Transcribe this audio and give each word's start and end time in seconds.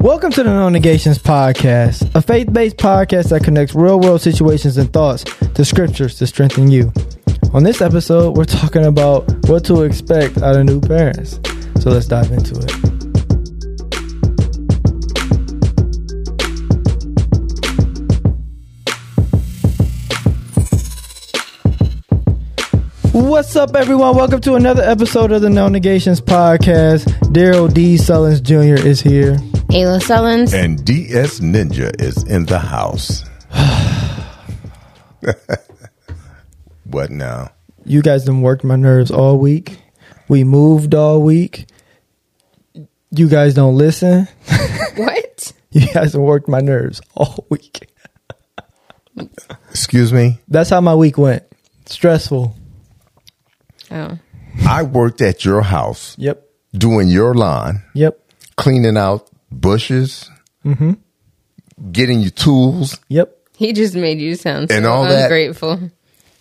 Welcome 0.00 0.32
to 0.32 0.42
the 0.42 0.48
No 0.48 0.70
Negations 0.70 1.18
Podcast, 1.18 2.14
a 2.14 2.22
faith 2.22 2.50
based 2.50 2.78
podcast 2.78 3.28
that 3.28 3.44
connects 3.44 3.74
real 3.74 4.00
world 4.00 4.22
situations 4.22 4.78
and 4.78 4.90
thoughts 4.90 5.24
to 5.24 5.62
scriptures 5.62 6.16
to 6.16 6.26
strengthen 6.26 6.70
you. 6.70 6.90
On 7.52 7.64
this 7.64 7.82
episode, 7.82 8.34
we're 8.34 8.46
talking 8.46 8.86
about 8.86 9.30
what 9.46 9.62
to 9.66 9.82
expect 9.82 10.38
out 10.38 10.56
of 10.56 10.64
new 10.64 10.80
parents. 10.80 11.38
So 11.82 11.90
let's 11.90 12.06
dive 12.06 12.32
into 12.32 12.58
it. 12.60 12.72
What's 23.12 23.54
up, 23.54 23.76
everyone? 23.76 24.16
Welcome 24.16 24.40
to 24.40 24.54
another 24.54 24.82
episode 24.82 25.30
of 25.30 25.42
the 25.42 25.50
No 25.50 25.68
Negations 25.68 26.22
Podcast. 26.22 27.34
Darrell 27.34 27.68
D. 27.68 27.96
Sullins 27.96 28.42
Jr. 28.42 28.82
is 28.86 29.02
here. 29.02 29.36
Ayla 29.70 30.00
Sullins. 30.02 30.52
And 30.52 30.84
DS 30.84 31.40
Ninja 31.40 31.90
is 32.00 32.22
in 32.24 32.46
the 32.46 32.58
house. 32.58 33.24
what 36.84 37.10
now? 37.10 37.50
You 37.84 38.02
guys 38.02 38.24
done 38.24 38.42
worked 38.42 38.64
my 38.64 38.76
nerves 38.76 39.10
all 39.10 39.38
week. 39.38 39.78
We 40.28 40.44
moved 40.44 40.94
all 40.94 41.22
week. 41.22 41.66
You 43.12 43.28
guys 43.28 43.54
don't 43.54 43.76
listen. 43.76 44.26
what? 44.96 45.52
You 45.70 45.86
guys 45.92 46.12
done 46.12 46.22
worked 46.22 46.48
my 46.48 46.60
nerves 46.60 47.00
all 47.14 47.46
week. 47.48 47.88
Excuse 49.70 50.12
me? 50.12 50.40
That's 50.48 50.70
how 50.70 50.80
my 50.80 50.94
week 50.94 51.16
went. 51.18 51.44
Stressful. 51.86 52.56
Oh. 53.90 54.18
I 54.66 54.82
worked 54.82 55.20
at 55.20 55.44
your 55.44 55.62
house 55.62 56.16
Yep. 56.18 56.44
doing 56.72 57.08
your 57.08 57.34
lawn, 57.34 57.82
Yep. 57.94 58.18
cleaning 58.56 58.96
out 58.96 59.28
bushes, 59.50 60.30
Mm-hmm. 60.64 60.92
getting 61.92 62.20
you 62.20 62.30
tools, 62.30 62.98
Yep. 63.08 63.36
He 63.56 63.72
just 63.72 63.94
made 63.94 64.18
you 64.20 64.34
sound 64.36 64.70
so 64.70 64.76
And 64.76 64.86
all 64.86 65.04
that- 65.04 65.24
ungrateful. 65.24 65.90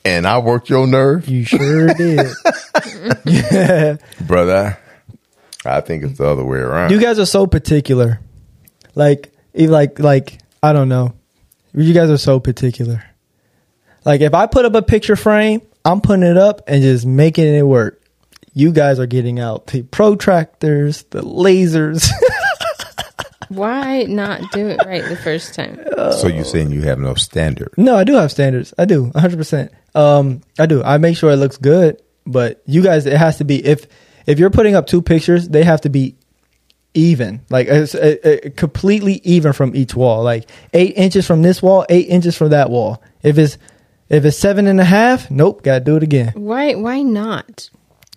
and 0.06 0.26
I 0.28 0.40
worked 0.40 0.70
your 0.70 0.88
nerve. 0.88 1.28
You 1.28 1.44
sure 1.46 1.88
did. 1.94 2.28
yeah. 3.26 3.98
Brother, 4.22 4.78
I 5.66 5.82
think 5.82 6.04
it's 6.04 6.18
the 6.18 6.26
other 6.28 6.44
way 6.46 6.60
around. 6.60 6.92
You 6.92 7.00
guys 7.00 7.20
are 7.20 7.26
so 7.26 7.46
particular. 7.48 8.20
Like, 8.96 9.32
like, 9.54 10.00
like, 10.00 10.40
I 10.64 10.72
don't 10.74 10.90
know. 10.90 11.14
You 11.74 11.94
guys 11.94 12.10
are 12.10 12.18
so 12.18 12.40
particular. 12.40 13.04
Like, 14.06 14.22
if 14.22 14.34
I 14.34 14.48
put 14.48 14.66
up 14.66 14.74
a 14.76 14.82
picture 14.82 15.16
frame, 15.16 15.62
I'm 15.86 16.02
putting 16.02 16.24
it 16.24 16.38
up 16.38 16.62
and 16.68 16.82
just 16.82 17.06
making 17.06 17.54
it 17.54 17.64
work. 17.66 18.02
You 18.54 18.72
guys 18.72 19.00
are 19.00 19.06
getting 19.06 19.40
out 19.40 19.68
the 19.68 19.84
protractors, 19.84 21.04
the 21.10 21.22
lasers. 21.22 22.10
Why 23.60 24.04
not 24.04 24.52
do 24.52 24.68
it 24.68 24.80
right 24.86 25.04
the 25.04 25.16
first 25.18 25.54
time? 25.54 25.80
so 26.14 26.28
you're 26.28 26.44
saying 26.46 26.72
you 26.72 26.82
have 26.84 27.00
no 27.00 27.16
standard? 27.16 27.74
no, 27.78 27.96
I 27.96 28.04
do 28.04 28.14
have 28.14 28.32
standards. 28.32 28.74
I 28.78 28.86
do, 28.86 29.08
100%. 29.08 29.70
Um, 29.96 30.42
I 30.58 30.66
do. 30.66 30.84
I 30.84 30.98
make 30.98 31.18
sure 31.18 31.32
it 31.32 31.38
looks 31.38 31.58
good, 31.58 32.02
but 32.26 32.62
you 32.66 32.82
guys, 32.84 33.06
it 33.06 33.18
has 33.18 33.38
to 33.38 33.44
be, 33.44 33.66
if, 33.66 33.88
if 34.28 34.38
you're 34.40 34.52
putting 34.52 34.76
up 34.76 34.86
two 34.88 35.02
pictures, 35.02 35.50
they 35.50 35.64
have 35.64 35.82
to 35.82 35.90
be 35.90 36.16
even, 36.94 37.42
like 37.50 37.68
it's, 37.68 37.96
uh, 37.96 38.16
uh, 38.24 38.50
completely 38.56 39.22
even 39.24 39.54
from 39.54 39.76
each 39.76 39.96
wall. 39.96 40.24
Like 40.24 40.50
eight 40.74 40.96
inches 40.98 41.26
from 41.26 41.42
this 41.42 41.62
wall, 41.62 41.86
eight 41.90 42.08
inches 42.08 42.36
from 42.36 42.50
that 42.50 42.70
wall. 42.70 43.02
If 43.22 43.38
it's 43.38 43.58
if 44.10 44.26
it's 44.26 44.38
seven 44.38 44.66
and 44.66 44.80
a 44.80 44.84
half, 44.86 45.30
nope, 45.30 45.62
gotta 45.62 45.82
do 45.84 45.98
it 45.98 46.04
again. 46.04 46.34
Why 46.36 46.74
why 46.74 47.04
not? 47.04 47.70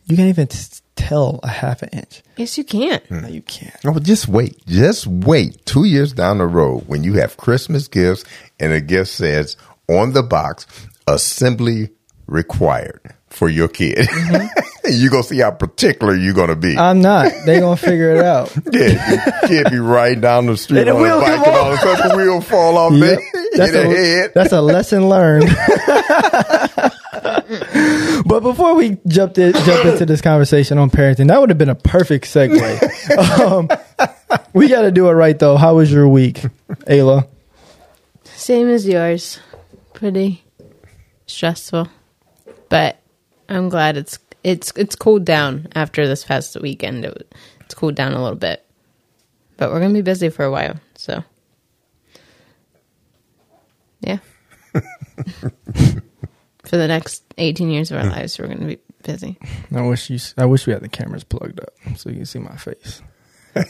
You 0.06 0.16
can't 0.16 0.28
even 0.30 0.46
t- 0.46 0.80
tell 0.96 1.40
a 1.42 1.48
half 1.48 1.82
an 1.82 1.88
inch. 1.92 2.22
Yes 2.36 2.56
you 2.58 2.64
can. 2.64 3.00
Hmm. 3.08 3.20
No, 3.22 3.28
you 3.28 3.42
can't. 3.42 3.74
Oh, 3.84 3.98
just 3.98 4.28
wait. 4.28 4.64
Just 4.66 5.06
wait. 5.06 5.64
Two 5.66 5.84
years 5.84 6.12
down 6.12 6.38
the 6.38 6.46
road, 6.46 6.84
when 6.86 7.02
you 7.04 7.14
have 7.14 7.36
Christmas 7.36 7.88
gifts 7.88 8.24
and 8.60 8.72
a 8.72 8.80
gift 8.80 9.10
says 9.10 9.56
on 9.88 10.12
the 10.12 10.22
box, 10.22 10.66
assembly 11.06 11.90
required 12.26 13.00
for 13.28 13.48
your 13.48 13.68
kid. 13.68 13.96
Mm-hmm. 14.08 14.46
you 14.92 15.08
gonna 15.10 15.22
see 15.22 15.38
how 15.38 15.50
particular 15.50 16.14
you're 16.14 16.34
gonna 16.34 16.56
be. 16.56 16.76
I'm 16.76 17.00
not. 17.00 17.32
They 17.46 17.60
gonna 17.60 17.76
figure 17.76 18.10
it 18.16 18.24
out. 18.24 18.54
yeah, 18.72 19.10
you 19.12 19.48
can't 19.48 19.70
be 19.70 19.78
right 19.78 20.20
down 20.20 20.46
the 20.46 20.56
street 20.56 20.80
And 20.86 20.88
the 20.88 20.92
on 20.94 21.00
a 21.00 21.02
wheel 21.02 21.20
bike 21.20 21.36
come 21.36 21.44
and 21.48 21.56
all 21.56 21.72
of 21.72 21.78
a 21.78 21.82
sudden 21.82 22.08
the 22.10 22.16
wheel 22.16 22.40
fall 22.40 22.76
off 22.78 22.92
Yep. 22.92 23.00
there, 23.00 23.46
That's 23.56 23.72
a 23.74 23.80
a, 23.80 23.94
head. 23.96 24.32
that's 24.34 24.52
a 24.52 24.60
lesson 24.60 25.08
learned. 25.08 25.48
but 28.26 28.40
before 28.40 28.74
we 28.74 28.96
jumped 29.06 29.36
in, 29.36 29.52
jump 29.52 29.84
into 29.84 30.06
this 30.06 30.22
conversation 30.22 30.78
on 30.78 30.90
parenting, 30.90 31.28
that 31.28 31.38
would 31.38 31.50
have 31.50 31.58
been 31.58 31.68
a 31.68 31.74
perfect 31.74 32.24
segue. 32.24 33.40
um, 33.40 33.68
we 34.54 34.68
got 34.68 34.82
to 34.82 34.90
do 34.90 35.08
it 35.08 35.12
right 35.12 35.38
though. 35.38 35.58
How 35.58 35.76
was 35.76 35.92
your 35.92 36.08
week, 36.08 36.36
Ayla? 36.86 37.28
Same 38.24 38.68
as 38.68 38.88
yours. 38.88 39.40
Pretty 39.92 40.42
stressful. 41.26 41.88
But 42.70 42.98
I'm 43.48 43.68
glad 43.68 43.98
it's 43.98 44.18
it's 44.42 44.72
it's 44.74 44.96
cooled 44.96 45.26
down 45.26 45.68
after 45.74 46.08
this 46.08 46.24
past 46.24 46.58
weekend. 46.62 47.04
It, 47.04 47.34
it's 47.60 47.74
cooled 47.74 47.94
down 47.94 48.14
a 48.14 48.22
little 48.22 48.38
bit. 48.38 48.64
But 49.58 49.70
we're 49.70 49.80
gonna 49.80 49.92
be 49.92 50.00
busy 50.00 50.30
for 50.30 50.46
a 50.46 50.50
while, 50.50 50.76
so 50.94 51.22
yeah. 54.00 54.18
for 56.72 56.78
the 56.78 56.88
next 56.88 57.22
18 57.36 57.68
years 57.68 57.90
of 57.90 57.98
our 57.98 58.04
hmm. 58.04 58.12
lives, 58.12 58.38
we're 58.38 58.46
gonna 58.46 58.64
be 58.64 58.78
busy. 59.02 59.36
I 59.74 59.82
wish 59.82 60.08
you. 60.08 60.18
I 60.38 60.46
wish 60.46 60.66
we 60.66 60.72
had 60.72 60.80
the 60.80 60.88
cameras 60.88 61.22
plugged 61.22 61.60
up 61.60 61.74
so 61.98 62.08
you 62.08 62.16
can 62.16 62.24
see 62.24 62.38
my 62.38 62.56
face. 62.56 63.02
I 63.54 63.62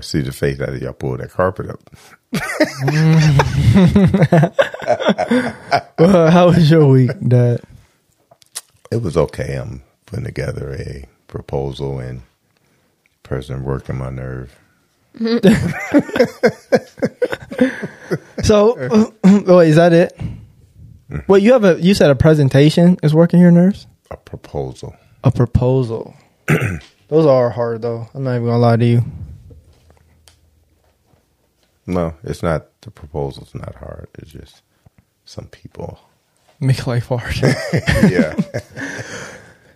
see 0.00 0.22
the 0.22 0.32
face 0.32 0.58
after 0.58 0.78
y'all 0.78 0.94
pull 0.94 1.16
that 1.18 1.30
carpet 1.30 1.70
up. 1.70 1.88
Well, 5.98 6.30
how 6.30 6.48
was 6.48 6.70
your 6.70 6.86
week, 6.86 7.10
Dad? 7.26 7.62
It 8.90 9.00
was 9.00 9.16
okay. 9.16 9.54
I'm 9.54 9.82
putting 10.04 10.26
together 10.26 10.74
a 10.74 11.06
proposal 11.26 12.00
and 12.00 12.20
person 13.22 13.64
working 13.64 13.96
my 13.96 14.10
nerve. 14.10 14.54
So, 18.42 18.74
wait, 19.24 19.70
is 19.70 19.76
that 19.76 19.92
it? 19.92 20.16
Mm-hmm. 21.10 21.32
Wait, 21.32 21.42
you 21.42 21.52
have 21.52 21.64
a. 21.64 21.80
You 21.80 21.94
said 21.94 22.10
a 22.10 22.16
presentation 22.16 22.98
is 23.02 23.14
working 23.14 23.40
your 23.40 23.50
nerves. 23.50 23.86
A 24.10 24.16
proposal. 24.16 24.96
A 25.24 25.30
proposal. 25.30 26.14
Those 27.08 27.26
are 27.26 27.50
hard 27.50 27.82
though. 27.82 28.08
I'm 28.14 28.24
not 28.24 28.32
even 28.36 28.46
gonna 28.46 28.58
lie 28.58 28.76
to 28.76 28.84
you. 28.84 29.04
No, 31.86 32.14
it's 32.24 32.42
not. 32.42 32.80
The 32.80 32.90
proposal's 32.90 33.54
not 33.54 33.74
hard. 33.76 34.08
It's 34.18 34.30
just 34.32 34.62
some 35.24 35.46
people. 35.46 36.00
Make 36.58 36.86
life 36.86 37.06
hard. 37.08 37.36
Yeah. 38.10 38.34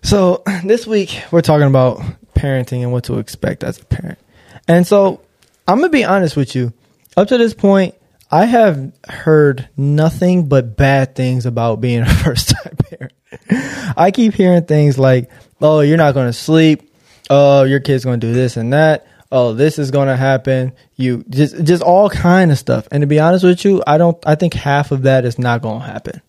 So 0.02 0.42
this 0.64 0.86
week 0.86 1.22
we're 1.30 1.42
talking 1.42 1.66
about 1.66 2.00
parenting 2.34 2.82
and 2.82 2.90
what 2.90 3.04
to 3.04 3.18
expect 3.18 3.62
as 3.62 3.78
a 3.78 3.84
parent. 3.84 4.18
And 4.66 4.86
so 4.86 5.20
I'm 5.68 5.76
gonna 5.78 5.90
be 5.90 6.04
honest 6.04 6.36
with 6.36 6.56
you. 6.56 6.72
Up 7.18 7.28
to 7.28 7.36
this 7.36 7.52
point, 7.52 7.94
I 8.30 8.46
have 8.46 8.92
heard 9.08 9.68
nothing 9.76 10.48
but 10.48 10.76
bad 10.76 11.14
things 11.14 11.46
about 11.46 11.80
being 11.80 12.02
a 12.02 12.06
first 12.24 12.50
time 12.50 12.76
parent. 12.76 13.12
I 13.96 14.10
keep 14.12 14.34
hearing 14.34 14.64
things 14.64 14.98
like, 14.98 15.30
"Oh, 15.60 15.80
you're 15.80 15.96
not 15.96 16.14
gonna 16.14 16.32
sleep. 16.32 16.92
Oh, 17.28 17.64
your 17.64 17.80
kid's 17.80 18.04
gonna 18.04 18.18
do 18.18 18.32
this 18.32 18.56
and 18.56 18.72
that. 18.72 19.06
Oh, 19.32 19.52
this 19.54 19.78
is 19.78 19.90
gonna 19.90 20.16
happen. 20.16 20.72
You 20.96 21.24
just 21.28 21.64
just 21.64 21.82
all 21.82 22.08
kind 22.08 22.52
of 22.52 22.58
stuff." 22.58 22.86
And 22.92 23.00
to 23.00 23.06
be 23.06 23.18
honest 23.18 23.44
with 23.44 23.64
you, 23.64 23.82
I 23.86 23.98
don't. 23.98 24.16
I 24.26 24.36
think 24.36 24.54
half 24.54 24.92
of 24.92 25.02
that 25.02 25.24
is 25.24 25.38
not 25.38 25.62
gonna 25.62 25.84
happen. 25.84 26.20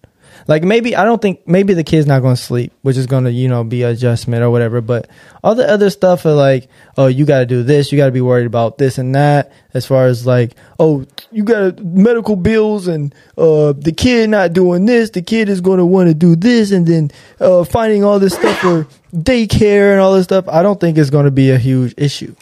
Like 0.48 0.64
maybe 0.64 0.96
I 0.96 1.04
don't 1.04 1.22
think 1.22 1.48
maybe 1.48 1.74
the 1.74 1.84
kid's 1.84 2.08
not 2.08 2.22
going 2.22 2.36
to 2.36 2.42
sleep, 2.42 2.74
which 2.82 2.98
is 2.98 3.08
going 3.08 3.26
to 3.26 3.32
you 3.32 3.48
know 3.48 3.64
be 3.64 3.84
adjustment 3.84 4.44
or 4.44 4.50
whatever. 4.50 4.82
But 4.82 5.10
all 5.44 5.56
the 5.56 5.70
other 5.70 5.90
stuff 5.90 6.26
are 6.26 6.34
like, 6.34 6.70
oh, 6.98 7.08
you 7.08 7.26
got 7.26 7.40
to 7.40 7.46
do 7.46 7.64
this, 7.64 7.92
you 7.92 7.98
got 7.98 8.08
to 8.08 8.12
be 8.12 8.22
worried 8.22 8.46
about 8.46 8.78
this 8.78 8.98
and 8.98 9.16
that. 9.16 9.52
As 9.74 9.86
far 9.86 10.08
as 10.08 10.26
like, 10.26 10.56
oh, 10.80 11.06
you 11.32 11.44
got 11.44 11.80
medical 11.84 12.36
bills 12.36 12.88
and 12.88 13.16
uh 13.38 13.74
the 13.74 13.94
kid 13.96 14.30
not 14.30 14.54
doing 14.54 14.86
this, 14.86 15.12
the 15.12 15.22
kid 15.22 15.50
is 15.50 15.62
going 15.62 15.80
to 15.80 15.86
want 15.86 16.10
to 16.10 16.14
do 16.14 16.36
this, 16.36 16.72
and 16.72 16.86
then 16.86 17.12
uh 17.40 17.64
finding 17.64 18.04
all 18.04 18.20
this 18.20 18.36
stuff 18.36 18.58
for 18.60 18.88
daycare 19.16 19.92
and 19.92 20.02
all 20.02 20.14
this 20.14 20.26
stuff. 20.26 20.48
I 20.48 20.64
don't 20.64 20.80
think 20.80 20.98
it's 20.98 21.10
going 21.10 21.26
to 21.26 21.32
be 21.32 21.52
a 21.52 21.58
huge 21.58 21.94
issue. 21.98 22.36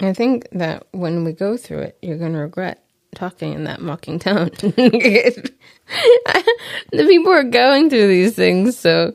I 0.00 0.12
think 0.12 0.48
that 0.52 0.86
when 0.90 1.22
we 1.22 1.32
go 1.32 1.56
through 1.56 1.80
it, 1.80 1.98
you're 2.02 2.18
going 2.18 2.32
to 2.32 2.40
regret 2.40 2.81
talking 3.14 3.52
in 3.52 3.64
that 3.64 3.80
mocking 3.80 4.18
tone. 4.18 4.50
the 4.60 5.52
people 6.90 7.32
are 7.32 7.44
going 7.44 7.90
through 7.90 8.08
these 8.08 8.34
things, 8.34 8.78
so 8.78 9.14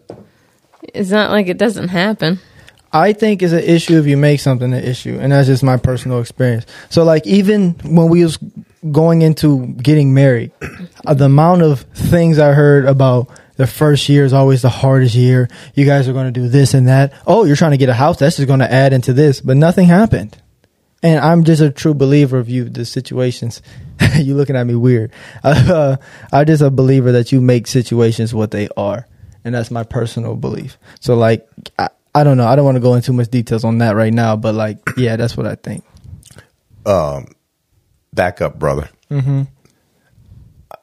it's 0.93 1.09
not 1.09 1.31
like 1.31 1.47
it 1.47 1.57
doesn't 1.57 1.89
happen. 1.89 2.39
I 2.93 3.13
think 3.13 3.43
it's 3.43 3.53
an 3.53 3.63
issue 3.63 3.99
if 3.99 4.07
you 4.07 4.15
make 4.15 4.39
something 4.39 4.73
an 4.73 4.83
issue, 4.83 5.17
and 5.19 5.31
that's 5.31 5.47
just 5.47 5.63
my 5.63 5.77
personal 5.77 6.19
experience. 6.19 6.65
So, 6.89 7.03
like, 7.03 7.27
even 7.27 7.71
when 7.83 8.09
we 8.09 8.23
was 8.23 8.37
going 8.91 9.21
into 9.21 9.67
getting 9.67 10.13
married, 10.13 10.51
uh, 11.05 11.13
the 11.13 11.25
amount 11.25 11.63
of 11.63 11.81
things 11.81 12.39
I 12.39 12.53
heard 12.53 12.85
about 12.85 13.29
the 13.57 13.67
first 13.67 14.07
year 14.07 14.23
is 14.23 14.33
always 14.33 14.61
the 14.61 14.69
hardest 14.69 15.15
year. 15.15 15.49
You 15.73 15.85
guys 15.85 16.07
are 16.07 16.13
going 16.13 16.31
to 16.31 16.39
do 16.39 16.47
this 16.47 16.73
and 16.73 16.87
that. 16.87 17.13
Oh, 17.25 17.43
you're 17.43 17.55
trying 17.55 17.71
to 17.71 17.77
get 17.77 17.89
a 17.89 17.93
house. 17.93 18.19
That's 18.19 18.37
just 18.37 18.47
going 18.47 18.59
to 18.61 18.71
add 18.71 18.93
into 18.93 19.13
this, 19.13 19.41
but 19.41 19.57
nothing 19.57 19.87
happened. 19.87 20.37
And 21.03 21.19
I'm 21.19 21.43
just 21.43 21.61
a 21.61 21.71
true 21.71 21.93
believer 21.93 22.37
of 22.37 22.49
you. 22.49 22.65
The 22.65 22.85
situations, 22.85 23.61
you 24.15 24.35
looking 24.35 24.55
at 24.55 24.65
me 24.65 24.75
weird. 24.75 25.11
Uh, 25.43 25.97
I'm 26.31 26.45
just 26.45 26.61
a 26.61 26.69
believer 26.69 27.11
that 27.13 27.31
you 27.31 27.41
make 27.41 27.67
situations 27.67 28.33
what 28.33 28.51
they 28.51 28.69
are, 28.77 29.07
and 29.43 29.53
that's 29.55 29.71
my 29.71 29.83
personal 29.83 30.35
belief. 30.35 30.77
So 30.99 31.15
like, 31.15 31.47
I, 31.77 31.89
I 32.15 32.23
don't 32.23 32.37
know. 32.37 32.47
I 32.47 32.55
don't 32.55 32.65
want 32.65 32.75
to 32.75 32.81
go 32.81 32.93
into 32.95 33.07
too 33.07 33.13
much 33.13 33.29
details 33.29 33.63
on 33.63 33.77
that 33.79 33.95
right 33.95 34.13
now, 34.13 34.35
but 34.35 34.55
like, 34.55 34.79
yeah, 34.97 35.15
that's 35.15 35.37
what 35.37 35.45
I 35.45 35.55
think. 35.55 35.83
Um, 36.85 37.27
Back 38.13 38.41
up, 38.41 38.57
brother. 38.57 38.89
Mm-hmm. 39.11 39.43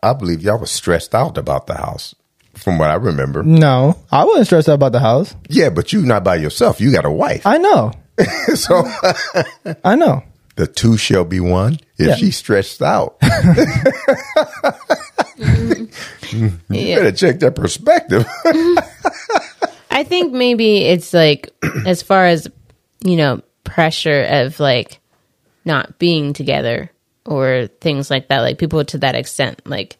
I 0.03 0.13
believe 0.13 0.43
y'all 0.43 0.61
was 0.61 0.71
stressed 0.71 1.15
out 1.15 1.37
about 1.37 1.67
the 1.67 1.75
house, 1.75 2.15
from 2.55 2.79
what 2.79 2.91
I 2.91 2.95
remember. 2.95 3.43
No, 3.43 3.99
I 4.13 4.25
wasn't 4.25 4.47
stressed 4.47 4.69
out 4.69 4.75
about 4.75 4.93
the 4.93 5.01
house. 5.01 5.35
Yeah, 5.49 5.71
but 5.71 5.93
you 5.93 6.03
not 6.03 6.23
by 6.23 6.37
yourself. 6.37 6.81
You 6.81 6.93
got 6.93 7.05
a 7.05 7.11
wife. 7.11 7.47
I 7.47 7.59
know. 7.59 7.93
so 8.55 8.85
I 9.85 9.95
know. 9.97 10.23
the 10.57 10.67
two 10.67 10.97
shall 10.97 11.25
be 11.25 11.41
one. 11.41 11.75
If 11.99 12.07
Yeah. 12.09 12.15
she's 12.17 12.37
stressed 12.37 12.81
out, 12.83 13.17
you 15.39 16.53
Yeah. 16.71 16.97
better 16.99 17.13
check 17.13 17.41
that 17.41 17.55
perspective. 17.55 18.27
I 19.91 20.05
think 20.05 20.33
maybe 20.33 20.79
it's 20.79 21.13
like 21.13 21.51
as 21.87 22.03
far 22.03 22.27
as 22.27 22.49
you 23.05 23.17
know 23.17 23.43
pressure 23.65 24.23
of 24.29 24.61
like 24.61 24.99
not 25.65 25.99
being 25.99 26.33
together 26.33 26.91
or 27.25 27.69
things 27.81 28.11
like 28.11 28.29
that 28.29 28.41
like 28.41 28.59
people 28.59 28.85
to 28.85 28.99
that 28.99 29.15
extent 29.15 29.63
like 29.67 29.97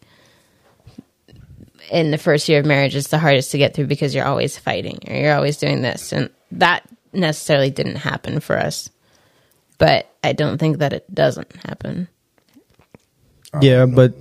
in 1.91 2.11
the 2.11 2.17
first 2.17 2.47
year 2.49 2.59
of 2.59 2.65
marriage 2.65 2.95
it's 2.95 3.07
the 3.09 3.17
hardest 3.17 3.51
to 3.51 3.57
get 3.57 3.73
through 3.73 3.87
because 3.87 4.13
you're 4.13 4.25
always 4.25 4.57
fighting 4.57 4.99
or 5.07 5.15
you're 5.15 5.33
always 5.35 5.57
doing 5.57 5.81
this 5.81 6.11
and 6.13 6.29
that 6.51 6.83
necessarily 7.15 7.69
didn't 7.69 7.95
happen 7.97 8.39
for 8.39 8.57
us 8.57 8.89
but 9.77 10.09
I 10.23 10.33
don't 10.33 10.57
think 10.57 10.77
that 10.79 10.93
it 10.93 11.13
doesn't 11.13 11.53
happen 11.65 12.07
oh, 13.53 13.59
Yeah, 13.61 13.85
but 13.85 14.13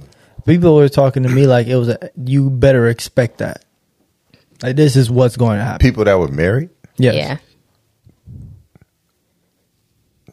people 0.46 0.74
were 0.76 0.88
talking 0.88 1.22
to 1.22 1.28
me 1.28 1.46
like 1.46 1.66
it 1.68 1.76
was 1.76 1.88
a, 1.88 2.10
you 2.16 2.50
better 2.50 2.88
expect 2.88 3.38
that. 3.38 3.64
Like 4.62 4.76
this 4.76 4.96
is 4.96 5.10
what's 5.10 5.36
going 5.36 5.58
to 5.58 5.64
happen. 5.64 5.78
People 5.86 6.04
that 6.04 6.18
were 6.18 6.28
married, 6.28 6.70
Yes. 6.96 7.14
yeah 7.14 7.36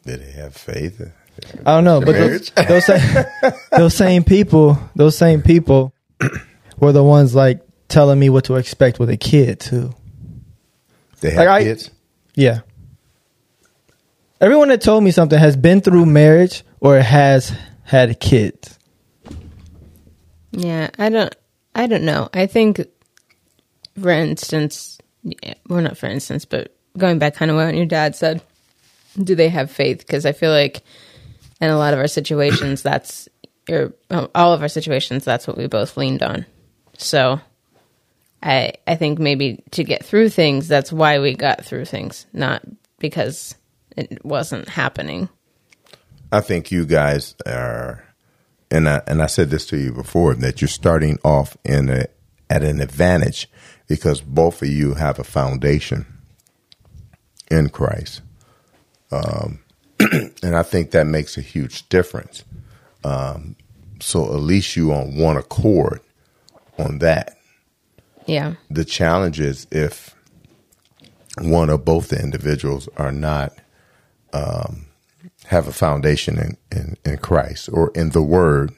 did 0.05 0.21
they 0.21 0.31
have 0.31 0.55
faith? 0.55 1.01
I 1.65 1.75
don't 1.75 1.83
know, 1.83 1.99
but 2.01 2.13
those, 2.13 2.49
those 2.67 2.85
same, 2.85 3.25
those 3.71 3.93
same 3.95 4.23
people, 4.23 4.77
those 4.95 5.17
same 5.17 5.41
people 5.41 5.93
were 6.77 6.91
the 6.91 7.03
ones 7.03 7.35
like 7.35 7.61
telling 7.87 8.19
me 8.19 8.29
what 8.29 8.45
to 8.45 8.55
expect 8.55 8.99
with 8.99 9.09
a 9.09 9.17
kid 9.17 9.59
too. 9.59 9.93
They 11.19 11.29
have 11.31 11.37
Like, 11.37 11.47
I- 11.47 11.63
kids. 11.63 11.91
Yeah. 12.35 12.61
Everyone 14.39 14.69
that 14.69 14.81
told 14.81 15.03
me 15.03 15.11
something 15.11 15.37
has 15.37 15.55
been 15.55 15.81
through 15.81 16.05
marriage 16.05 16.63
or 16.79 16.99
has 16.99 17.53
had 17.83 18.19
kids. 18.19 18.79
Yeah, 20.51 20.89
I 20.97 21.09
don't 21.09 21.35
I 21.75 21.87
don't 21.87 22.03
know. 22.03 22.29
I 22.33 22.47
think 22.47 22.81
for 23.99 24.09
instance, 24.09 24.97
yeah, 25.23 25.53
well 25.67 25.81
not 25.81 25.97
for 25.97 26.07
instance, 26.07 26.45
but 26.45 26.75
going 26.97 27.19
back 27.19 27.35
kind 27.35 27.51
of 27.51 27.57
what 27.57 27.75
your 27.75 27.85
dad 27.85 28.15
said, 28.15 28.41
do 29.21 29.35
they 29.35 29.49
have 29.49 29.71
faith? 29.71 29.99
Because 29.99 30.25
I 30.25 30.31
feel 30.31 30.51
like 30.51 30.81
in 31.59 31.69
a 31.69 31.77
lot 31.77 31.93
of 31.93 31.99
our 31.99 32.07
situations 32.07 32.81
that's 32.81 33.29
or 33.69 33.93
um, 34.09 34.29
all 34.33 34.53
of 34.53 34.61
our 34.61 34.67
situations 34.67 35.23
that's 35.23 35.47
what 35.47 35.57
we 35.57 35.67
both 35.67 35.97
leaned 35.97 36.23
on. 36.23 36.45
So 36.97 37.39
I 38.43 38.73
I 38.87 38.95
think 38.95 39.19
maybe 39.19 39.63
to 39.71 39.83
get 39.83 40.03
through 40.03 40.29
things 40.29 40.67
that's 40.67 40.91
why 40.91 41.19
we 41.19 41.35
got 41.35 41.63
through 41.63 41.85
things, 41.85 42.25
not 42.33 42.63
because 42.99 43.55
it 43.97 44.23
wasn't 44.23 44.69
happening. 44.69 45.29
I 46.31 46.41
think 46.41 46.71
you 46.71 46.85
guys 46.85 47.35
are, 47.45 48.05
and 48.69 48.87
I 48.87 49.01
and 49.07 49.21
I 49.21 49.27
said 49.27 49.49
this 49.49 49.65
to 49.67 49.77
you 49.77 49.91
before 49.91 50.33
that 50.35 50.61
you're 50.61 50.67
starting 50.67 51.19
off 51.23 51.57
in 51.63 51.89
a 51.89 52.05
at 52.49 52.63
an 52.63 52.81
advantage 52.81 53.49
because 53.87 54.21
both 54.21 54.61
of 54.61 54.69
you 54.69 54.93
have 54.95 55.19
a 55.19 55.23
foundation 55.23 56.05
in 57.49 57.69
Christ, 57.69 58.21
um, 59.11 59.59
and 59.99 60.55
I 60.55 60.63
think 60.63 60.91
that 60.91 61.05
makes 61.05 61.37
a 61.37 61.41
huge 61.41 61.89
difference. 61.89 62.43
Um, 63.03 63.55
so 63.99 64.33
at 64.33 64.39
least 64.39 64.75
you 64.75 64.93
on 64.93 65.17
one 65.17 65.37
accord 65.37 66.01
on 66.77 66.99
that. 66.99 67.37
Yeah. 68.25 68.55
The 68.69 68.85
challenge 68.85 69.39
is 69.39 69.67
if 69.71 70.15
one 71.39 71.69
or 71.69 71.77
both 71.77 72.09
the 72.09 72.21
individuals 72.21 72.89
are 72.97 73.11
not 73.11 73.53
um, 74.33 74.85
have 75.45 75.67
a 75.67 75.73
foundation 75.73 76.37
in, 76.37 76.57
in, 76.71 76.97
in 77.05 77.17
Christ 77.17 77.69
or 77.71 77.91
in 77.95 78.09
the 78.09 78.21
Word, 78.21 78.73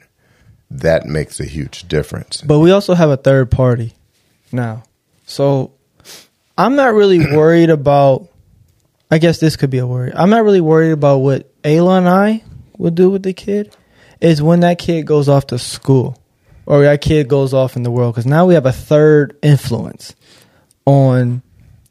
that 0.70 1.06
makes 1.06 1.40
a 1.40 1.44
huge 1.44 1.86
difference. 1.88 2.40
But 2.42 2.58
we 2.58 2.70
also 2.70 2.94
have 2.94 3.10
a 3.10 3.16
third 3.16 3.50
party 3.50 3.94
now. 4.50 4.84
So 5.26 5.72
I'm 6.58 6.76
not 6.76 6.94
really 6.94 7.18
worried 7.36 7.70
about 7.70 8.28
I 9.10 9.18
guess 9.18 9.38
this 9.38 9.54
could 9.54 9.70
be 9.70 9.78
a 9.78 9.86
worry. 9.86 10.12
I'm 10.12 10.30
not 10.30 10.42
really 10.42 10.60
worried 10.60 10.90
about 10.90 11.18
what 11.18 11.62
Ayla 11.62 11.98
and 11.98 12.08
I 12.08 12.42
would 12.78 12.94
do 12.94 13.10
with 13.10 13.22
the 13.22 13.32
kid. 13.32 13.74
Is 14.20 14.42
when 14.42 14.60
that 14.60 14.78
kid 14.78 15.06
goes 15.06 15.28
off 15.28 15.48
to 15.48 15.58
school 15.58 16.18
or 16.66 16.82
that 16.82 17.00
kid 17.00 17.28
goes 17.28 17.52
off 17.54 17.76
in 17.76 17.82
the 17.82 17.90
world. 17.90 18.14
Because 18.14 18.26
now 18.26 18.46
we 18.46 18.54
have 18.54 18.66
a 18.66 18.72
third 18.72 19.36
influence 19.42 20.14
on 20.86 21.42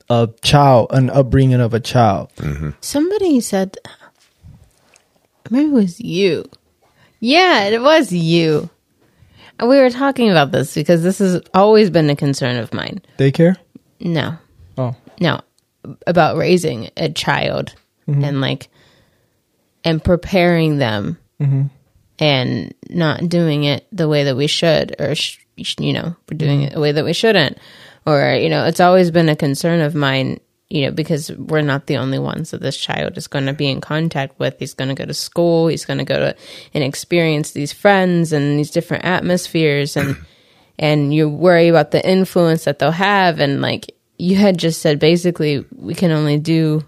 a 0.10 0.30
child, 0.42 0.88
an 0.92 1.10
upbringing 1.10 1.62
of 1.62 1.74
a 1.74 1.80
child. 1.80 2.32
Mm-hmm. 2.38 2.72
Somebody 2.82 3.40
said, 3.40 3.78
maybe 5.50 5.70
it 5.70 5.74
was 5.74 6.00
you. 6.00 6.50
Yeah, 7.20 7.66
it 7.66 7.82
was 7.82 8.12
you. 8.12 8.70
And 9.60 9.70
We 9.70 9.78
were 9.78 9.90
talking 9.90 10.30
about 10.30 10.52
this 10.52 10.74
because 10.74 11.04
this 11.04 11.20
has 11.20 11.42
always 11.54 11.90
been 11.90 12.10
a 12.10 12.16
concern 12.16 12.58
of 12.58 12.74
mine. 12.74 13.02
Daycare? 13.18 13.56
No, 14.00 14.38
Oh. 14.78 14.96
no, 15.22 15.40
about 16.06 16.36
raising 16.36 16.90
a 16.98 17.10
child 17.10 17.74
mm-hmm. 18.08 18.24
and 18.24 18.42
like, 18.42 18.68
and 19.86 20.04
preparing 20.04 20.78
them 20.80 21.18
mm-hmm. 21.40 21.64
And 22.24 22.74
not 22.90 23.28
doing 23.28 23.66
it 23.66 23.86
the 23.92 24.08
way 24.08 24.24
that 24.24 24.38
we 24.38 24.48
should, 24.48 24.96
or, 24.98 25.14
sh- 25.14 25.40
you 25.58 25.92
know, 25.92 26.16
we're 26.32 26.38
doing 26.38 26.62
it 26.62 26.72
the 26.72 26.80
way 26.80 26.94
that 26.94 27.04
we 27.04 27.12
shouldn't. 27.12 27.58
Or, 28.06 28.34
you 28.34 28.48
know, 28.48 28.64
it's 28.64 28.80
always 28.80 29.12
been 29.12 29.28
a 29.28 29.36
concern 29.36 29.82
of 29.82 29.94
mine, 29.94 30.40
you 30.70 30.86
know, 30.86 30.92
because 30.92 31.30
we're 31.34 31.60
not 31.60 31.88
the 31.88 31.98
only 31.98 32.20
ones 32.20 32.52
that 32.52 32.62
this 32.62 32.78
child 32.78 33.18
is 33.18 33.28
going 33.28 33.48
to 33.48 33.54
be 33.54 33.68
in 33.68 33.82
contact 33.82 34.40
with. 34.40 34.56
He's 34.58 34.74
going 34.74 34.88
to 34.88 34.96
go 34.96 35.04
to 35.04 35.14
school, 35.14 35.68
he's 35.68 35.84
going 35.84 35.98
to 35.98 36.06
go 36.06 36.18
to 36.18 36.36
and 36.74 36.82
experience 36.82 37.52
these 37.52 37.74
friends 37.74 38.32
and 38.32 38.58
these 38.58 38.72
different 38.72 39.04
atmospheres 39.04 39.98
and, 39.98 40.16
and 40.80 41.14
you 41.14 41.28
worry 41.28 41.68
about 41.68 41.92
the 41.92 42.10
influence 42.10 42.64
that 42.64 42.80
they'll 42.80 42.92
have. 42.92 43.42
And 43.42 43.62
like 43.62 43.98
you 44.18 44.38
had 44.38 44.58
just 44.58 44.82
said, 44.82 44.98
basically, 44.98 45.66
we 45.76 45.94
can 45.94 46.12
only 46.12 46.40
do 46.40 46.88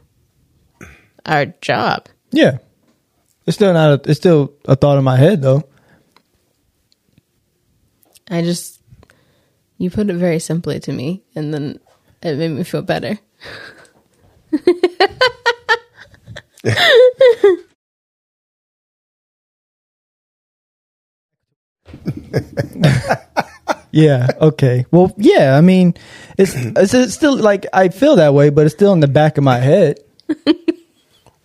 our 1.26 1.48
job. 1.60 2.08
Yeah. 2.32 2.60
It's 3.46 3.56
still 3.56 3.74
not 3.74 4.06
a, 4.06 4.10
it's 4.10 4.20
still 4.20 4.54
a 4.66 4.76
thought 4.76 4.98
in 4.98 5.04
my 5.04 5.18
head 5.18 5.42
though. 5.42 5.64
I 8.30 8.42
just, 8.42 8.82
you 9.78 9.92
put 9.92 10.10
it 10.10 10.16
very 10.16 10.40
simply 10.40 10.80
to 10.80 10.92
me, 10.92 11.24
and 11.36 11.54
then 11.54 11.80
it 12.24 12.38
made 12.38 12.50
me 12.52 12.64
feel 12.64 12.82
better. 12.82 13.20
Yeah. 23.92 24.28
Okay. 24.42 24.86
Well, 24.92 25.14
yeah. 25.16 25.56
I 25.58 25.62
mean, 25.62 25.94
it's, 26.38 26.54
it's 26.54 26.94
it's 26.94 27.14
still 27.14 27.38
like 27.38 27.66
I 27.72 27.88
feel 27.88 28.18
that 28.18 28.34
way, 28.34 28.50
but 28.50 28.66
it's 28.66 28.76
still 28.76 28.92
in 28.92 29.00
the 29.00 29.08
back 29.08 29.38
of 29.38 29.46
my 29.46 29.60
head. 29.60 30.00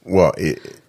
Well, 0.05 0.33
it, 0.37 0.80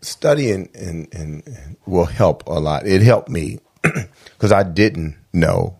studying 0.00 0.68
and, 0.74 1.12
and, 1.12 1.46
and 1.46 1.76
will 1.86 2.06
help 2.06 2.46
a 2.46 2.60
lot. 2.60 2.86
It 2.86 3.02
helped 3.02 3.28
me 3.28 3.58
because 3.82 4.52
I 4.52 4.62
didn't 4.62 5.16
know 5.32 5.78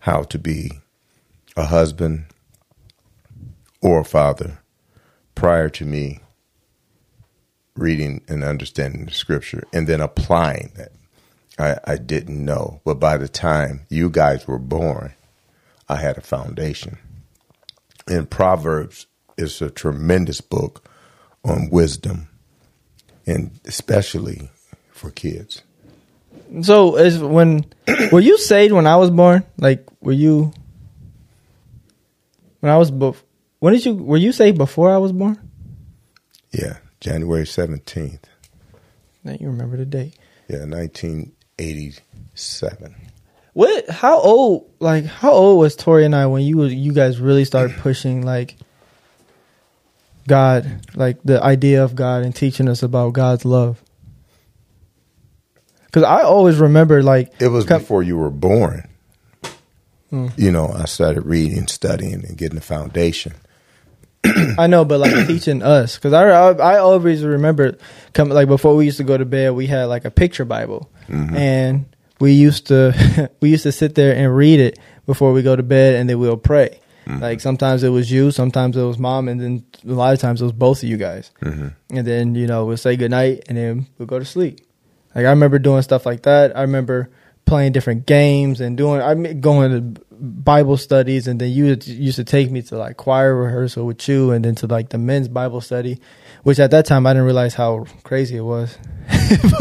how 0.00 0.22
to 0.24 0.38
be 0.38 0.70
a 1.56 1.64
husband 1.64 2.26
or 3.80 4.00
a 4.00 4.04
father 4.04 4.58
prior 5.34 5.68
to 5.68 5.84
me 5.84 6.20
reading 7.76 8.22
and 8.28 8.44
understanding 8.44 9.06
the 9.06 9.12
scripture 9.12 9.64
and 9.72 9.86
then 9.86 10.00
applying 10.00 10.72
that. 10.76 10.92
I, 11.58 11.76
I 11.92 11.96
didn't 11.96 12.44
know. 12.44 12.80
But 12.84 12.94
by 12.94 13.16
the 13.16 13.28
time 13.28 13.86
you 13.88 14.10
guys 14.10 14.46
were 14.46 14.58
born, 14.58 15.14
I 15.88 15.96
had 15.96 16.18
a 16.18 16.22
foundation. 16.22 16.98
And 18.08 18.28
Proverbs 18.28 19.06
is 19.36 19.60
a 19.62 19.70
tremendous 19.70 20.40
book 20.40 20.88
on 21.44 21.68
wisdom, 21.70 22.28
and 23.26 23.50
especially 23.64 24.50
for 24.90 25.10
kids. 25.10 25.62
So, 26.62 26.96
is 26.96 27.18
when 27.18 27.64
were 28.12 28.20
you 28.20 28.38
saved 28.38 28.72
when 28.72 28.86
I 28.86 28.96
was 28.96 29.10
born? 29.10 29.44
Like, 29.56 29.86
were 30.00 30.12
you 30.12 30.52
when 32.60 32.70
I 32.72 32.76
was 32.78 32.90
bef- 32.90 33.22
when 33.58 33.72
did 33.74 33.84
you 33.84 33.94
were 33.94 34.16
you 34.18 34.32
saved 34.32 34.58
before 34.58 34.92
I 34.92 34.98
was 34.98 35.12
born? 35.12 35.38
Yeah, 36.52 36.76
January 37.00 37.44
17th. 37.44 38.18
Now 39.24 39.32
you 39.40 39.48
remember 39.48 39.76
the 39.76 39.86
date. 39.86 40.14
Yeah, 40.48 40.64
1987. 41.58 42.94
What? 43.54 43.88
How 43.88 44.18
old? 44.20 44.70
Like 44.80 45.04
how 45.06 45.32
old 45.32 45.58
was 45.60 45.76
Tori 45.76 46.04
and 46.04 46.14
I 46.14 46.26
when 46.26 46.42
you 46.42 46.56
was- 46.58 46.74
you 46.74 46.92
guys 46.92 47.18
really 47.20 47.44
started 47.44 47.76
pushing 47.78 48.22
like 48.22 48.56
God, 50.26 50.86
like 50.94 51.22
the 51.24 51.42
idea 51.42 51.84
of 51.84 51.94
God 51.94 52.24
and 52.24 52.34
teaching 52.34 52.68
us 52.68 52.82
about 52.82 53.12
God's 53.12 53.44
love? 53.44 53.82
Because 55.86 56.02
I 56.02 56.22
always 56.22 56.58
remember 56.58 57.02
like 57.02 57.32
It 57.40 57.48
was 57.48 57.64
com- 57.64 57.80
before 57.80 58.02
you 58.02 58.16
were 58.16 58.30
born. 58.30 58.88
Hmm. 60.10 60.28
You 60.36 60.50
know, 60.50 60.68
I 60.68 60.86
started 60.86 61.24
reading, 61.24 61.66
studying, 61.66 62.24
and 62.26 62.36
getting 62.36 62.56
the 62.56 62.64
foundation. 62.64 63.34
I 64.58 64.66
know, 64.66 64.84
but 64.84 65.00
like 65.00 65.12
teaching 65.26 65.62
us, 65.62 65.96
because 65.96 66.12
I, 66.12 66.28
I 66.28 66.52
I 66.74 66.78
always 66.78 67.22
remember 67.22 67.76
coming 68.12 68.34
like 68.34 68.48
before 68.48 68.74
we 68.74 68.86
used 68.86 68.96
to 68.98 69.04
go 69.04 69.16
to 69.16 69.24
bed, 69.24 69.52
we 69.52 69.66
had 69.66 69.84
like 69.84 70.04
a 70.04 70.10
picture 70.10 70.44
Bible, 70.44 70.90
mm-hmm. 71.08 71.36
and 71.36 71.96
we 72.20 72.32
used 72.32 72.68
to 72.68 73.30
we 73.40 73.50
used 73.50 73.64
to 73.64 73.72
sit 73.72 73.94
there 73.94 74.14
and 74.14 74.34
read 74.34 74.60
it 74.60 74.78
before 75.06 75.32
we 75.32 75.42
go 75.42 75.54
to 75.54 75.62
bed, 75.62 75.96
and 75.96 76.08
then 76.08 76.18
we'll 76.18 76.36
pray. 76.36 76.80
Like 77.06 77.40
sometimes 77.40 77.82
it 77.82 77.90
was 77.90 78.10
you, 78.10 78.30
sometimes 78.30 78.76
it 78.76 78.82
was 78.82 78.98
mom, 78.98 79.28
and 79.28 79.40
then 79.40 79.64
a 79.86 79.92
lot 79.92 80.14
of 80.14 80.20
times 80.20 80.40
it 80.40 80.44
was 80.44 80.52
both 80.52 80.82
of 80.82 80.88
you 80.88 80.96
guys. 80.96 81.30
And 81.40 81.72
then 81.90 82.34
you 82.34 82.46
know 82.46 82.64
we'll 82.64 82.76
say 82.76 82.96
goodnight, 82.96 83.44
and 83.48 83.58
then 83.58 83.86
we'll 83.98 84.06
go 84.06 84.18
to 84.18 84.24
sleep. 84.24 84.60
Like 85.14 85.26
I 85.26 85.30
remember 85.30 85.58
doing 85.58 85.82
stuff 85.82 86.06
like 86.06 86.22
that. 86.22 86.56
I 86.56 86.62
remember 86.62 87.10
playing 87.46 87.72
different 87.72 88.06
games 88.06 88.60
and 88.60 88.76
doing. 88.76 89.00
I 89.02 89.14
mean, 89.14 89.40
going 89.40 89.94
to 89.94 90.00
Bible 90.16 90.76
studies, 90.78 91.26
and 91.28 91.40
then 91.40 91.50
you 91.50 91.76
used 91.84 92.16
to 92.16 92.24
take 92.24 92.50
me 92.50 92.62
to 92.62 92.78
like 92.78 92.96
choir 92.96 93.34
rehearsal 93.36 93.84
with 93.86 94.08
you, 94.08 94.30
and 94.30 94.44
then 94.44 94.54
to 94.56 94.66
like 94.66 94.88
the 94.88 94.98
men's 94.98 95.28
Bible 95.28 95.60
study, 95.60 96.00
which 96.42 96.58
at 96.58 96.70
that 96.70 96.86
time 96.86 97.06
I 97.06 97.12
didn't 97.12 97.26
realize 97.26 97.54
how 97.54 97.84
crazy 98.02 98.36
it 98.38 98.42
was. 98.44 98.78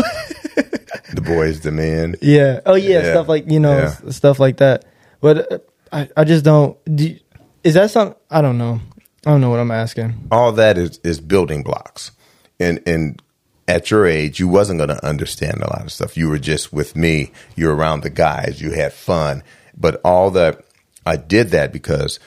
The 1.13 1.21
boys, 1.21 1.59
the 1.62 1.71
men. 1.71 2.15
Yeah. 2.21 2.62
Oh 2.65 2.73
yeah, 2.73 3.01
Yeah. 3.03 3.12
stuff 3.12 3.27
like 3.27 3.50
you 3.51 3.59
know 3.59 3.77
Yeah. 3.77 4.09
stuff 4.09 4.39
like 4.39 4.57
that. 4.57 4.85
But 5.21 5.51
uh, 5.51 5.59
I 5.91 6.09
I 6.17 6.23
just 6.23 6.43
don't. 6.43 6.75
Do 6.85 7.09
you- 7.09 7.19
is 7.63 7.74
that 7.75 7.91
something? 7.91 8.17
I 8.29 8.41
don't 8.41 8.58
know. 8.58 8.79
I 9.25 9.32
don't 9.32 9.41
know 9.41 9.50
what 9.50 9.60
I'm 9.60 9.72
asking. 9.72 10.27
all 10.32 10.51
that 10.53 10.77
is 10.77 11.00
is 11.03 11.20
building 11.22 11.63
blocks 11.63 12.12
and 12.60 12.82
and 12.86 13.22
at 13.70 13.89
your 13.89 14.05
age 14.05 14.38
you 14.39 14.50
wasn't 14.50 14.77
going 14.77 14.89
to 14.89 15.05
understand 15.05 15.62
a 15.62 15.70
lot 15.70 15.82
of 15.84 15.91
stuff 15.91 16.17
you 16.17 16.27
were 16.27 16.38
just 16.38 16.74
with 16.74 16.96
me 16.98 17.32
you're 17.55 17.74
around 17.74 18.01
the 18.01 18.10
guys 18.10 18.62
you 18.62 18.72
had 18.72 18.91
fun 18.91 19.41
but 19.77 20.01
all 20.03 20.29
that 20.29 20.65
i 21.05 21.15
did 21.15 21.51
that 21.51 21.72
because 21.72 22.20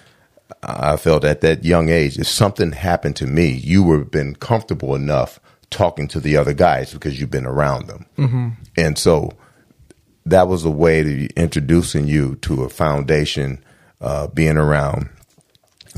i 0.62 0.96
felt 0.96 1.22
at 1.22 1.42
that 1.42 1.62
young 1.62 1.90
age 1.90 2.18
if 2.18 2.26
something 2.26 2.72
happened 2.72 3.14
to 3.14 3.26
me 3.26 3.48
you 3.50 3.82
were 3.82 4.02
been 4.02 4.34
comfortable 4.34 4.94
enough 4.94 5.38
talking 5.68 6.08
to 6.08 6.18
the 6.18 6.34
other 6.38 6.54
guys 6.54 6.94
because 6.94 7.20
you've 7.20 7.30
been 7.30 7.44
around 7.44 7.86
them 7.88 8.56
and 8.78 8.96
so 8.96 9.30
that 10.24 10.48
was 10.48 10.64
a 10.64 10.70
way 10.70 11.02
to 11.02 11.28
introducing 11.36 12.08
you 12.08 12.36
to 12.36 12.62
a 12.62 12.70
foundation 12.70 13.62
uh, 14.00 14.26
being 14.28 14.56
around 14.56 15.10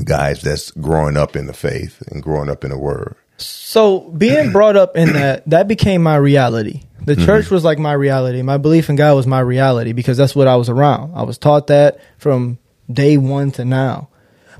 guys 0.05 0.41
that's 0.41 0.71
growing 0.71 1.17
up 1.17 1.35
in 1.35 1.47
the 1.47 1.53
faith 1.53 2.01
and 2.07 2.21
growing 2.23 2.49
up 2.49 2.63
in 2.63 2.69
the 2.69 2.77
word. 2.77 3.15
So 3.37 4.01
being 4.11 4.51
brought 4.53 4.75
up 4.75 4.95
in 4.95 5.13
that, 5.13 5.49
that 5.49 5.67
became 5.67 6.03
my 6.03 6.15
reality. 6.15 6.83
The 7.05 7.15
church 7.15 7.49
was 7.49 7.63
like 7.63 7.79
my 7.79 7.93
reality. 7.93 8.41
My 8.41 8.57
belief 8.57 8.89
in 8.89 8.95
God 8.95 9.15
was 9.15 9.25
my 9.25 9.39
reality 9.39 9.93
because 9.93 10.17
that's 10.17 10.35
what 10.35 10.47
I 10.47 10.57
was 10.57 10.69
around. 10.69 11.13
I 11.15 11.23
was 11.23 11.37
taught 11.37 11.67
that 11.67 11.99
from 12.17 12.59
day 12.91 13.17
one 13.17 13.51
to 13.51 13.65
now. 13.65 14.09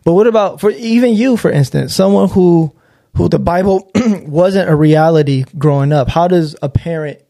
But 0.03 0.13
what 0.13 0.25
about 0.25 0.59
for 0.59 0.71
even 0.71 1.13
you, 1.13 1.37
for 1.37 1.51
instance, 1.51 1.93
someone 1.93 2.29
who 2.29 2.73
who 3.15 3.29
the 3.29 3.39
Bible 3.39 3.91
wasn't 4.25 4.69
a 4.69 4.75
reality 4.75 5.43
growing 5.57 5.91
up? 5.91 6.07
How 6.07 6.27
does 6.27 6.55
a 6.61 6.69
parent 6.69 7.21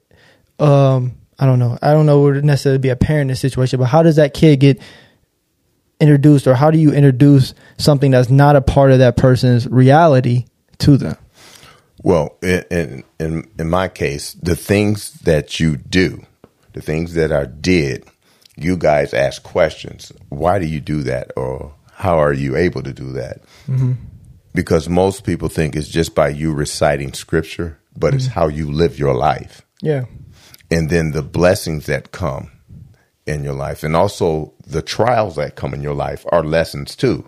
um 0.59 1.15
I 1.39 1.45
don't 1.45 1.59
know. 1.59 1.77
I 1.81 1.93
don't 1.93 2.05
know 2.05 2.21
would 2.21 2.43
necessarily 2.43 2.79
be 2.79 2.89
a 2.89 2.95
parent 2.95 3.23
in 3.23 3.27
this 3.29 3.39
situation, 3.39 3.79
but 3.79 3.85
how 3.85 4.03
does 4.03 4.17
that 4.17 4.33
kid 4.33 4.59
get 4.59 4.81
introduced 5.99 6.47
or 6.47 6.55
how 6.55 6.71
do 6.71 6.77
you 6.77 6.91
introduce 6.91 7.53
something 7.77 8.11
that's 8.11 8.29
not 8.29 8.55
a 8.55 8.61
part 8.61 8.91
of 8.91 8.99
that 8.99 9.17
person's 9.17 9.67
reality 9.67 10.45
to 10.79 10.97
them? 10.97 11.17
Well, 12.01 12.37
in, 12.41 12.63
in 12.71 13.03
in 13.19 13.51
in 13.59 13.69
my 13.69 13.89
case, 13.89 14.33
the 14.33 14.55
things 14.55 15.11
that 15.21 15.59
you 15.59 15.75
do, 15.75 16.25
the 16.73 16.81
things 16.81 17.13
that 17.15 17.31
are 17.31 17.45
did, 17.45 18.05
you 18.55 18.77
guys 18.77 19.13
ask 19.13 19.43
questions. 19.43 20.13
Why 20.29 20.59
do 20.59 20.65
you 20.65 20.79
do 20.79 21.03
that, 21.03 21.31
or 21.35 21.73
how 21.91 22.17
are 22.17 22.31
you 22.31 22.55
able 22.55 22.83
to 22.83 22.93
do 22.93 23.11
that? 23.13 23.41
Mm-hmm. 23.67 23.93
Because 24.53 24.87
most 24.87 25.25
people 25.25 25.49
think 25.49 25.75
it's 25.75 25.89
just 25.89 26.15
by 26.15 26.29
you 26.29 26.53
reciting 26.53 27.13
scripture, 27.13 27.77
but 27.97 28.13
it's 28.13 28.25
mm-hmm. 28.25 28.39
how 28.39 28.47
you 28.47 28.71
live 28.71 28.97
your 28.97 29.13
life. 29.13 29.61
Yeah. 29.81 30.05
and 30.71 30.89
then 30.89 31.11
the 31.11 31.21
blessings 31.21 31.85
that 31.85 32.11
come 32.11 32.51
in 33.29 33.43
your 33.43 33.53
life 33.53 33.83
and 33.83 33.95
also 33.95 34.51
the 34.65 34.81
trials 34.81 35.35
that 35.35 35.55
come 35.55 35.73
in 35.73 35.81
your 35.81 35.93
life 35.93 36.25
are 36.31 36.43
lessons 36.43 36.95
too 36.95 37.25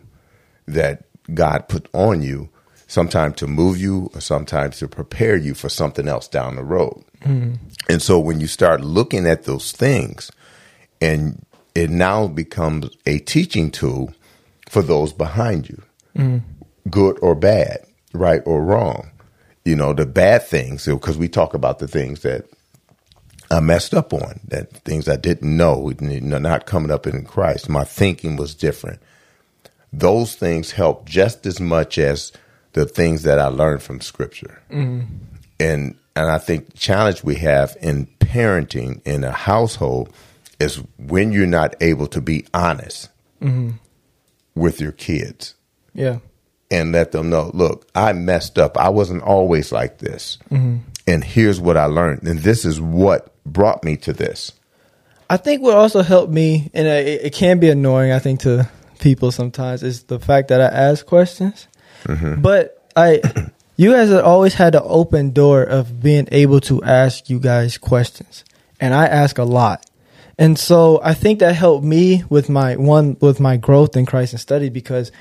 that 0.67 1.03
God 1.34 1.70
put 1.70 1.88
on 1.93 2.22
you 2.22 2.50
sometimes 2.88 3.38
to 3.38 3.48
move 3.48 3.77
you 3.77 4.10
or 4.13 4.22
sometimes 4.22 4.79
to 4.79 4.88
prepare 4.88 5.38
you 5.38 5.53
for 5.53 5.70
something 5.70 6.08
else 6.08 6.27
down 6.27 6.55
the 6.55 6.63
road. 6.63 7.03
Mm-hmm. 7.22 7.53
And 7.89 8.01
so 8.01 8.20
when 8.20 8.39
you 8.41 8.48
start 8.48 8.81
looking 8.81 9.27
at 9.27 9.43
those 9.43 9.72
things 9.72 10.31
and 11.00 11.46
it 11.74 11.89
now 11.89 12.27
becomes 12.27 12.89
a 13.05 13.20
teaching 13.20 13.72
tool 13.72 14.13
for 14.70 14.81
those 14.81 15.13
behind 15.13 15.70
you, 15.70 15.81
mm. 16.17 16.41
good 16.89 17.17
or 17.22 17.36
bad, 17.36 17.86
right 18.13 18.41
or 18.46 18.62
wrong. 18.62 19.10
You 19.63 19.75
know, 19.75 19.93
the 19.93 20.05
bad 20.05 20.43
things, 20.43 20.86
because 20.86 21.17
we 21.17 21.29
talk 21.29 21.53
about 21.53 21.79
the 21.79 21.88
things 21.88 22.22
that 22.22 22.46
I 23.51 23.60
messed 23.60 23.93
up 23.93 24.13
on, 24.13 24.39
that 24.48 24.72
things 24.72 25.10
I 25.10 25.17
didn't 25.17 25.55
know, 25.55 25.91
you 26.00 26.22
know, 26.22 26.38
not 26.38 26.65
coming 26.65 26.89
up 26.89 27.05
in 27.05 27.25
Christ. 27.25 27.67
My 27.70 27.84
thinking 27.84 28.38
was 28.38 28.55
different. 28.55 29.01
Those 29.91 30.36
things 30.36 30.72
help 30.72 31.05
just 31.05 31.46
as 31.46 31.60
much 31.60 31.98
as 31.98 32.31
the 32.74 32.86
things 32.86 33.24
that 33.24 33.39
I 33.39 33.48
learned 33.48 33.84
from 33.84 34.00
Scripture. 34.00 34.62
Mm-hmm. 34.72 35.01
And 35.60 35.96
and 36.15 36.29
I 36.29 36.38
think 36.38 36.72
the 36.72 36.77
challenge 36.77 37.24
we 37.24 37.36
have 37.36 37.77
in 37.81 38.08
parenting 38.20 39.01
in 39.05 39.24
a 39.24 39.31
household 39.31 40.13
is 40.60 40.81
when 40.98 41.31
you're 41.31 41.46
not 41.48 41.75
able 41.81 42.08
to 42.08 42.22
be 42.22 42.46
honest 42.53 43.10
mm-hmm. 43.41 43.72
with 44.55 44.81
your 44.81 44.91
kids 44.91 45.55
Yeah. 45.93 46.20
and 46.70 46.91
let 46.91 47.12
them 47.13 47.29
know, 47.29 47.51
look, 47.53 47.88
I 47.96 48.13
messed 48.13 48.60
up. 48.60 48.77
I 48.77 48.89
wasn't 48.89 49.24
always 49.24 49.72
like 49.72 50.00
this. 50.00 50.38
Mm-hmm. 50.51 50.77
And 51.08 51.24
here's 51.24 51.60
what 51.60 51.77
I 51.77 51.86
learned. 51.86 52.24
And 52.24 52.39
this 52.39 52.65
is 52.65 52.79
what 52.79 53.34
brought 53.46 53.84
me 53.84 53.98
to 53.98 54.13
this. 54.13 54.51
I 55.29 55.38
think 55.38 55.62
what 55.62 55.77
also 55.77 56.01
helped 56.01 56.31
me, 56.31 56.70
and 56.74 56.88
it, 56.88 57.25
it 57.25 57.34
can 57.34 57.60
be 57.60 57.70
annoying, 57.70 58.12
I 58.12 58.20
think, 58.20 58.41
to 58.41 58.70
people 59.00 59.31
sometimes, 59.31 59.81
is 59.81 60.03
the 60.03 60.20
fact 60.20 60.50
that 60.50 60.62
I 60.62 60.65
ask 60.65 61.05
questions. 61.05 61.67
Mm-hmm. 62.03 62.41
But 62.41 62.86
I, 62.96 63.22
you 63.77 63.93
guys 63.93 64.10
have 64.10 64.25
always 64.25 64.53
had 64.53 64.74
the 64.74 64.84
open 64.84 65.31
door 65.31 65.63
of 65.63 66.01
being 66.01 66.27
able 66.31 66.60
to 66.62 66.84
ask 66.84 67.29
you 67.29 67.39
guys 67.39 67.77
questions, 67.77 68.43
and 68.79 68.93
I 68.93 69.08
ask 69.08 69.38
a 69.38 69.43
lot. 69.43 69.86
And 70.38 70.58
so 70.58 71.00
I 71.03 71.13
think 71.13 71.39
that 71.39 71.55
helped 71.55 71.86
me 71.86 72.24
with 72.29 72.50
my 72.50 72.75
one 72.75 73.15
with 73.22 73.39
my 73.39 73.58
growth 73.58 73.96
in 73.96 74.05
Christ 74.05 74.34
and 74.34 74.39
study 74.39 74.70
because 74.70 75.12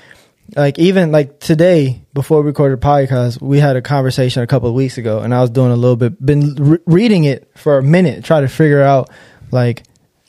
like 0.55 0.77
even 0.79 1.11
like 1.11 1.39
today 1.39 2.01
before 2.13 2.41
we 2.41 2.47
recorded 2.47 2.81
the 2.81 2.85
podcast 2.85 3.41
we 3.41 3.59
had 3.59 3.75
a 3.75 3.81
conversation 3.81 4.43
a 4.43 4.47
couple 4.47 4.67
of 4.67 4.75
weeks 4.75 4.97
ago 4.97 5.19
and 5.19 5.33
i 5.33 5.41
was 5.41 5.49
doing 5.49 5.71
a 5.71 5.75
little 5.75 5.95
bit 5.95 6.23
been 6.23 6.55
re- 6.55 6.79
reading 6.85 7.23
it 7.23 7.49
for 7.55 7.77
a 7.77 7.83
minute 7.83 8.23
try 8.23 8.41
to 8.41 8.47
figure 8.47 8.81
out 8.81 9.09
like 9.51 9.83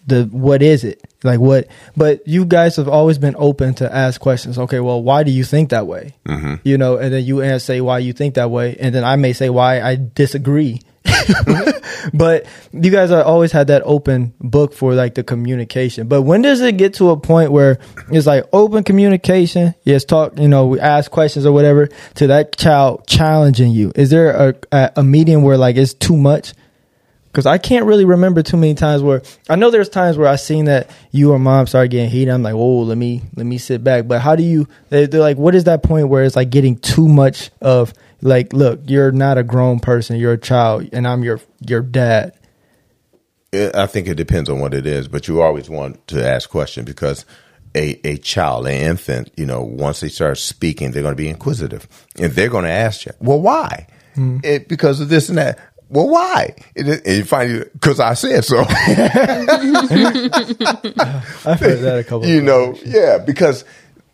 the 0.07 0.25
what 0.25 0.62
is 0.62 0.85
it? 0.85 1.00
Like 1.23 1.38
what 1.38 1.69
but 1.97 2.26
you 2.26 2.45
guys 2.45 2.76
have 2.76 2.88
always 2.88 3.19
been 3.19 3.37
open 3.38 3.75
to 3.75 3.95
ask 3.95 4.21
questions. 4.21 4.59
Okay 4.59 4.81
well 4.81 5.00
why 5.00 5.23
do 5.23 5.31
you 5.31 5.45
think 5.45 5.71
that 5.71 5.87
way? 5.87 6.14
Mm-hmm. 6.26 6.54
you 6.64 6.76
know 6.76 6.97
and 6.97 7.12
then 7.12 7.25
you 7.25 7.59
say 7.61 7.81
why 7.81 7.99
you 8.00 8.12
think 8.12 8.35
that 8.35 8.50
way 8.50 8.76
and 8.81 8.95
then 8.95 9.04
i 9.04 9.16
may 9.16 9.33
say 9.33 9.49
why 9.50 9.81
i 9.81 9.97
disagree 9.97 10.81
but 12.14 12.47
you 12.73 12.91
guys 12.91 13.11
have 13.11 13.26
always 13.26 13.52
had 13.52 13.69
that 13.69 13.83
open 13.85 14.35
book 14.41 14.73
for 14.73 14.95
like 14.95 15.14
the 15.14 15.23
communication. 15.23 16.09
But 16.09 16.23
when 16.23 16.43
does 16.43 16.61
it 16.61 16.76
get 16.76 16.95
to 16.95 17.11
a 17.11 17.17
point 17.17 17.52
where 17.52 17.79
it's 18.11 18.26
like 18.26 18.45
open 18.52 18.85
communication? 18.85 19.75
Yes, 19.85 20.05
talk. 20.05 20.38
You 20.38 20.49
know, 20.49 20.67
we 20.67 20.81
ask 20.81 21.11
questions 21.11 21.47
or 21.47 21.52
whatever 21.52 21.88
to 22.14 22.26
that 22.29 22.57
child 22.57 23.07
challenging 23.07 23.73
you. 23.73 23.93
Is 23.95 24.11
there 24.11 24.31
a 24.31 24.55
a, 24.73 24.93
a 24.97 25.02
medium 25.02 25.43
where 25.43 25.57
like 25.57 25.76
it's 25.76 25.95
too 25.95 26.17
much? 26.17 26.55
Because 27.33 27.47
I 27.47 27.57
can't 27.57 27.87
really 27.87 28.05
remember 28.05 28.43
too 28.43 28.59
many 28.59 28.75
times 28.75 29.02
where 29.02 29.23
I 29.49 29.57
know 29.57 29.71
there's 29.71 29.88
times 29.88 30.19
where 30.19 30.29
I 30.29 30.37
seen 30.37 30.67
that 30.67 30.91
you 31.12 31.33
or 31.33 31.38
mom 31.38 31.67
start 31.67 31.91
getting 31.91 32.11
heated. 32.11 32.31
I'm 32.31 32.43
like, 32.43 32.52
oh, 32.52 32.81
let 32.81 32.99
me 32.99 33.23
let 33.37 33.47
me 33.47 33.57
sit 33.57 33.83
back. 33.83 34.07
But 34.07 34.21
how 34.21 34.37
do 34.37 34.43
you? 34.43 34.69
They're 34.91 35.07
like, 35.07 35.38
what 35.38 35.55
is 35.55 35.64
that 35.64 35.83
point 35.83 36.09
where 36.09 36.25
it's 36.25 36.37
like 36.37 36.50
getting 36.50 36.76
too 36.76 37.09
much 37.09 37.50
of 37.62 37.95
like, 38.23 38.52
look, 38.52 38.81
you're 38.87 39.12
not 39.12 39.37
a 39.37 39.43
grown 39.43 39.81
person, 39.81 40.17
you're 40.17 40.33
a 40.33 40.38
child, 40.38 40.88
and 40.93 41.07
I'm 41.07 41.23
your 41.23 41.41
your 41.61 41.83
dad. 41.83 42.33
I 43.52 43.87
think 43.87 44.09
it 44.09 44.14
depends 44.14 44.49
on 44.49 44.61
what 44.61 44.73
it 44.73 44.87
is, 44.87 45.09
but 45.09 45.29
you 45.29 45.43
always 45.43 45.69
want 45.69 46.07
to 46.09 46.26
ask 46.26 46.49
questions 46.49 46.87
because 46.87 47.26
a, 47.75 48.00
a 48.07 48.17
child, 48.19 48.67
an 48.67 48.73
infant, 48.73 49.31
you 49.37 49.45
know, 49.45 49.62
once 49.62 50.00
they 50.00 50.09
start 50.09 50.38
speaking, 50.38 50.91
they're 50.91 51.02
going 51.02 51.12
to 51.12 51.23
be 51.23 51.29
inquisitive 51.29 51.87
and 52.19 52.33
they're 52.33 52.49
going 52.49 52.64
to 52.64 52.71
ask 52.71 53.05
you, 53.05 53.12
well, 53.21 53.41
why? 53.41 53.88
Hmm. 54.14 54.38
It, 54.43 54.69
because 54.69 55.00
of 55.00 55.09
this 55.09 55.29
and 55.29 55.37
that. 55.38 55.59
Well, 55.88 56.09
why? 56.09 56.55
And, 56.75 57.02
you 57.05 57.25
find 57.25 57.69
because 57.75 58.00
I 58.00 58.14
said 58.14 58.47
so. 58.47 58.61
I've 58.69 58.71
heard 61.61 61.81
that 61.81 61.99
a 62.00 62.05
couple. 62.05 62.26
you 62.26 62.41
know, 62.41 62.75
yeah, 62.83 63.19
because 63.19 63.67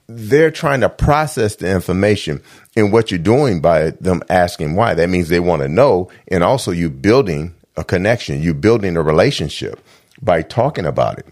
they're 0.09 0.51
trying 0.51 0.81
to 0.81 0.89
process 0.89 1.57
the 1.57 1.71
information 1.71 2.43
and 2.75 2.93
what 2.93 3.11
you're 3.11 3.19
doing 3.19 3.61
by 3.61 3.91
them 3.91 4.23
asking 4.31 4.75
why. 4.75 4.95
That 4.95 5.11
means 5.11 5.29
they 5.29 5.41
want 5.41 5.63
to 5.63 5.69
know, 5.69 6.11
and 6.29 6.43
also 6.43 6.71
you 6.71 6.89
building 6.89 7.55
a 7.77 7.85
connection, 7.85 8.43
you 8.43 8.55
building 8.55 8.97
a 8.97 9.03
relationship 9.03 9.81
by 10.21 10.43
talking 10.43 10.87
about 10.87 11.19
it. 11.19 11.27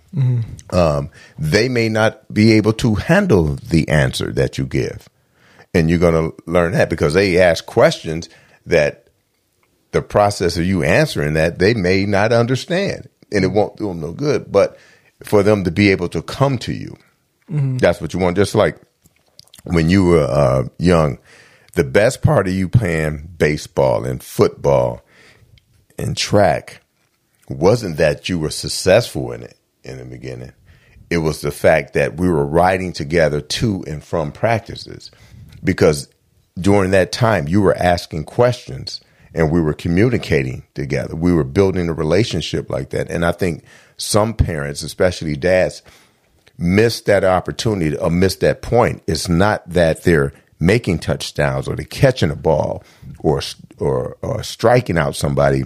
Um, 0.73 1.11
they 1.39 1.69
may 1.69 1.89
not 1.89 2.33
be 2.33 2.53
able 2.53 2.75
to 2.75 2.95
handle 2.95 3.57
the 3.57 3.89
answer 3.89 4.31
that 4.33 4.59
you 4.59 4.67
give, 4.67 5.09
and 5.75 5.91
you're 5.91 5.99
going 5.99 6.31
to 6.31 6.37
learn 6.47 6.73
that 6.73 6.91
because 6.91 7.15
they 7.15 7.41
ask 7.41 7.65
questions 7.67 8.29
that 8.67 9.09
the 9.93 10.03
process 10.03 10.57
of 10.59 10.65
you 10.67 10.83
answering 10.83 11.35
that 11.35 11.59
they 11.59 11.73
may 11.73 12.05
not 12.05 12.33
understand 12.33 13.09
and 13.33 13.45
it 13.45 13.49
won't 13.49 13.77
do 13.77 13.89
them 13.89 14.01
no 14.01 14.13
good 14.13 14.51
but 14.53 14.77
for 15.23 15.43
them 15.43 15.65
to 15.65 15.71
be 15.71 15.91
able 15.91 16.09
to 16.09 16.21
come 16.21 16.59
to 16.59 16.73
you 16.73 16.95
that's 17.49 18.01
what 18.01 18.13
you 18.13 18.21
want 18.21 18.37
just 18.37 18.55
like 18.55 18.81
when 19.65 19.89
you 19.91 20.05
were 20.05 20.25
uh, 20.25 20.65
young 20.79 21.19
the 21.75 21.85
best 21.85 22.23
part 22.23 22.49
of 22.49 22.55
you 22.55 22.69
playing 22.69 23.29
baseball 23.37 24.05
and 24.05 24.23
football 24.23 25.03
and 25.99 26.17
track 26.17 26.83
wasn't 27.49 27.97
that 27.97 28.29
you 28.29 28.39
were 28.39 28.51
successful 28.51 29.33
in 29.33 29.43
it 29.43 29.59
in 29.85 29.99
the 29.99 30.05
beginning 30.05 30.53
it 31.09 31.19
was 31.19 31.41
the 31.41 31.53
fact 31.53 31.93
that 31.95 32.17
we 32.17 32.29
were 32.29 32.47
riding 32.47 32.93
together 32.93 33.41
to 33.41 33.85
and 33.87 34.03
from 34.03 34.33
practices 34.33 35.11
because 35.63 36.09
during 36.59 36.91
that 36.91 37.13
time 37.13 37.47
you 37.47 37.61
were 37.61 37.77
asking 37.77 38.25
questions 38.25 39.01
and 39.37 39.53
we 39.53 39.61
were 39.61 39.75
communicating 39.75 40.65
together. 40.75 41.15
We 41.15 41.33
were 41.33 41.45
building 41.45 41.91
a 41.91 41.93
relationship 41.93 42.71
like 42.71 42.91
that. 42.91 43.11
And 43.11 43.25
I 43.25 43.33
think 43.33 43.65
some 43.99 44.33
parents, 44.33 44.83
especially 44.83 45.37
dads, 45.37 45.83
miss 46.59 47.01
that 47.03 47.25
opportunity 47.25 47.97
or 47.97 48.11
miss 48.11 48.37
that 48.37 48.63
point. 48.63 49.03
It's 49.07 49.29
not 49.29 49.69
that 49.69 50.05
they're 50.05 50.33
making 50.59 50.99
touchdowns 50.99 51.69
or 51.69 51.77
they're 51.77 51.85
catching 51.85 52.31
a 52.31 52.37
ball 52.37 52.83
or 53.19 53.43
or, 53.79 54.17
or 54.23 54.43
striking 54.43 54.99
out 54.99 55.17
somebody. 55.17 55.65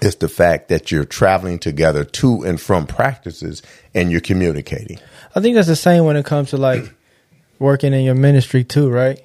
It's 0.00 0.16
the 0.16 0.28
fact 0.28 0.68
that 0.68 0.90
you're 0.90 1.04
traveling 1.04 1.58
together 1.58 2.04
to 2.04 2.42
and 2.42 2.60
from 2.60 2.86
practices 2.86 3.62
and 3.94 4.10
you're 4.10 4.20
communicating. 4.20 4.98
I 5.34 5.40
think 5.40 5.54
that's 5.54 5.68
the 5.68 5.76
same 5.76 6.04
when 6.04 6.16
it 6.16 6.26
comes 6.26 6.50
to 6.50 6.56
like 6.56 6.92
working 7.58 7.92
in 7.92 8.02
your 8.02 8.14
ministry 8.14 8.64
too, 8.64 8.90
right? 8.90 9.22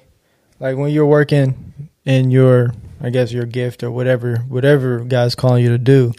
Like 0.60 0.76
when 0.76 0.90
you're 0.90 1.06
working 1.06 1.90
in 2.04 2.30
your, 2.30 2.72
I 3.00 3.10
guess 3.10 3.32
your 3.32 3.44
gift 3.44 3.82
or 3.82 3.90
whatever, 3.90 4.38
whatever 4.48 5.00
God's 5.00 5.34
calling 5.34 5.64
you 5.64 5.70
to 5.70 5.78
do, 5.78 6.12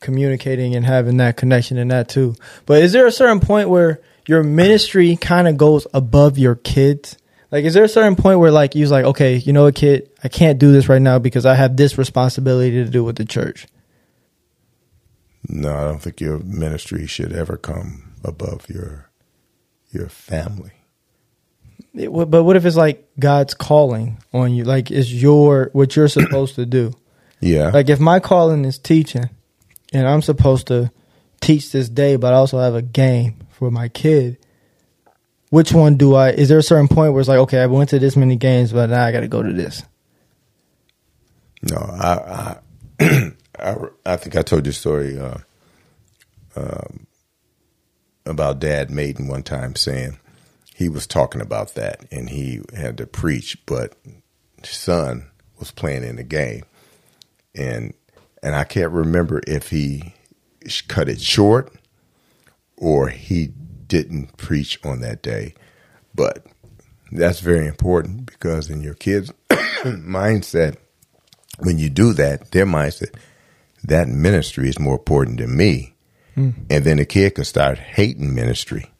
communicating 0.00 0.74
and 0.74 0.84
having 0.84 1.16
that 1.18 1.36
connection 1.36 1.78
and 1.78 1.90
that 1.90 2.08
too. 2.08 2.34
But 2.66 2.82
is 2.82 2.92
there 2.92 3.06
a 3.06 3.12
certain 3.12 3.40
point 3.40 3.68
where 3.68 4.00
your 4.26 4.42
ministry 4.42 5.16
kind 5.16 5.48
of 5.48 5.56
goes 5.56 5.86
above 5.94 6.38
your 6.38 6.54
kids? 6.54 7.16
Like, 7.50 7.64
is 7.64 7.74
there 7.74 7.84
a 7.84 7.88
certain 7.88 8.14
point 8.16 8.38
where 8.40 8.50
like 8.50 8.74
you're 8.74 8.88
like, 8.88 9.04
okay, 9.06 9.36
you 9.36 9.52
know 9.52 9.64
what, 9.64 9.74
kid, 9.74 10.10
I 10.22 10.28
can't 10.28 10.58
do 10.58 10.70
this 10.72 10.88
right 10.88 11.00
now 11.02 11.18
because 11.18 11.46
I 11.46 11.54
have 11.54 11.76
this 11.76 11.96
responsibility 11.96 12.72
to 12.84 12.90
do 12.90 13.02
with 13.04 13.16
the 13.16 13.24
church. 13.24 13.66
No, 15.48 15.74
I 15.74 15.84
don't 15.84 16.00
think 16.02 16.20
your 16.20 16.38
ministry 16.40 17.06
should 17.06 17.32
ever 17.32 17.56
come 17.56 18.12
above 18.24 18.68
your 18.68 19.10
your 19.90 20.08
family. 20.08 20.72
It- 21.94 22.10
but 22.12 22.42
what 22.44 22.56
if 22.56 22.66
it's 22.66 22.76
like 22.76 23.08
God's 23.18 23.54
calling 23.54 24.18
on 24.34 24.52
you? 24.52 24.64
Like, 24.64 24.90
it's 24.90 25.10
your 25.10 25.70
what 25.72 25.96
you're 25.96 26.08
supposed 26.08 26.56
to 26.56 26.66
do. 26.66 26.92
Yeah. 27.40 27.68
Like 27.70 27.88
if 27.88 27.98
my 28.00 28.20
calling 28.20 28.64
is 28.64 28.78
teaching 28.78 29.30
and 29.92 30.06
I'm 30.06 30.22
supposed 30.22 30.68
to 30.68 30.90
teach 31.40 31.72
this 31.72 31.88
day, 31.88 32.16
but 32.16 32.32
I 32.32 32.36
also 32.36 32.58
have 32.58 32.74
a 32.74 32.82
game 32.82 33.36
for 33.50 33.70
my 33.70 33.88
kid, 33.88 34.38
which 35.50 35.72
one 35.72 35.96
do 35.96 36.14
I 36.14 36.30
is 36.30 36.48
there 36.48 36.58
a 36.58 36.62
certain 36.62 36.88
point 36.88 37.12
where 37.12 37.20
it's 37.20 37.28
like, 37.28 37.38
okay, 37.38 37.60
I 37.60 37.66
went 37.66 37.90
to 37.90 37.98
this 37.98 38.16
many 38.16 38.36
games, 38.36 38.72
but 38.72 38.90
now 38.90 39.04
I 39.04 39.12
gotta 39.12 39.28
go 39.28 39.42
to 39.42 39.52
this. 39.52 39.82
No, 41.62 41.76
I, 41.76 42.58
I, 43.00 43.32
I, 43.58 43.76
I 44.06 44.16
think 44.16 44.36
I 44.36 44.42
told 44.42 44.66
you 44.66 44.70
a 44.70 44.74
story 44.74 45.18
uh, 45.18 45.38
um, 46.54 47.06
about 48.24 48.60
Dad 48.60 48.90
Maiden 48.90 49.26
one 49.26 49.42
time 49.42 49.74
saying 49.74 50.18
he 50.74 50.88
was 50.88 51.06
talking 51.06 51.40
about 51.40 51.74
that 51.74 52.04
and 52.12 52.30
he 52.30 52.60
had 52.76 52.98
to 52.98 53.06
preach, 53.06 53.58
but 53.66 53.94
son 54.62 55.28
was 55.58 55.70
playing 55.72 56.04
in 56.04 56.16
the 56.16 56.22
game, 56.22 56.64
and 57.54 57.94
and 58.42 58.54
I 58.54 58.64
can't 58.64 58.92
remember 58.92 59.40
if 59.46 59.70
he 59.70 60.14
cut 60.88 61.08
it 61.08 61.20
short 61.20 61.72
or 62.76 63.08
he 63.08 63.52
didn't 63.86 64.36
preach 64.36 64.78
on 64.84 65.00
that 65.00 65.22
day, 65.22 65.54
but 66.14 66.46
that's 67.10 67.40
very 67.40 67.66
important 67.66 68.26
because 68.26 68.68
in 68.68 68.82
your 68.82 68.94
kids' 68.94 69.32
mindset 69.50 70.76
when 71.58 71.78
you 71.78 71.90
do 71.90 72.12
that, 72.14 72.52
their 72.52 72.66
mindset, 72.66 73.14
that 73.84 74.08
ministry 74.08 74.68
is 74.68 74.78
more 74.78 74.94
important 74.94 75.38
than 75.38 75.56
me. 75.56 75.94
And 76.70 76.84
then 76.84 76.98
the 76.98 77.04
kid 77.04 77.34
could 77.34 77.46
start 77.46 77.78
hating 77.78 78.34
ministry. 78.34 78.92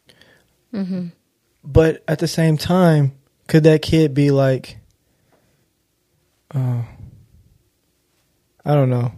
But 1.63 2.03
at 2.09 2.19
the 2.19 2.29
same 2.29 2.57
time, 2.57 3.13
could 3.47 3.65
that 3.65 3.83
kid 3.83 4.13
be 4.15 4.31
like 4.31 4.79
uh, 6.55 6.83
I 8.65 8.75
don't 8.75 8.91
know. 8.91 9.13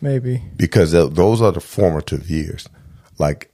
Maybe. 0.00 0.42
because 0.56 0.92
those 0.92 1.40
are 1.40 1.52
the 1.52 1.60
formative 1.60 2.30
years. 2.30 2.68
Like, 3.18 3.52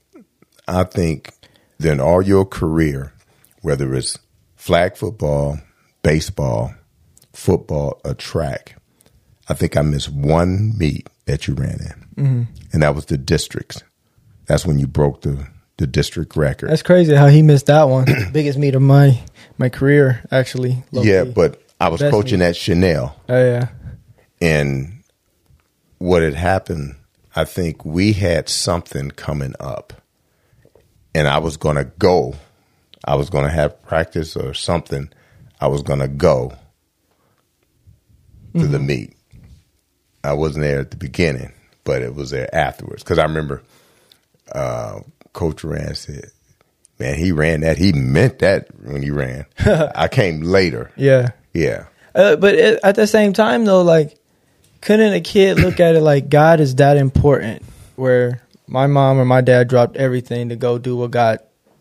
I 0.67 0.83
think 0.83 1.33
then 1.77 1.99
all 1.99 2.21
your 2.21 2.45
career, 2.45 3.13
whether 3.61 3.93
it's 3.93 4.17
flag 4.55 4.95
football, 4.95 5.59
baseball, 6.01 6.73
football, 7.33 7.99
or 8.03 8.13
track, 8.13 8.75
I 9.49 9.53
think 9.53 9.75
I 9.75 9.81
missed 9.81 10.09
one 10.09 10.77
meet 10.77 11.07
that 11.25 11.47
you 11.47 11.53
ran 11.53 11.79
in, 11.79 12.23
mm-hmm. 12.23 12.43
and 12.71 12.83
that 12.83 12.95
was 12.95 13.05
the 13.05 13.17
districts. 13.17 13.83
That's 14.45 14.65
when 14.65 14.79
you 14.79 14.87
broke 14.87 15.21
the 15.21 15.47
the 15.77 15.87
district 15.87 16.35
record. 16.35 16.69
That's 16.69 16.83
crazy 16.83 17.13
how 17.13 17.27
he 17.27 17.41
missed 17.41 17.65
that 17.65 17.83
one. 17.89 18.05
Biggest 18.31 18.57
meet 18.57 18.75
of 18.75 18.81
my 18.81 19.19
my 19.57 19.69
career, 19.69 20.23
actually. 20.31 20.83
yeah, 20.91 21.25
key. 21.25 21.31
but 21.31 21.61
I 21.79 21.89
was 21.89 22.01
Best 22.01 22.11
coaching 22.11 22.41
at 22.41 22.55
Chanel. 22.55 23.15
oh 23.27 23.43
yeah, 23.45 23.67
And 24.41 25.02
what 26.03 26.21
had 26.21 26.33
happened, 26.33 26.95
I 27.33 27.45
think 27.45 27.85
we 27.85 28.11
had 28.11 28.49
something 28.49 29.09
coming 29.11 29.53
up. 29.57 29.93
And 31.15 31.29
I 31.29 31.37
was 31.37 31.55
going 31.55 31.77
to 31.77 31.85
go. 31.85 32.35
I 33.05 33.15
was 33.15 33.29
going 33.29 33.45
to 33.45 33.49
have 33.49 33.81
practice 33.83 34.35
or 34.35 34.53
something. 34.53 35.09
I 35.61 35.67
was 35.67 35.81
going 35.81 35.99
to 35.99 36.09
go 36.09 36.51
to 38.53 38.67
the 38.67 38.79
meet. 38.79 39.15
I 40.25 40.33
wasn't 40.33 40.63
there 40.65 40.81
at 40.81 40.91
the 40.91 40.97
beginning, 40.97 41.53
but 41.85 42.01
it 42.01 42.13
was 42.13 42.31
there 42.31 42.53
afterwards. 42.53 43.01
Because 43.01 43.17
I 43.17 43.23
remember 43.23 43.63
uh, 44.51 44.99
Coach 45.31 45.63
Rand 45.63 45.97
said, 45.97 46.31
Man, 46.99 47.17
he 47.17 47.31
ran 47.31 47.61
that. 47.61 47.77
He 47.77 47.93
meant 47.93 48.39
that 48.39 48.67
when 48.83 49.01
he 49.01 49.09
ran. 49.09 49.45
I 49.59 50.09
came 50.09 50.41
later. 50.41 50.91
yeah. 50.97 51.29
Yeah. 51.53 51.85
Uh, 52.13 52.35
but 52.35 52.55
it, 52.55 52.79
at 52.83 52.95
the 52.95 53.07
same 53.07 53.31
time, 53.31 53.63
though, 53.65 53.81
like, 53.81 54.17
couldn't 54.83 55.13
a 55.13 55.21
kid 55.21 55.59
look 55.59 55.79
at 55.79 55.95
it 55.95 56.01
like 56.01 56.27
God 56.27 56.59
is 56.59 56.75
that 56.75 56.97
important? 56.97 57.63
Where 57.95 58.41
my 58.67 58.87
mom 58.87 59.17
or 59.17 59.23
my 59.23 59.39
dad 59.39 59.69
dropped 59.69 59.95
everything 59.95 60.49
to 60.49 60.57
go 60.57 60.77
do 60.77 60.97
what 60.97 61.11
God 61.11 61.39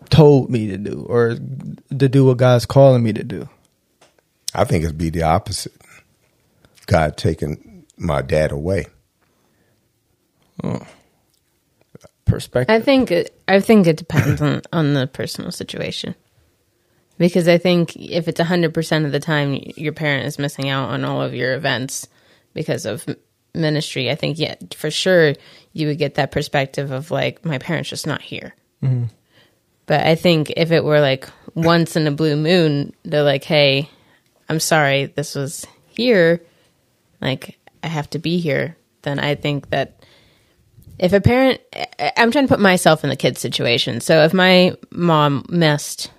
told 0.08 0.50
me 0.50 0.68
to 0.68 0.76
do, 0.76 1.04
or 1.08 1.30
to 1.34 2.08
do 2.08 2.24
what 2.24 2.36
God's 2.36 2.64
calling 2.64 3.02
me 3.02 3.12
to 3.12 3.24
do. 3.24 3.48
I 4.54 4.64
think 4.64 4.84
it'd 4.84 4.98
be 4.98 5.10
the 5.10 5.22
opposite. 5.22 5.72
God 6.86 7.16
taking 7.16 7.86
my 7.96 8.22
dad 8.22 8.52
away. 8.52 8.86
Hmm. 10.60 10.76
Perspective. 12.24 12.74
I 12.74 12.80
think 12.80 13.10
it, 13.10 13.36
I 13.48 13.58
think 13.58 13.86
it 13.88 13.96
depends 13.96 14.40
on 14.40 14.62
on 14.72 14.94
the 14.94 15.08
personal 15.08 15.50
situation. 15.50 16.14
Because 17.18 17.48
I 17.48 17.58
think 17.58 17.96
if 17.96 18.28
it's 18.28 18.40
100% 18.40 19.04
of 19.04 19.12
the 19.12 19.20
time 19.20 19.60
your 19.76 19.92
parent 19.92 20.26
is 20.26 20.38
missing 20.38 20.68
out 20.68 20.90
on 20.90 21.04
all 21.04 21.20
of 21.20 21.34
your 21.34 21.54
events 21.54 22.06
because 22.54 22.86
of 22.86 23.06
ministry, 23.54 24.10
I 24.10 24.14
think 24.14 24.38
yeah, 24.38 24.54
for 24.74 24.90
sure 24.90 25.34
you 25.72 25.86
would 25.88 25.98
get 25.98 26.14
that 26.14 26.32
perspective 26.32 26.90
of 26.90 27.10
like 27.10 27.44
my 27.44 27.58
parents 27.58 27.90
just 27.90 28.06
not 28.06 28.22
here. 28.22 28.54
Mm-hmm. 28.82 29.04
But 29.86 30.06
I 30.06 30.14
think 30.14 30.52
if 30.56 30.70
it 30.70 30.84
were 30.84 31.00
like 31.00 31.28
once 31.54 31.96
in 31.96 32.06
a 32.06 32.12
blue 32.12 32.36
moon, 32.36 32.94
they're 33.04 33.22
like, 33.22 33.44
"Hey, 33.44 33.88
I'm 34.48 34.60
sorry, 34.60 35.06
this 35.06 35.34
was 35.34 35.66
here. 35.86 36.42
Like 37.20 37.58
I 37.82 37.88
have 37.88 38.08
to 38.10 38.18
be 38.18 38.38
here." 38.38 38.76
Then 39.02 39.18
I 39.18 39.34
think 39.34 39.70
that 39.70 40.02
if 40.98 41.12
a 41.12 41.20
parent 41.20 41.60
i'm 42.16 42.30
trying 42.30 42.46
to 42.46 42.48
put 42.48 42.60
myself 42.60 43.04
in 43.04 43.10
the 43.10 43.16
kid's 43.16 43.40
situation 43.40 44.00
so 44.00 44.22
if 44.22 44.32
my 44.32 44.74
mom 44.90 45.44
missed 45.48 46.10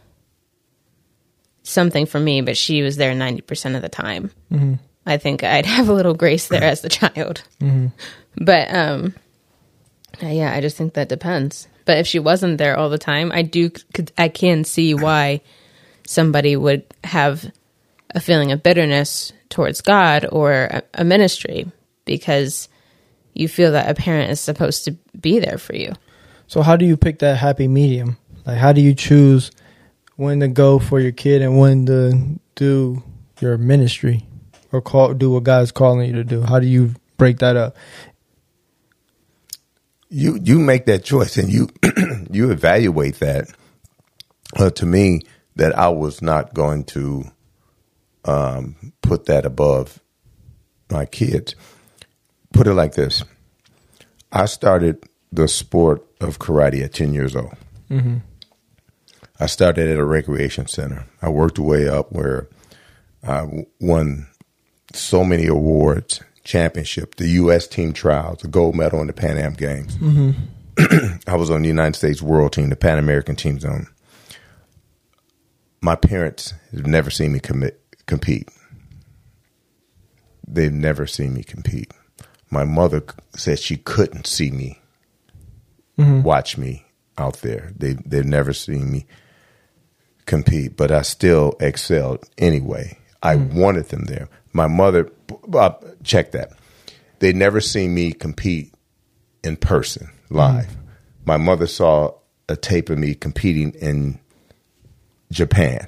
something 1.63 2.05
for 2.05 2.19
me 2.19 2.41
but 2.41 2.57
she 2.57 2.81
was 2.81 2.97
there 2.97 3.13
90% 3.13 3.75
of 3.75 3.81
the 3.81 3.89
time 3.89 4.29
mm-hmm. 4.51 4.73
I 5.05 5.17
think 5.17 5.43
I'd 5.43 5.65
have 5.77 5.89
a 5.89 5.93
little 5.93 6.13
grace 6.13 6.47
there 6.47 6.63
as 6.63 6.81
the 6.81 6.89
child. 6.89 7.43
But 8.35 8.73
um, 8.73 9.13
yeah, 10.21 10.53
I 10.53 10.61
just 10.61 10.77
think 10.77 10.93
that 10.93 11.09
depends. 11.09 11.67
But 11.85 11.97
if 11.97 12.07
she 12.07 12.19
wasn't 12.19 12.57
there 12.57 12.77
all 12.77 12.89
the 12.89 12.97
time, 12.97 13.31
I 13.31 13.41
do 13.41 13.69
I 14.17 14.29
can 14.29 14.63
see 14.63 14.93
why 14.93 15.41
somebody 16.07 16.55
would 16.55 16.85
have 17.03 17.51
a 18.11 18.19
feeling 18.19 18.51
of 18.51 18.63
bitterness 18.63 19.33
towards 19.49 19.81
God 19.81 20.25
or 20.31 20.53
a, 20.53 20.83
a 20.93 21.03
ministry 21.03 21.71
because 22.05 22.69
you 23.33 23.47
feel 23.47 23.71
that 23.71 23.89
a 23.89 23.95
parent 23.95 24.31
is 24.31 24.39
supposed 24.39 24.85
to 24.85 24.91
be 25.19 25.39
there 25.39 25.57
for 25.57 25.75
you. 25.75 25.93
So 26.47 26.61
how 26.61 26.75
do 26.75 26.85
you 26.85 26.95
pick 26.95 27.19
that 27.19 27.37
happy 27.37 27.67
medium? 27.67 28.17
Like 28.45 28.57
how 28.57 28.71
do 28.71 28.81
you 28.81 28.93
choose 28.93 29.51
when 30.15 30.39
to 30.41 30.47
go 30.47 30.79
for 30.79 30.99
your 30.99 31.11
kid 31.11 31.41
and 31.41 31.57
when 31.57 31.85
to 31.87 32.39
do 32.55 33.03
your 33.39 33.57
ministry 33.57 34.25
or 34.73 34.81
call 34.81 35.13
do 35.13 35.31
what 35.31 35.43
God's 35.43 35.71
calling 35.71 36.07
you 36.07 36.15
to 36.15 36.23
do? 36.25 36.41
How 36.41 36.59
do 36.59 36.67
you 36.67 36.95
break 37.17 37.39
that 37.39 37.55
up? 37.55 37.77
you 40.13 40.39
you 40.43 40.59
make 40.59 40.85
that 40.85 41.03
choice 41.03 41.37
and 41.37 41.51
you 41.51 41.67
you 42.31 42.51
evaluate 42.51 43.15
that. 43.15 43.47
Uh, 44.55 44.69
to 44.69 44.85
me, 44.85 45.21
that 45.55 45.75
I 45.77 45.89
was 45.89 46.21
not 46.21 46.53
going 46.53 46.83
to 46.83 47.23
um, 48.23 48.93
put 49.01 49.25
that 49.25 49.45
above 49.45 49.99
my 50.91 51.05
kids. 51.07 51.55
Put 52.53 52.67
it 52.67 52.75
like 52.75 52.93
this: 52.93 53.23
I 54.31 54.45
started 54.45 55.03
the 55.31 55.47
sport 55.47 56.05
of 56.21 56.37
karate 56.37 56.83
at 56.83 56.93
ten 56.93 57.13
years 57.13 57.35
old. 57.35 57.55
I 59.39 59.47
started 59.47 59.89
at 59.89 59.97
a 59.97 60.05
recreation 60.05 60.67
center. 60.67 61.07
I 61.23 61.29
worked 61.29 61.57
way 61.57 61.89
up 61.89 62.11
where 62.11 62.47
I 63.27 63.65
won 63.81 64.27
so 64.93 65.23
many 65.23 65.47
awards, 65.47 66.21
championship, 66.43 67.15
the 67.15 67.27
U.S. 67.29 67.67
team 67.67 67.93
trials, 67.93 68.43
a 68.43 68.47
gold 68.47 68.75
medal 68.75 69.01
in 69.01 69.07
the 69.07 69.13
Pan 69.13 69.37
Am 69.37 69.53
Games. 69.53 69.95
Mm-hmm. 69.97 71.17
I 71.27 71.35
was 71.35 71.49
on 71.49 71.61
the 71.61 71.67
United 71.67 71.95
States 71.95 72.21
World 72.21 72.53
Team, 72.53 72.69
the 72.69 72.75
Pan 72.75 72.97
American 72.97 73.35
Team 73.35 73.59
Zone. 73.59 73.87
My 75.81 75.95
parents 75.95 76.53
have 76.71 76.87
never 76.87 77.09
seen 77.09 77.33
me 77.33 77.39
commit, 77.39 77.81
compete. 78.05 78.49
They've 80.47 80.73
never 80.73 81.07
seen 81.07 81.33
me 81.33 81.43
compete. 81.43 81.91
My 82.49 82.63
mother 82.63 83.03
said 83.35 83.59
she 83.59 83.77
couldn't 83.77 84.27
see 84.27 84.51
me, 84.51 84.79
mm-hmm. 85.97 86.21
watch 86.21 86.57
me 86.57 86.85
out 87.17 87.37
there. 87.37 87.71
They 87.75 87.93
they've 88.05 88.25
never 88.25 88.53
seen 88.53 88.91
me 88.91 89.05
compete, 90.25 90.77
but 90.77 90.91
I 90.91 91.01
still 91.01 91.55
excelled 91.59 92.29
anyway. 92.37 92.97
I 93.21 93.35
mm-hmm. 93.35 93.59
wanted 93.59 93.89
them 93.89 94.05
there. 94.05 94.29
My 94.53 94.67
mother, 94.67 95.09
uh, 95.53 95.71
check 96.03 96.31
that. 96.31 96.51
They 97.19 97.33
never 97.33 97.59
seen 97.59 97.93
me 97.93 98.11
compete 98.13 98.73
in 99.43 99.55
person 99.57 100.09
live. 100.29 100.75
My 101.25 101.37
mother 101.37 101.67
saw 101.67 102.13
a 102.49 102.55
tape 102.55 102.89
of 102.89 102.97
me 102.97 103.15
competing 103.15 103.71
in 103.71 104.19
Japan, 105.31 105.87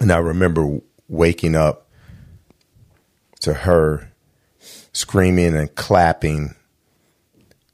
and 0.00 0.12
I 0.12 0.18
remember 0.18 0.80
waking 1.08 1.54
up 1.54 1.88
to 3.40 3.52
her 3.54 4.12
screaming 4.92 5.56
and 5.56 5.74
clapping 5.74 6.54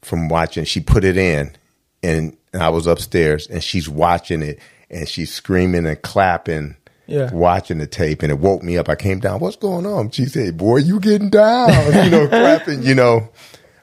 from 0.02 0.28
watching. 0.28 0.64
She 0.64 0.80
put 0.80 1.04
it 1.04 1.16
in, 1.16 1.56
and 2.02 2.36
I 2.54 2.68
was 2.68 2.86
upstairs, 2.86 3.46
and 3.46 3.62
she's 3.62 3.88
watching 3.88 4.42
it, 4.42 4.60
and 4.90 5.08
she's 5.08 5.32
screaming 5.32 5.86
and 5.86 6.00
clapping. 6.00 6.76
Yeah. 7.08 7.32
Watching 7.32 7.78
the 7.78 7.86
tape 7.86 8.22
and 8.22 8.30
it 8.30 8.38
woke 8.38 8.62
me 8.62 8.76
up. 8.76 8.88
I 8.88 8.94
came 8.94 9.18
down. 9.18 9.40
What's 9.40 9.56
going 9.56 9.86
on? 9.86 10.10
She 10.10 10.26
said, 10.26 10.58
"Boy, 10.58 10.76
you 10.76 11.00
getting 11.00 11.30
down?" 11.30 11.70
You 12.04 12.10
know, 12.10 12.28
clapping. 12.28 12.82
You 12.82 12.94
know, 12.94 13.30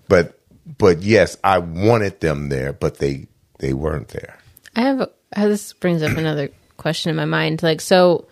but 0.07 0.39
but 0.77 1.01
yes, 1.01 1.35
I 1.43 1.57
wanted 1.57 2.19
them 2.21 2.49
there, 2.49 2.71
but 2.71 2.99
they 2.99 3.27
they 3.59 3.73
weren't 3.73 4.09
there. 4.09 4.37
I 4.75 4.81
have 4.81 5.01
uh, 5.01 5.07
this 5.47 5.73
brings 5.73 6.03
up 6.03 6.15
another 6.15 6.49
question 6.77 7.09
in 7.09 7.15
my 7.15 7.25
mind. 7.25 7.63
Like, 7.63 7.81
so 7.81 8.27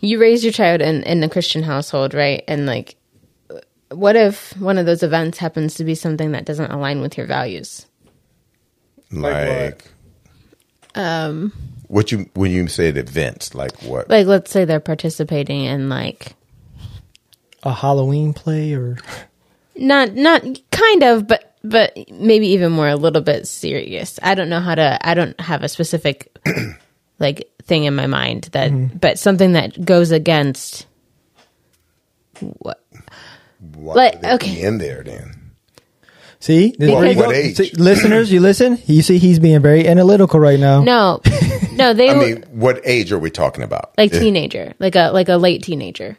you 0.00 0.18
raised 0.20 0.42
your 0.42 0.52
child 0.52 0.80
in 0.82 1.04
in 1.04 1.22
a 1.22 1.28
Christian 1.28 1.62
household, 1.62 2.12
right? 2.12 2.42
And 2.48 2.66
like, 2.66 2.96
what 3.90 4.16
if 4.16 4.56
one 4.58 4.78
of 4.78 4.86
those 4.86 5.04
events 5.04 5.38
happens 5.38 5.74
to 5.74 5.84
be 5.84 5.94
something 5.94 6.32
that 6.32 6.44
doesn't 6.44 6.72
align 6.72 7.00
with 7.00 7.16
your 7.16 7.28
values? 7.28 7.86
Like, 9.12 9.84
Um, 10.96 11.52
what 11.94 12.10
you 12.10 12.28
when 12.34 12.50
you 12.50 12.66
said 12.66 12.96
events, 12.96 13.54
like 13.54 13.80
what? 13.84 14.10
like, 14.10 14.26
let's 14.26 14.50
say 14.50 14.64
they're 14.64 14.80
participating 14.80 15.62
in 15.62 15.88
like 15.88 16.34
A 17.62 17.72
Halloween 17.72 18.32
play 18.32 18.74
or 18.74 18.98
not 19.76 20.12
not 20.14 20.42
kind 20.72 21.04
of, 21.04 21.28
but 21.28 21.56
but 21.62 21.96
maybe 22.10 22.48
even 22.48 22.72
more 22.72 22.88
a 22.88 22.96
little 22.96 23.22
bit 23.22 23.46
serious. 23.46 24.18
I 24.24 24.34
don't 24.34 24.48
know 24.48 24.58
how 24.58 24.74
to. 24.74 24.98
I 25.08 25.14
don't 25.14 25.40
have 25.40 25.62
a 25.62 25.68
specific 25.68 26.36
like 27.20 27.48
thing 27.62 27.84
in 27.84 27.94
my 27.94 28.08
mind 28.08 28.48
that, 28.50 28.72
mm-hmm. 28.72 28.96
but 28.96 29.16
something 29.16 29.52
that 29.52 29.84
goes 29.84 30.10
against 30.10 30.86
what 32.40 32.84
Why 33.72 33.94
like, 33.94 34.24
okay. 34.24 34.52
be 34.52 34.62
in 34.62 34.78
there 34.78 35.04
then. 35.04 35.43
See, 36.44 36.74
this 36.78 36.90
is 36.90 36.94
where 36.94 37.10
you 37.10 37.16
What 37.16 37.30
go. 37.30 37.32
age? 37.32 37.56
See, 37.56 37.70
listeners, 37.72 38.30
you 38.30 38.38
listen. 38.40 38.78
You 38.84 39.00
see, 39.00 39.16
he's 39.16 39.38
being 39.38 39.62
very 39.62 39.88
analytical 39.88 40.38
right 40.38 40.60
now. 40.60 40.82
No, 40.82 41.22
no, 41.72 41.94
they 41.94 42.10
I 42.10 42.14
mean, 42.14 42.44
what 42.50 42.82
age 42.84 43.12
are 43.12 43.18
we 43.18 43.30
talking 43.30 43.64
about? 43.64 43.94
like 43.96 44.12
Eh, 44.12 44.18
teenager, 44.20 44.74
like 44.78 44.94
a 44.94 45.10
like 45.10 45.30
a 45.30 45.36
late 45.38 45.62
teenager. 45.62 46.18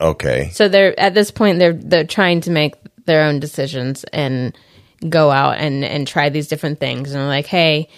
Okay, 0.00 0.50
So 0.52 0.68
they're 0.68 0.94
at 0.98 1.14
this 1.14 1.32
point 1.32 1.58
they're 1.58 1.72
they're 1.72 2.04
trying 2.06 2.40
to 2.42 2.52
make 2.52 2.76
their 3.06 3.24
own 3.24 3.40
decisions 3.40 4.04
and 4.12 4.56
go 5.08 5.32
out 5.32 5.58
and 5.58 5.84
and 5.84 6.06
try 6.06 6.28
these 6.28 6.46
different 6.46 6.78
things 6.78 7.10
and 7.10 7.20
they're 7.20 7.26
like, 7.26 7.46
hey, 7.46 7.88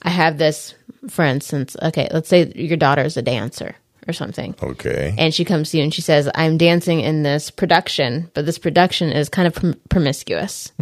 I 0.00 0.08
have 0.08 0.38
this. 0.38 0.74
For 1.10 1.22
instance, 1.26 1.76
okay, 1.82 2.08
let's 2.12 2.30
say 2.30 2.50
your 2.56 2.78
daughter 2.78 3.02
is 3.02 3.18
a 3.18 3.22
dancer 3.22 3.74
or 4.08 4.12
something. 4.12 4.54
okay. 4.62 5.14
And 5.18 5.34
she 5.34 5.44
comes 5.44 5.70
to 5.70 5.76
you 5.78 5.82
and 5.84 5.92
she 5.94 6.00
says, 6.02 6.28
I'm 6.34 6.56
dancing 6.58 7.00
in 7.00 7.22
this 7.22 7.50
production, 7.50 8.30
but 8.34 8.46
this 8.46 8.58
production 8.58 9.10
is 9.12 9.28
kind 9.28 9.46
of 9.46 9.54
prom- 9.54 9.80
promiscuous. 9.88 10.72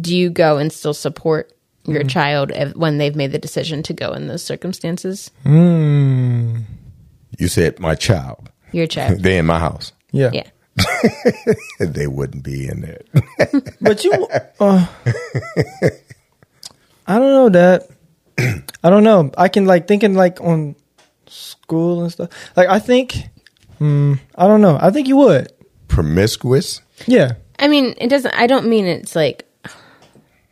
Do 0.00 0.16
you 0.16 0.30
go 0.30 0.58
and 0.58 0.72
still 0.72 0.94
support 0.94 1.52
your 1.84 2.04
child 2.04 2.50
if, 2.54 2.74
when 2.76 2.98
they've 2.98 3.16
made 3.16 3.32
the 3.32 3.38
decision 3.38 3.82
to 3.84 3.92
go 3.92 4.12
in 4.12 4.26
those 4.28 4.42
circumstances? 4.42 5.30
Mm, 5.44 6.62
you 7.38 7.48
said 7.48 7.78
my 7.80 7.94
child. 7.94 8.50
Your 8.72 8.86
child. 8.86 9.22
They 9.22 9.38
in 9.38 9.46
my 9.46 9.58
house. 9.58 9.92
yeah. 10.12 10.30
Yeah. 10.32 10.48
They 11.80 12.06
wouldn't 12.06 12.44
be 12.44 12.68
in 12.68 12.80
there. 12.82 13.02
But 13.80 14.04
you, 14.04 14.12
uh, 14.60 14.86
I 17.06 17.18
don't 17.18 17.32
know 17.32 17.48
that. 17.50 17.88
I 18.84 18.90
don't 18.90 19.04
know. 19.04 19.30
I 19.36 19.48
can 19.48 19.66
like 19.66 19.86
thinking 19.88 20.14
like 20.14 20.40
on 20.40 20.76
school 21.32 22.02
and 22.02 22.12
stuff. 22.12 22.30
Like 22.56 22.68
I 22.68 22.78
think, 22.78 23.28
hmm, 23.78 24.14
I 24.36 24.46
don't 24.46 24.60
know. 24.60 24.78
I 24.80 24.90
think 24.90 25.08
you 25.08 25.16
would. 25.16 25.52
Promiscuous. 25.88 26.80
Yeah. 27.06 27.32
I 27.58 27.68
mean, 27.68 27.94
it 27.98 28.08
doesn't, 28.08 28.34
I 28.34 28.46
don't 28.46 28.66
mean 28.66 28.86
it's 28.86 29.14
like 29.16 29.46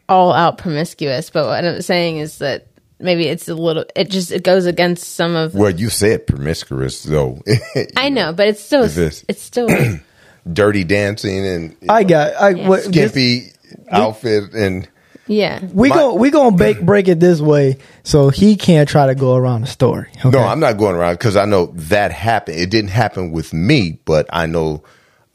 all 0.09 0.33
out 0.33 0.59
promiscuous, 0.59 1.31
but 1.31 1.47
what 1.47 1.65
I'm 1.65 1.83
saying 1.83 2.19
is 2.19 2.39
that 2.39 2.67
maybe 2.99 3.27
it's 3.27 3.49
a 3.49 3.55
little, 3.55 3.85
it 3.97 4.11
just, 4.11 4.33
it 4.33 4.43
goes 4.43 4.67
against 4.67 5.15
some 5.15 5.35
of, 5.37 5.55
Well, 5.55 5.71
you 5.71 5.89
said 5.91 6.27
promiscuous, 6.27 7.03
though. 7.03 7.43
I 7.97 8.09
know, 8.11 8.33
but 8.33 8.49
it's 8.49 8.61
still, 8.61 8.83
Is 8.83 8.95
this- 8.97 9.25
it's 9.29 9.43
still, 9.43 9.69
Dirty 10.51 10.85
dancing 10.85 11.47
and 11.47 11.77
I 11.89 12.03
got. 12.03 12.35
I 12.35 12.55
what, 12.55 12.79
this- 12.85 12.87
skimpy 13.13 13.53
outfit 13.91 14.55
and 14.55 14.89
yeah. 15.31 15.65
we 15.73 15.89
My- 15.89 15.95
go. 15.95 16.15
We 16.15 16.31
gonna 16.31 16.57
break 16.57 16.81
break 16.85 17.09
it 17.09 17.21
this 17.21 17.41
way, 17.41 17.79
so 18.03 18.31
he 18.31 18.57
can't 18.57 18.89
try 18.89 19.07
to 19.07 19.15
go 19.15 19.37
around 19.37 19.63
the 19.63 19.67
story. 19.69 20.09
Okay? 20.19 20.31
No, 20.31 20.41
I'm 20.41 20.61
not 20.61 20.77
going 20.77 20.97
around 20.97 21.15
because 21.15 21.37
I 21.37 21.45
know 21.45 21.67
that 21.67 22.11
happened. 22.13 22.59
It 22.59 22.71
didn't 22.71 22.91
happen 22.91 23.31
with 23.31 23.53
me, 23.55 24.01
but 24.05 24.27
I 24.33 24.47
know 24.47 24.83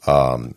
um, 0.06 0.54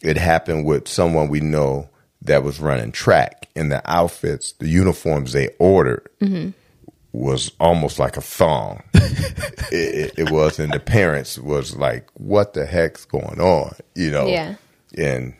it 0.00 0.16
happened 0.16 0.64
with 0.64 0.86
someone 0.88 1.28
we 1.28 1.40
know 1.40 1.88
that 2.22 2.44
was 2.44 2.60
running 2.60 2.92
track. 2.92 3.48
And 3.54 3.70
the 3.70 3.82
outfits, 3.84 4.52
the 4.52 4.68
uniforms 4.68 5.32
they 5.32 5.50
ordered 5.58 6.08
was 7.12 7.50
almost 7.60 7.98
like 7.98 8.16
a 8.16 8.22
thong. 8.22 8.82
it, 8.94 9.72
it, 9.72 10.14
it 10.16 10.30
was, 10.30 10.58
and 10.58 10.72
the 10.72 10.80
parents 10.80 11.38
was 11.38 11.76
like, 11.76 12.08
"What 12.14 12.54
the 12.54 12.64
heck's 12.64 13.04
going 13.04 13.40
on?" 13.40 13.74
You 13.94 14.10
know. 14.10 14.26
Yeah. 14.26 14.54
And 14.96 15.34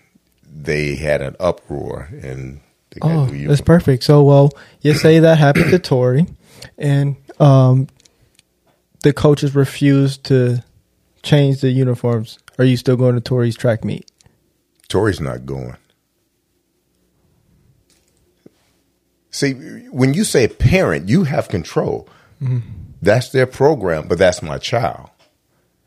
they 0.53 0.97
had 0.97 1.23
an 1.23 1.37
uproar, 1.41 2.09
and 2.23 2.33
they 2.33 2.61
got 2.61 2.62
Oh, 3.01 3.27
that's 3.27 3.61
perfect. 3.61 4.03
So, 4.05 4.23
well, 4.23 4.51
you 4.81 4.95
say 4.95 5.21
that 5.21 5.39
happened 5.39 5.71
to 5.71 5.79
Tori, 5.79 6.27
and 6.77 7.17
um, 7.41 7.89
the 9.03 9.13
coaches 9.13 9.55
refused 9.55 10.25
to 10.25 10.63
change 11.23 11.61
the 11.61 11.71
uniforms. 11.71 12.39
Are 12.59 12.65
you 12.65 12.77
still 12.77 12.97
going 12.97 13.15
to 13.15 13.21
Tori's 13.21 13.57
track 13.57 13.85
meet? 13.85 14.11
Tori's 14.89 15.21
not 15.21 15.47
going. 15.47 15.77
See, 19.31 19.53
when 19.91 20.13
you 20.15 20.25
say 20.25 20.47
parent, 20.49 21.09
you 21.09 21.25
have 21.25 21.49
control. 21.49 22.09
That's 23.01 23.31
their 23.31 23.47
program, 23.47 24.09
but 24.09 24.19
that's 24.19 24.43
my 24.43 24.59
child. 24.59 25.09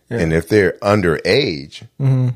And 0.09 0.31
if 0.33 0.47
they're 0.49 0.73
underage, 0.81 1.83
Mm-hmm. 1.99 2.29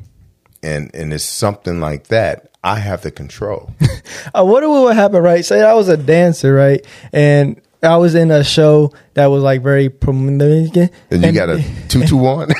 and 0.63 0.91
and 0.93 1.13
it's 1.13 1.23
something 1.23 1.79
like 1.79 2.07
that, 2.07 2.48
I 2.63 2.79
have 2.79 3.01
the 3.03 3.11
control. 3.11 3.71
I 4.35 4.41
wonder 4.41 4.69
what 4.69 4.83
would 4.83 4.95
happen, 4.95 5.21
right? 5.23 5.45
Say 5.45 5.61
I 5.61 5.73
was 5.73 5.87
a 5.87 5.95
dancer, 5.97 6.53
right? 6.53 6.85
And 7.13 7.61
I 7.81 7.95
was 7.97 8.15
in 8.15 8.29
a 8.31 8.43
show 8.43 8.91
that 9.13 9.27
was 9.27 9.41
like 9.43 9.61
very 9.61 9.87
prominent. 9.89 10.75
And 10.75 11.23
you 11.23 11.31
got 11.31 11.49
a 11.49 11.63
two 11.87 12.03
two 12.05 12.17
one. 12.17 12.51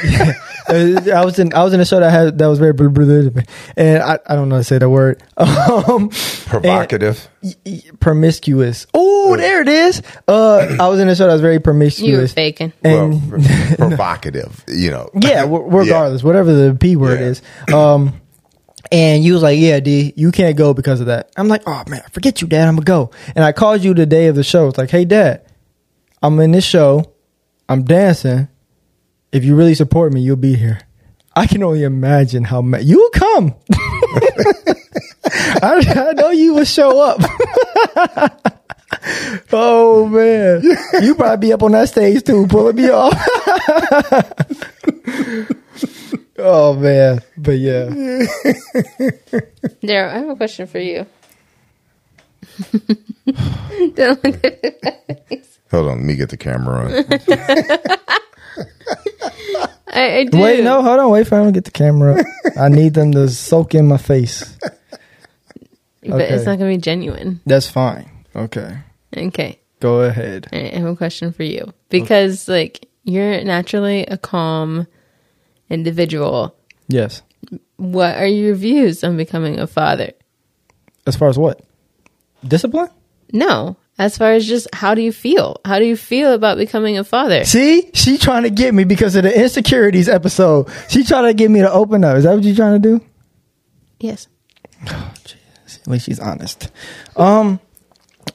Uh, 0.70 1.02
I 1.14 1.26
was 1.26 1.40
in 1.40 1.52
I 1.54 1.64
was 1.64 1.74
in 1.74 1.80
a 1.82 1.86
show 1.86 2.00
that 2.00 2.12
had 2.12 2.38
that 2.38 2.46
was 2.48 2.60
very 2.60 2.74
and 3.76 4.04
I, 4.04 4.20
I 4.28 4.36
don't 4.36 4.50
know 4.50 4.56
how 4.56 4.60
to 4.62 4.64
say 4.64 4.78
the 4.78 4.88
word 4.90 5.22
um 5.38 6.10
Provocative. 6.46 7.28
y- 7.42 7.56
y- 7.66 7.82
promiscuous. 8.00 8.86
Oh, 8.94 9.36
there 9.36 9.62
it 9.64 9.68
is. 9.68 10.02
Uh, 10.28 10.78
I 10.80 10.88
was 10.88 11.00
in 11.00 11.10
a 11.10 11.16
show 11.16 11.26
that 11.28 11.34
was 11.34 11.42
very 11.42 11.60
promiscuous. 11.60 12.10
You 12.12 12.18
were 12.20 12.28
faking. 12.28 12.72
and 12.84 13.32
well, 13.32 13.42
provocative. 13.78 14.64
You 14.68 14.92
know. 14.92 15.10
yeah, 15.16 15.42
w- 15.42 15.66
regardless, 15.68 16.24
whatever 16.24 16.54
the 16.54 16.76
p 16.76 16.96
word 16.96 17.20
Yeah. 17.20 17.26
is. 17.26 17.42
Um, 17.74 18.22
and 18.92 19.24
you 19.24 19.34
was 19.34 19.44
like, 19.44 19.60
"Yeah, 19.60 19.80
D, 19.80 20.14
you 20.16 20.32
can't 20.32 20.58
go 20.58 20.74
because 20.74 21.00
of 21.00 21.08
that." 21.08 21.32
I'm 21.38 21.48
like, 21.48 21.64
"Oh 21.66 21.84
man, 21.88 22.04
forget 22.12 22.42
you, 22.42 22.48
Dad. 22.48 22.68
I'm 22.68 22.76
gonna 22.76 22.86
go." 22.86 23.12
And 23.36 23.44
I 23.44 23.52
called 23.52 23.84
you 23.84 23.94
the 23.94 24.06
day 24.06 24.28
of 24.28 24.36
the 24.36 24.44
show. 24.44 24.68
It's 24.68 24.78
like, 24.78 24.90
"Hey, 24.90 25.06
Dad, 25.06 25.46
I'm 26.22 26.40
in 26.40 26.52
this 26.52 26.66
show. 26.66 27.14
I'm 27.68 27.84
dancing. 27.84 28.48
If 29.32 29.44
you 29.44 29.56
really 29.56 29.76
support 29.76 30.14
me, 30.14 30.22
you'll 30.22 30.36
be 30.38 30.56
here." 30.56 30.80
I 31.36 31.48
can 31.48 31.64
only 31.64 31.84
imagine 31.84 32.44
how 32.44 32.62
ma- 32.62 32.80
you'll 32.80 33.10
come. 33.12 33.56
I, 35.62 36.10
I 36.10 36.14
know 36.14 36.32
you 36.32 36.56
will 36.56 36.66
show 36.66 37.00
up. 37.00 37.22
oh 39.54 40.08
man, 40.08 40.64
you 41.02 41.16
probably 41.16 41.48
be 41.48 41.54
up 41.54 41.64
on 41.64 41.72
that 41.74 41.90
stage 41.90 42.24
too, 42.24 42.48
pulling 42.48 42.76
me 42.76 42.90
off. 42.90 43.14
oh 46.40 46.74
man, 46.76 47.22
but 47.38 47.58
yeah, 47.60 47.86
Darrell, 49.86 50.10
I 50.16 50.18
have 50.20 50.30
a 50.30 50.36
question 50.36 50.68
for 50.68 50.80
you. 50.80 51.06
Don't 53.96 54.24
look 54.24 54.44
at 54.46 54.60
it. 54.64 55.48
Hold 55.72 55.88
on, 55.90 55.98
let 55.98 56.06
me 56.06 56.16
get 56.16 56.30
the 56.30 56.38
camera 56.38 56.86
on. 56.86 56.92
I, 59.92 60.18
I 60.20 60.24
do. 60.26 60.38
wait, 60.40 60.64
no, 60.64 60.82
hold 60.82 61.00
on, 61.00 61.10
wait 61.12 61.28
for 61.28 61.40
him 61.40 61.46
to 61.48 61.52
get 61.52 61.66
the 61.66 61.72
camera. 61.72 62.20
up. 62.20 62.26
I 62.60 62.70
need 62.70 62.94
them 62.94 63.12
to 63.14 63.28
soak 63.30 63.76
in 63.76 63.88
my 63.88 63.98
face. 63.98 64.58
but 66.04 66.22
it's 66.22 66.46
not 66.46 66.58
going 66.58 66.72
to 66.72 66.78
be 66.78 66.82
genuine. 66.82 67.42
That's 67.46 67.68
fine. 67.70 68.10
Okay, 68.36 68.78
Okay. 69.16 69.60
go 69.80 70.02
ahead. 70.02 70.48
I 70.54 70.58
have 70.78 70.86
a 70.86 70.96
question 70.96 71.32
for 71.34 71.44
you 71.44 71.74
because, 71.90 72.48
like, 72.48 72.88
you're 73.04 73.44
naturally 73.44 74.06
a 74.06 74.18
calm 74.18 74.86
individual. 75.70 76.56
Yes. 76.88 77.22
What 77.78 78.16
are 78.18 78.28
your 78.28 78.56
views 78.56 79.04
on 79.04 79.18
becoming 79.18 79.60
a 79.60 79.68
father? 79.68 80.12
As 81.08 81.16
far 81.16 81.30
as 81.30 81.38
what 81.38 81.62
discipline? 82.48 82.90
No, 83.32 83.78
as 83.98 84.18
far 84.18 84.32
as 84.32 84.48
just 84.48 84.68
how 84.74 84.96
do 84.96 85.02
you 85.02 85.12
feel? 85.12 85.60
How 85.66 85.80
do 85.80 85.86
you 85.86 85.96
feel 85.96 86.34
about 86.34 86.58
becoming 86.58 86.98
a 86.98 87.04
father? 87.04 87.44
See, 87.44 87.90
she 87.94 88.18
trying 88.18 88.44
to 88.44 88.50
get 88.50 88.74
me 88.74 88.84
because 88.84 89.16
of 89.16 89.24
the 89.24 89.38
insecurities 89.38 90.10
episode. 90.10 90.70
She 90.90 91.04
trying 91.04 91.26
to 91.26 91.34
get 91.34 91.52
me 91.52 91.60
to 91.60 91.72
open 91.72 92.04
up. 92.04 92.18
Is 92.18 92.24
that 92.24 92.34
what 92.34 92.44
you're 92.44 92.56
trying 92.56 92.82
to 92.82 92.98
do? 92.98 93.06
Yes. 94.00 94.28
At 94.88 95.88
least 95.88 96.06
she's 96.06 96.20
honest. 96.20 96.72
Um, 97.16 97.60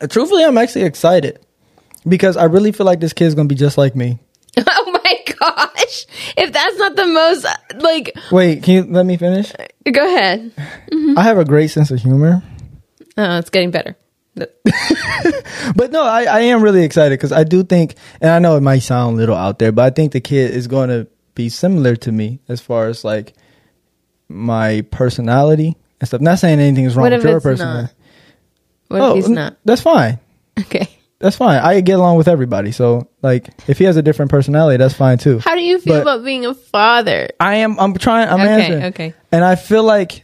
truthfully, 0.08 0.44
I'm 0.44 0.58
actually 0.58 0.84
excited 0.84 1.44
because 2.06 2.36
I 2.36 2.44
really 2.44 2.72
feel 2.72 2.86
like 2.86 3.00
this 3.00 3.12
kid's 3.12 3.34
gonna 3.34 3.48
be 3.48 3.54
just 3.54 3.78
like 3.78 3.96
me. 3.96 4.18
Gosh! 5.76 6.06
If 6.36 6.52
that's 6.52 6.76
not 6.78 6.96
the 6.96 7.06
most, 7.06 7.46
like, 7.82 8.16
Wait, 8.30 8.62
can 8.62 8.74
you 8.74 8.82
let 8.92 9.06
me 9.06 9.16
finish? 9.16 9.52
go 9.90 10.04
ahead. 10.06 10.52
I 11.16 11.22
have 11.22 11.38
a 11.38 11.44
great 11.44 11.68
sense 11.68 11.90
of 11.90 12.00
humor, 12.00 12.42
Oh, 13.16 13.38
it's 13.38 13.50
getting 13.50 13.70
better. 13.70 13.96
but 14.34 15.92
no, 15.92 16.02
I, 16.02 16.24
I 16.24 16.40
am 16.40 16.62
really 16.62 16.82
excited 16.82 17.12
because 17.18 17.30
I 17.32 17.44
do 17.44 17.62
think, 17.62 17.94
and 18.20 18.30
I 18.30 18.38
know 18.40 18.56
it 18.56 18.62
might 18.62 18.80
sound 18.80 19.14
a 19.14 19.16
little 19.16 19.36
out 19.36 19.58
there, 19.60 19.70
but 19.72 19.84
I 19.84 19.90
think 19.90 20.12
the 20.12 20.20
kid 20.20 20.50
is 20.50 20.66
going 20.66 20.88
to 20.88 21.06
be 21.34 21.48
similar 21.48 21.94
to 21.96 22.10
me 22.12 22.40
as 22.48 22.60
far 22.60 22.86
as 22.88 23.04
like 23.04 23.34
my 24.28 24.80
personality 24.90 25.76
and 26.00 26.08
stuff. 26.08 26.20
Not 26.20 26.38
saying 26.40 26.58
anything 26.58 26.84
is 26.84 26.96
wrong 26.96 27.10
with 27.10 27.22
your 27.24 27.40
personality. 27.40 27.92
not? 28.90 28.98
What 29.00 29.00
Oh, 29.10 29.14
he's 29.14 29.28
not? 29.28 29.56
That's 29.64 29.82
fine. 29.82 30.18
Okay. 30.58 30.88
That's 31.24 31.36
fine. 31.36 31.58
I 31.58 31.80
get 31.80 31.94
along 31.98 32.18
with 32.18 32.28
everybody. 32.28 32.70
So 32.70 33.08
like, 33.22 33.48
if 33.66 33.78
he 33.78 33.84
has 33.84 33.96
a 33.96 34.02
different 34.02 34.30
personality, 34.30 34.76
that's 34.76 34.92
fine 34.92 35.16
too. 35.16 35.38
How 35.38 35.54
do 35.54 35.62
you 35.62 35.78
feel 35.78 35.94
But- 35.94 36.02
about 36.02 36.22
being 36.22 36.44
a 36.44 36.52
father? 36.52 37.30
I 37.40 37.56
am. 37.56 37.80
I'm 37.80 37.94
trying. 37.94 38.28
I'm 38.28 38.40
Okay, 38.42 38.62
answering. 38.62 38.84
okay. 38.84 39.14
And 39.32 39.42
I 39.42 39.54
feel 39.54 39.84
like. 39.84 40.23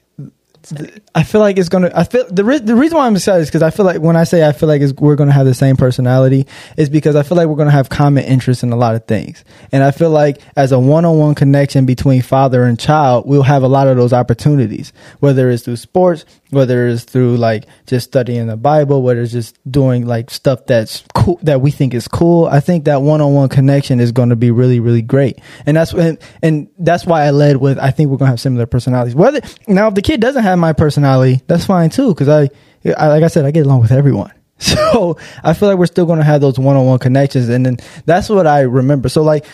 I 1.15 1.23
feel 1.23 1.41
like 1.41 1.59
it's 1.59 1.69
gonna. 1.69 1.91
I 1.95 2.05
feel 2.05 2.27
the 2.31 2.45
re- 2.45 2.59
the 2.59 2.77
reason 2.77 2.97
why 2.99 3.07
I'm 3.07 3.17
excited 3.17 3.43
is 3.43 3.49
because 3.49 3.63
I 3.63 3.71
feel 3.71 3.85
like 3.85 4.01
when 4.01 4.17
I 4.17 4.25
say 4.25 4.47
I 4.47 4.53
feel 4.53 4.69
like 4.69 4.83
we're 4.99 5.17
gonna 5.17 5.33
have 5.33 5.47
the 5.47 5.55
same 5.55 5.77
personality 5.77 6.47
is 6.77 6.89
because 6.89 7.17
I 7.17 7.23
feel 7.23 7.37
like 7.37 7.49
we're 7.49 7.57
gonna 7.57 7.71
have 7.71 7.89
common 7.89 8.25
interests 8.25 8.63
in 8.63 8.73
a 8.73 8.77
lot 8.77 8.95
of 8.95 9.05
things, 9.07 9.45
and 9.73 9.83
I 9.83 9.91
feel 9.91 10.11
like 10.11 10.41
as 10.57 10.71
a 10.71 10.79
one 10.79 11.05
on 11.05 11.19
one 11.19 11.35
connection 11.35 11.87
between 11.87 12.23
father 12.23 12.65
and 12.65 12.79
child, 12.79 13.27
we'll 13.27 13.43
have 13.43 13.63
a 13.63 13.69
lot 13.69 13.89
of 13.89 13.97
those 13.97 14.13
opportunities, 14.13 14.93
whether 15.19 15.51
it's 15.51 15.65
through 15.65 15.77
sports, 15.77 16.25
whether 16.51 16.87
it's 16.87 17.05
through 17.05 17.37
like 17.37 17.65
just 17.87 18.07
studying 18.07 18.47
the 18.47 18.57
Bible, 18.57 19.03
whether 19.03 19.23
it's 19.23 19.33
just 19.33 19.59
doing 19.71 20.07
like 20.07 20.31
stuff 20.31 20.67
that's 20.67 21.03
cool 21.15 21.41
that 21.43 21.61
we 21.61 21.73
think 21.73 21.95
is 21.95 22.07
cool. 22.07 22.47
I 22.47 22.61
think 22.61 22.85
that 22.85 23.03
one 23.03 23.21
on 23.21 23.35
one 23.35 23.49
connection 23.49 23.99
is 23.99 24.13
going 24.13 24.29
to 24.29 24.37
be 24.37 24.53
really 24.53 24.79
really 24.79 25.03
great, 25.03 25.41
and 25.67 25.77
that's 25.77 25.93
when 25.93 26.19
and 26.43 26.69
that's 26.79 27.05
why 27.05 27.25
I 27.25 27.31
led 27.31 27.57
with 27.57 27.79
I 27.79 27.91
think 27.91 28.11
we're 28.11 28.19
gonna 28.19 28.31
have 28.31 28.41
similar 28.41 28.67
personalities. 28.67 29.17
Whether 29.17 29.41
now 29.67 29.89
if 29.89 29.95
the 29.95 30.03
kid 30.03 30.21
doesn't 30.21 30.45
have 30.45 30.60
my 30.61 30.73
personality, 30.73 31.43
that's 31.47 31.65
fine 31.65 31.91
too 31.91 32.15
because 32.15 32.29
I, 32.29 32.49
I 32.97 33.09
like 33.09 33.23
I 33.23 33.29
said 33.29 33.45
I 33.45 33.51
get 33.51 33.67
along 33.67 33.81
with 33.81 33.93
everyone. 33.93 34.33
So 34.61 35.17
I 35.43 35.55
feel 35.55 35.71
like 35.71 35.79
we're 35.79 35.87
still 35.87 36.05
going 36.05 36.19
to 36.19 36.25
have 36.25 36.43
those 36.43 36.59
one 36.59 36.77
on 36.77 36.85
one 36.85 36.99
connections, 36.99 37.49
and 37.49 37.65
then 37.65 37.79
that's 38.05 38.29
what 38.29 38.47
I 38.47 38.61
remember. 38.63 39.09
So 39.09 39.23
like. 39.23 39.47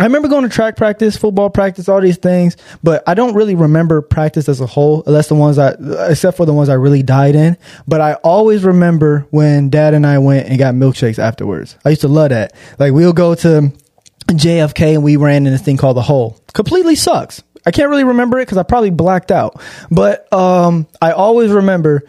I 0.00 0.02
remember 0.02 0.26
going 0.26 0.42
to 0.42 0.48
track 0.48 0.74
practice, 0.76 1.16
football 1.16 1.50
practice, 1.50 1.88
all 1.88 2.00
these 2.00 2.16
things, 2.16 2.56
but 2.82 3.04
I 3.06 3.14
don't 3.14 3.36
really 3.36 3.54
remember 3.54 4.02
practice 4.02 4.48
as 4.48 4.60
a 4.60 4.66
whole, 4.66 5.04
unless 5.06 5.28
the 5.28 5.36
ones 5.36 5.56
I, 5.56 5.76
except 6.08 6.36
for 6.36 6.44
the 6.44 6.52
ones 6.52 6.68
I 6.68 6.74
really 6.74 7.04
died 7.04 7.36
in. 7.36 7.56
But 7.86 8.00
I 8.00 8.14
always 8.14 8.64
remember 8.64 9.24
when 9.30 9.70
dad 9.70 9.94
and 9.94 10.04
I 10.04 10.18
went 10.18 10.48
and 10.48 10.58
got 10.58 10.74
milkshakes 10.74 11.20
afterwards. 11.20 11.76
I 11.84 11.90
used 11.90 12.00
to 12.00 12.08
love 12.08 12.30
that. 12.30 12.54
Like 12.80 12.92
we'll 12.92 13.12
go 13.12 13.36
to 13.36 13.72
JFK 14.26 14.94
and 14.94 15.04
we 15.04 15.16
ran 15.16 15.46
in 15.46 15.52
this 15.52 15.62
thing 15.62 15.76
called 15.76 15.96
the 15.96 16.02
hole. 16.02 16.40
Completely 16.54 16.96
sucks. 16.96 17.44
I 17.66 17.70
can't 17.70 17.88
really 17.88 18.04
remember 18.04 18.38
it 18.38 18.42
because 18.42 18.58
I 18.58 18.62
probably 18.62 18.90
blacked 18.90 19.30
out. 19.30 19.60
But 19.90 20.30
um, 20.32 20.86
I 21.00 21.12
always 21.12 21.50
remember 21.50 22.04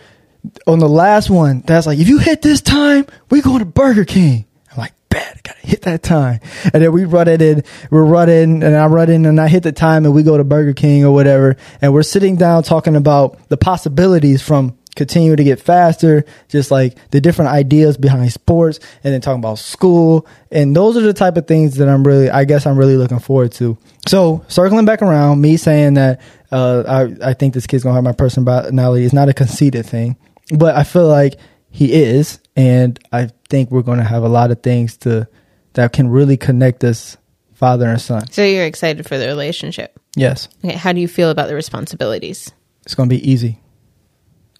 on 0.67 0.79
the 0.79 0.89
last 0.89 1.29
one, 1.29 1.61
that's 1.61 1.87
like, 1.87 1.99
if 1.99 2.07
you 2.07 2.19
hit 2.19 2.41
this 2.41 2.61
time, 2.61 3.05
we 3.29 3.41
going 3.41 3.59
to 3.59 3.65
Burger 3.65 4.05
King. 4.05 4.45
I'm 4.71 4.77
like, 4.77 4.93
bad, 5.09 5.37
I 5.37 5.39
gotta 5.47 5.67
hit 5.67 5.83
that 5.83 6.03
time. 6.03 6.39
And 6.73 6.83
then 6.83 6.91
we 6.91 7.05
run 7.05 7.27
it 7.27 7.41
in, 7.41 7.63
we're 7.89 8.05
running, 8.05 8.63
and 8.63 8.75
I 8.75 8.85
run 8.87 9.09
in 9.09 9.25
and 9.25 9.39
I 9.39 9.47
hit 9.47 9.63
the 9.63 9.71
time 9.71 10.05
and 10.05 10.13
we 10.13 10.23
go 10.23 10.37
to 10.37 10.43
Burger 10.43 10.73
King 10.73 11.05
or 11.05 11.13
whatever. 11.13 11.57
And 11.81 11.93
we're 11.93 12.03
sitting 12.03 12.35
down 12.35 12.63
talking 12.63 12.95
about 12.95 13.49
the 13.49 13.57
possibilities 13.57 14.41
from 14.41 14.77
continue 14.95 15.35
to 15.35 15.43
get 15.43 15.59
faster, 15.59 16.23
just 16.47 16.71
like 16.71 16.97
the 17.11 17.19
different 17.21 17.51
ideas 17.51 17.97
behind 17.97 18.31
sports, 18.31 18.79
and 19.03 19.13
then 19.13 19.21
talking 19.21 19.39
about 19.39 19.59
school. 19.59 20.25
And 20.51 20.75
those 20.75 20.95
are 20.97 21.01
the 21.01 21.13
type 21.13 21.37
of 21.37 21.47
things 21.47 21.75
that 21.75 21.87
I'm 21.89 22.05
really, 22.05 22.29
I 22.29 22.45
guess 22.45 22.65
I'm 22.65 22.77
really 22.77 22.95
looking 22.97 23.19
forward 23.19 23.51
to. 23.53 23.77
So 24.07 24.43
circling 24.47 24.85
back 24.85 25.01
around, 25.01 25.41
me 25.41 25.57
saying 25.57 25.95
that 25.95 26.21
uh, 26.51 26.83
I, 27.21 27.29
I 27.31 27.33
think 27.33 27.53
this 27.53 27.67
kid's 27.67 27.83
gonna 27.83 27.95
have 27.95 28.03
my 28.03 28.11
personality 28.13 29.03
is 29.05 29.13
not 29.13 29.29
a 29.29 29.33
conceited 29.33 29.85
thing, 29.85 30.15
but 30.55 30.75
I 30.75 30.83
feel 30.83 31.07
like 31.07 31.35
he 31.69 31.91
is, 31.93 32.39
and 32.55 32.97
I 33.11 33.29
think 33.49 33.69
we're 33.71 33.81
gonna 33.81 34.03
have 34.03 34.23
a 34.23 34.29
lot 34.29 34.51
of 34.51 34.63
things 34.63 34.95
to 34.97 35.27
that 35.73 35.91
can 35.91 36.07
really 36.07 36.37
connect 36.37 36.85
us, 36.85 37.17
father 37.53 37.87
and 37.89 37.99
son. 37.99 38.31
So 38.31 38.43
you're 38.45 38.63
excited 38.65 39.05
for 39.05 39.17
the 39.17 39.27
relationship. 39.27 39.99
Yes, 40.15 40.47
Okay, 40.63 40.75
how 40.75 40.93
do 40.93 41.01
you 41.01 41.07
feel 41.09 41.29
about 41.29 41.47
the 41.49 41.55
responsibilities? 41.55 42.51
it's 42.85 42.95
gonna 42.95 43.09
be 43.09 43.29
easy. 43.29 43.59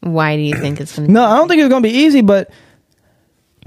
Why 0.05 0.35
do 0.35 0.43
you 0.43 0.53
think 0.53 0.79
it's 0.79 0.95
going 0.95 1.07
to 1.07 1.13
No, 1.13 1.25
I 1.25 1.35
don't 1.35 1.47
think 1.47 1.61
it's 1.61 1.69
gonna 1.69 1.81
be 1.81 1.89
easy, 1.89 2.21
but 2.21 2.51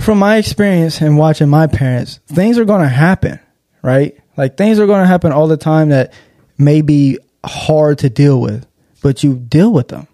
from 0.00 0.18
my 0.18 0.36
experience 0.36 1.00
and 1.00 1.18
watching 1.18 1.48
my 1.48 1.66
parents, 1.66 2.20
things 2.28 2.58
are 2.58 2.64
gonna 2.64 2.88
happen, 2.88 3.40
right? 3.82 4.16
Like 4.36 4.56
things 4.56 4.78
are 4.78 4.86
gonna 4.86 5.06
happen 5.06 5.32
all 5.32 5.48
the 5.48 5.56
time 5.56 5.88
that 5.88 6.12
may 6.56 6.80
be 6.80 7.18
hard 7.44 7.98
to 7.98 8.08
deal 8.08 8.40
with, 8.40 8.66
but 9.02 9.24
you 9.24 9.34
deal 9.34 9.72
with 9.72 9.88
them. 9.88 10.06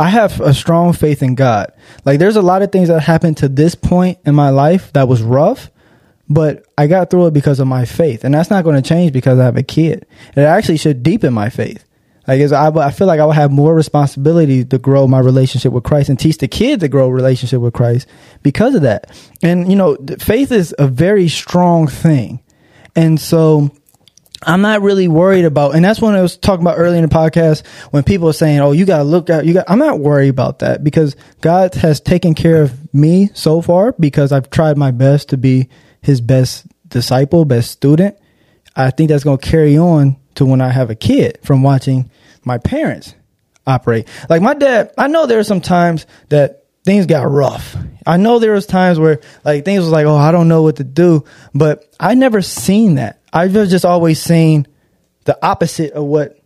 I 0.00 0.10
have 0.10 0.40
a 0.40 0.52
strong 0.52 0.92
faith 0.94 1.22
in 1.22 1.36
God. 1.36 1.72
Like 2.04 2.18
there's 2.18 2.36
a 2.36 2.42
lot 2.42 2.62
of 2.62 2.72
things 2.72 2.88
that 2.88 3.00
happened 3.00 3.36
to 3.36 3.48
this 3.48 3.76
point 3.76 4.18
in 4.26 4.34
my 4.34 4.50
life 4.50 4.92
that 4.94 5.06
was 5.06 5.22
rough, 5.22 5.70
but 6.28 6.64
I 6.76 6.88
got 6.88 7.08
through 7.08 7.28
it 7.28 7.34
because 7.34 7.60
of 7.60 7.68
my 7.68 7.84
faith, 7.84 8.24
and 8.24 8.34
that's 8.34 8.50
not 8.50 8.64
going 8.64 8.82
to 8.82 8.88
change 8.88 9.12
because 9.12 9.38
I 9.38 9.44
have 9.44 9.56
a 9.56 9.62
kid. 9.62 10.06
It 10.36 10.40
actually 10.40 10.78
should 10.78 11.04
deepen 11.04 11.32
my 11.32 11.50
faith. 11.50 11.84
Like 12.28 12.42
as 12.42 12.52
I, 12.52 12.68
I 12.68 12.90
feel 12.90 13.06
like 13.06 13.20
I 13.20 13.24
would 13.24 13.36
have 13.36 13.50
more 13.50 13.74
responsibility 13.74 14.62
to 14.62 14.78
grow 14.78 15.06
my 15.08 15.18
relationship 15.18 15.72
with 15.72 15.84
Christ 15.84 16.10
and 16.10 16.20
teach 16.20 16.36
the 16.36 16.46
kid 16.46 16.80
to 16.80 16.88
grow 16.88 17.08
relationship 17.08 17.62
with 17.62 17.72
Christ 17.72 18.06
because 18.42 18.74
of 18.74 18.82
that. 18.82 19.10
And 19.42 19.70
you 19.70 19.76
know, 19.76 19.96
faith 20.18 20.52
is 20.52 20.74
a 20.78 20.86
very 20.86 21.28
strong 21.28 21.88
thing, 21.88 22.40
and 22.94 23.18
so 23.18 23.70
I'm 24.42 24.60
not 24.60 24.82
really 24.82 25.08
worried 25.08 25.46
about, 25.46 25.74
and 25.74 25.82
that's 25.82 26.02
when 26.02 26.14
I 26.14 26.20
was 26.20 26.36
talking 26.36 26.62
about 26.62 26.78
earlier 26.78 27.02
in 27.02 27.08
the 27.08 27.14
podcast 27.14 27.66
when 27.92 28.02
people 28.02 28.28
are 28.28 28.34
saying, 28.34 28.60
"Oh, 28.60 28.72
you 28.72 28.84
got 28.84 28.98
to 28.98 29.04
look 29.04 29.30
out." 29.30 29.46
You 29.46 29.54
got. 29.54 29.64
I'm 29.66 29.78
not 29.78 29.98
worried 29.98 30.28
about 30.28 30.58
that 30.58 30.84
because 30.84 31.16
God 31.40 31.74
has 31.76 31.98
taken 31.98 32.34
care 32.34 32.62
of 32.62 32.94
me 32.94 33.30
so 33.32 33.62
far 33.62 33.94
because 33.98 34.32
I've 34.32 34.50
tried 34.50 34.76
my 34.76 34.90
best 34.90 35.30
to 35.30 35.38
be 35.38 35.70
His 36.02 36.20
best 36.20 36.66
disciple, 36.88 37.46
best 37.46 37.70
student. 37.70 38.18
I 38.76 38.90
think 38.90 39.08
that's 39.08 39.24
going 39.24 39.38
to 39.38 39.50
carry 39.50 39.78
on 39.78 40.16
to 40.34 40.44
when 40.44 40.60
I 40.60 40.68
have 40.68 40.90
a 40.90 40.94
kid 40.94 41.38
from 41.42 41.62
watching 41.62 42.10
my 42.48 42.58
parents 42.58 43.14
operate. 43.66 44.08
Like 44.28 44.42
my 44.42 44.54
dad, 44.54 44.92
I 44.98 45.06
know 45.06 45.26
there 45.26 45.38
are 45.38 45.44
some 45.44 45.60
times 45.60 46.06
that 46.30 46.64
things 46.84 47.06
got 47.06 47.30
rough. 47.30 47.76
I 48.06 48.16
know 48.16 48.38
there 48.38 48.52
was 48.52 48.66
times 48.66 48.98
where 48.98 49.20
like 49.44 49.64
things 49.64 49.80
was 49.80 49.90
like, 49.90 50.06
oh, 50.06 50.16
I 50.16 50.32
don't 50.32 50.48
know 50.48 50.62
what 50.62 50.76
to 50.76 50.84
do, 50.84 51.24
but 51.54 51.84
I 52.00 52.14
never 52.14 52.42
seen 52.42 52.96
that. 52.96 53.20
I've 53.32 53.52
just 53.52 53.84
always 53.84 54.20
seen 54.20 54.66
the 55.24 55.38
opposite 55.44 55.92
of 55.92 56.04
what 56.04 56.38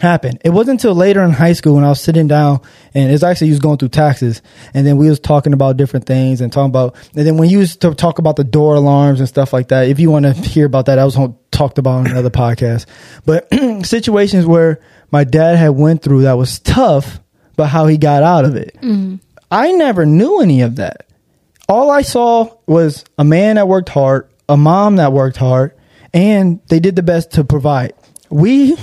happened. 0.00 0.40
It 0.44 0.50
wasn't 0.50 0.80
until 0.80 0.94
later 0.94 1.22
in 1.22 1.30
high 1.32 1.54
school 1.54 1.74
when 1.74 1.82
I 1.82 1.88
was 1.88 2.00
sitting 2.00 2.28
down 2.28 2.60
and 2.94 3.10
it's 3.10 3.24
actually 3.24 3.48
he 3.48 3.52
was 3.52 3.60
going 3.60 3.78
through 3.78 3.88
taxes 3.88 4.42
and 4.72 4.86
then 4.86 4.96
we 4.96 5.08
was 5.08 5.18
talking 5.18 5.52
about 5.52 5.76
different 5.76 6.06
things 6.06 6.40
and 6.40 6.52
talking 6.52 6.70
about 6.70 6.94
and 7.16 7.26
then 7.26 7.36
when 7.36 7.50
you 7.50 7.58
used 7.58 7.80
to 7.80 7.94
talk 7.94 8.20
about 8.20 8.36
the 8.36 8.44
door 8.44 8.76
alarms 8.76 9.18
and 9.18 9.28
stuff 9.28 9.52
like 9.52 9.68
that, 9.68 9.88
if 9.88 9.98
you 9.98 10.10
want 10.10 10.24
to 10.24 10.32
hear 10.32 10.66
about 10.66 10.86
that, 10.86 11.00
I 11.00 11.04
was 11.04 11.18
talked 11.50 11.78
about 11.78 11.98
on 11.98 12.06
another 12.06 12.30
podcast. 12.30 12.86
But 13.26 13.48
situations 13.84 14.46
where 14.46 14.80
my 15.10 15.24
dad 15.24 15.56
had 15.56 15.70
went 15.70 16.02
through 16.02 16.22
that 16.22 16.34
was 16.34 16.58
tough, 16.58 17.20
but 17.56 17.66
how 17.66 17.86
he 17.86 17.98
got 17.98 18.22
out 18.22 18.44
of 18.44 18.56
it. 18.56 18.76
Mm-hmm. 18.82 19.16
I 19.50 19.72
never 19.72 20.04
knew 20.04 20.40
any 20.40 20.60
of 20.60 20.76
that. 20.76 21.06
All 21.68 21.90
I 21.90 22.02
saw 22.02 22.56
was 22.66 23.04
a 23.18 23.24
man 23.24 23.56
that 23.56 23.68
worked 23.68 23.88
hard, 23.88 24.28
a 24.48 24.56
mom 24.56 24.96
that 24.96 25.12
worked 25.12 25.36
hard, 25.36 25.74
and 26.14 26.60
they 26.68 26.80
did 26.80 26.96
the 26.96 27.02
best 27.02 27.32
to 27.32 27.44
provide. 27.44 27.92
We 28.30 28.76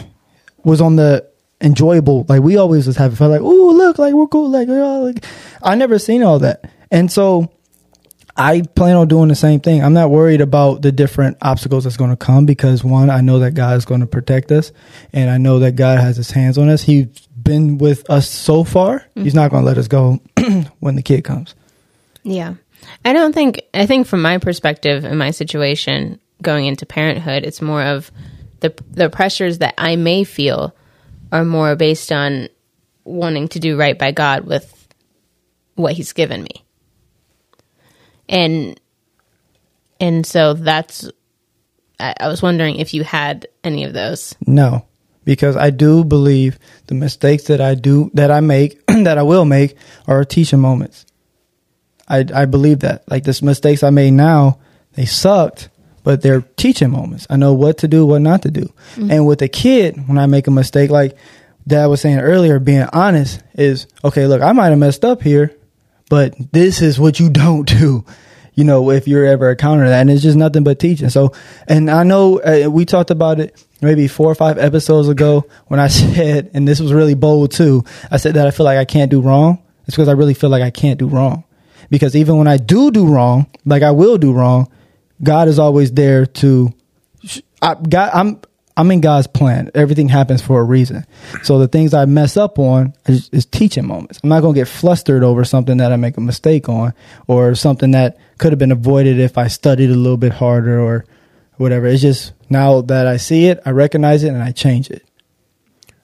was 0.64 0.82
on 0.82 0.96
the 0.96 1.28
enjoyable, 1.62 2.26
like 2.28 2.42
we 2.42 2.58
always 2.58 2.86
was 2.86 2.98
having 2.98 3.16
fun, 3.16 3.32
like, 3.32 3.42
oh 3.42 3.72
look, 3.76 3.98
like 3.98 4.14
we're 4.14 4.28
cool, 4.28 4.50
like, 4.50 4.68
oh, 4.70 5.04
like 5.04 5.24
I 5.64 5.76
never 5.76 5.98
seen 5.98 6.22
all 6.22 6.40
that, 6.40 6.70
and 6.92 7.12
so 7.12 7.52
I 8.38 8.62
plan 8.62 8.98
on 8.98 9.08
doing 9.08 9.30
the 9.30 9.36
same 9.36 9.62
thing. 9.62 9.82
I'm 9.82 9.94
not 9.94 10.10
worried 10.10 10.42
about 10.42 10.82
the 10.82 10.92
different 10.92 11.38
obstacles 11.42 11.86
that's 11.86 11.96
going 11.96 12.10
to 12.10 12.18
come 12.18 12.46
because 12.46 12.84
one, 12.84 13.10
I 13.10 13.22
know 13.22 13.40
that 13.40 13.52
God 13.52 13.78
is 13.78 13.86
going 13.86 14.02
to 14.02 14.08
protect 14.08 14.52
us, 14.52 14.74
and 15.14 15.30
I 15.30 15.38
know 15.38 15.60
that 15.60 15.78
God 15.78 16.00
has 16.00 16.18
His 16.18 16.32
hands 16.32 16.58
on 16.58 16.68
us. 16.68 16.82
He's 16.82 17.08
been 17.42 17.78
with 17.78 18.10
us 18.10 18.30
so 18.30 18.64
far. 18.66 19.06
He's 19.16 19.36
not 19.36 19.52
going 19.52 19.64
to 19.64 19.68
let 19.68 19.78
us 19.78 19.88
go 19.88 20.20
when 20.80 20.96
the 20.96 21.02
kid 21.02 21.24
comes. 21.24 21.56
Yeah. 22.24 22.56
I 23.06 23.14
don't 23.14 23.34
think, 23.34 23.62
I 23.74 23.86
think 23.86 24.08
from 24.08 24.22
my 24.22 24.38
perspective 24.38 25.06
and 25.06 25.18
my 25.18 25.32
situation 25.32 26.20
going 26.42 26.66
into 26.66 26.86
parenthood, 26.86 27.44
it's 27.44 27.62
more 27.62 27.84
of 27.84 28.12
the, 28.60 28.74
the 28.92 29.10
pressures 29.10 29.60
that 29.60 29.76
I 29.78 29.96
may 29.96 30.24
feel 30.24 30.76
are 31.32 31.46
more 31.46 31.76
based 31.76 32.12
on 32.12 32.50
wanting 33.04 33.48
to 33.50 33.60
do 33.60 33.78
right 33.78 33.98
by 33.98 34.12
God 34.12 34.46
with 34.46 34.88
what 35.76 35.94
he's 35.94 36.14
given 36.14 36.44
me. 36.44 36.65
And, 38.28 38.80
and 40.00 40.26
so 40.26 40.54
that's, 40.54 41.10
I, 42.00 42.16
I 42.20 42.28
was 42.28 42.42
wondering 42.42 42.78
if 42.78 42.94
you 42.94 43.04
had 43.04 43.48
any 43.64 43.84
of 43.84 43.94
those. 43.94 44.36
No, 44.46 44.86
because 45.26 45.58
I 45.58 45.72
do 45.72 46.04
believe 46.06 46.58
the 46.88 46.96
mistakes 46.96 47.46
that 47.46 47.60
I 47.60 47.76
do 47.76 48.12
that 48.14 48.32
I 48.32 48.40
make 48.40 48.86
that 48.88 49.18
I 49.18 49.24
will 49.24 49.46
make 49.46 49.76
are 50.08 50.24
teaching 50.24 50.60
moments. 50.60 51.06
I 52.08 52.26
I 52.34 52.46
believe 52.46 52.80
that. 52.82 53.10
Like 53.10 53.24
this 53.24 53.42
mistakes 53.42 53.84
I 53.84 53.90
made 53.90 54.12
now, 54.12 54.60
they 54.94 55.06
sucked, 55.06 55.70
but 56.04 56.22
they're 56.22 56.42
teaching 56.42 56.92
moments. 56.92 57.28
I 57.30 57.36
know 57.36 57.54
what 57.54 57.80
to 57.80 57.88
do, 57.88 58.06
what 58.06 58.22
not 58.22 58.44
to 58.44 58.52
do. 58.52 58.72
Mm-hmm. 58.96 59.12
And 59.12 59.28
with 59.28 59.42
a 59.42 59.48
kid, 59.48 60.08
when 60.08 60.18
I 60.18 60.28
make 60.28 60.48
a 60.48 60.52
mistake, 60.52 60.92
like 60.92 61.18
Dad 61.68 61.88
was 61.88 62.02
saying 62.02 62.20
earlier, 62.20 62.60
being 62.60 62.88
honest 62.94 63.42
is 63.56 63.88
okay. 64.04 64.28
Look, 64.28 64.42
I 64.42 64.52
might 64.52 64.70
have 64.70 64.80
messed 64.80 65.04
up 65.04 65.22
here, 65.22 65.56
but 66.10 66.36
this 66.52 66.82
is 66.82 67.00
what 67.00 67.20
you 67.20 67.30
don't 67.44 67.68
do. 67.68 68.06
You 68.54 68.64
know, 68.64 68.90
if 68.90 69.06
you're 69.06 69.26
ever 69.26 69.52
encounter 69.52 69.88
that, 69.90 70.00
and 70.00 70.10
it's 70.10 70.24
just 70.24 70.38
nothing 70.38 70.64
but 70.64 70.80
teaching. 70.80 71.10
So, 71.10 71.34
and 71.68 71.92
I 71.92 72.04
know 72.04 72.40
uh, 72.40 72.70
we 72.70 72.86
talked 72.86 73.12
about 73.12 73.42
it 73.42 73.62
maybe 73.82 74.08
four 74.08 74.32
or 74.32 74.36
five 74.36 74.58
episodes 74.58 75.10
ago 75.10 75.46
when 75.68 75.80
I 75.80 75.88
said, 75.90 76.52
and 76.54 76.68
this 76.68 76.80
was 76.80 76.94
really 76.94 77.16
bold 77.16 77.52
too. 77.52 77.84
I 78.10 78.18
said 78.18 78.36
that 78.36 78.48
I 78.48 78.52
feel 78.52 78.66
like 78.66 78.78
I 78.78 78.86
can't 78.86 79.12
do 79.12 79.22
wrong. 79.22 79.62
It's 79.88 79.96
because 79.96 80.08
I 80.08 80.14
really 80.14 80.34
feel 80.34 80.50
like 80.50 80.64
I 80.64 80.72
can't 80.72 80.98
do 80.98 81.08
wrong. 81.08 81.44
Because 81.90 82.16
even 82.16 82.38
when 82.38 82.48
I 82.48 82.58
do 82.58 82.92
do 82.92 83.08
wrong, 83.08 83.48
like 83.66 83.84
I 83.84 83.92
will 83.92 84.18
do 84.18 84.34
wrong, 84.34 84.72
God 85.22 85.48
is 85.48 85.60
always 85.60 85.92
there 85.92 86.26
to. 86.26 86.74
I, 87.62 87.76
God, 87.76 88.12
I'm 88.14 88.42
I'm 88.78 88.92
in 88.92 89.00
God's 89.00 89.28
plan. 89.28 89.72
Everything 89.74 90.10
happens 90.10 90.42
for 90.42 90.60
a 90.60 90.64
reason. 90.64 91.06
So 91.44 91.60
the 91.60 91.68
things 91.68 91.94
I 91.94 92.06
mess 92.06 92.36
up 92.36 92.60
on 92.60 92.94
is, 93.08 93.30
is 93.30 93.46
teaching 93.46 93.88
moments. 93.88 94.20
I'm 94.22 94.30
not 94.30 94.42
gonna 94.42 94.54
get 94.54 94.68
flustered 94.68 95.24
over 95.24 95.46
something 95.46 95.78
that 95.78 95.94
I 95.94 95.96
make 95.96 96.18
a 96.18 96.22
mistake 96.22 96.68
on, 96.68 96.94
or 97.28 97.56
something 97.56 97.92
that 97.92 98.18
could 98.38 98.52
have 98.52 98.60
been 98.60 98.74
avoided 98.74 99.20
if 99.20 99.38
I 99.38 99.48
studied 99.48 99.90
a 99.90 99.96
little 99.96 100.18
bit 100.18 100.34
harder 100.34 100.80
or 100.80 101.06
whatever. 101.56 101.88
It's 101.88 102.02
just 102.02 102.34
now 102.50 102.82
that 102.82 103.08
I 103.08 103.18
see 103.18 103.46
it, 103.46 103.62
I 103.66 103.72
recognize 103.72 104.24
it, 104.24 104.30
and 104.30 104.44
I 104.44 104.52
change 104.52 104.90
it. 104.90 105.08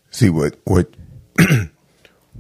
See 0.10 0.30
what 0.30 0.58
what 0.64 0.94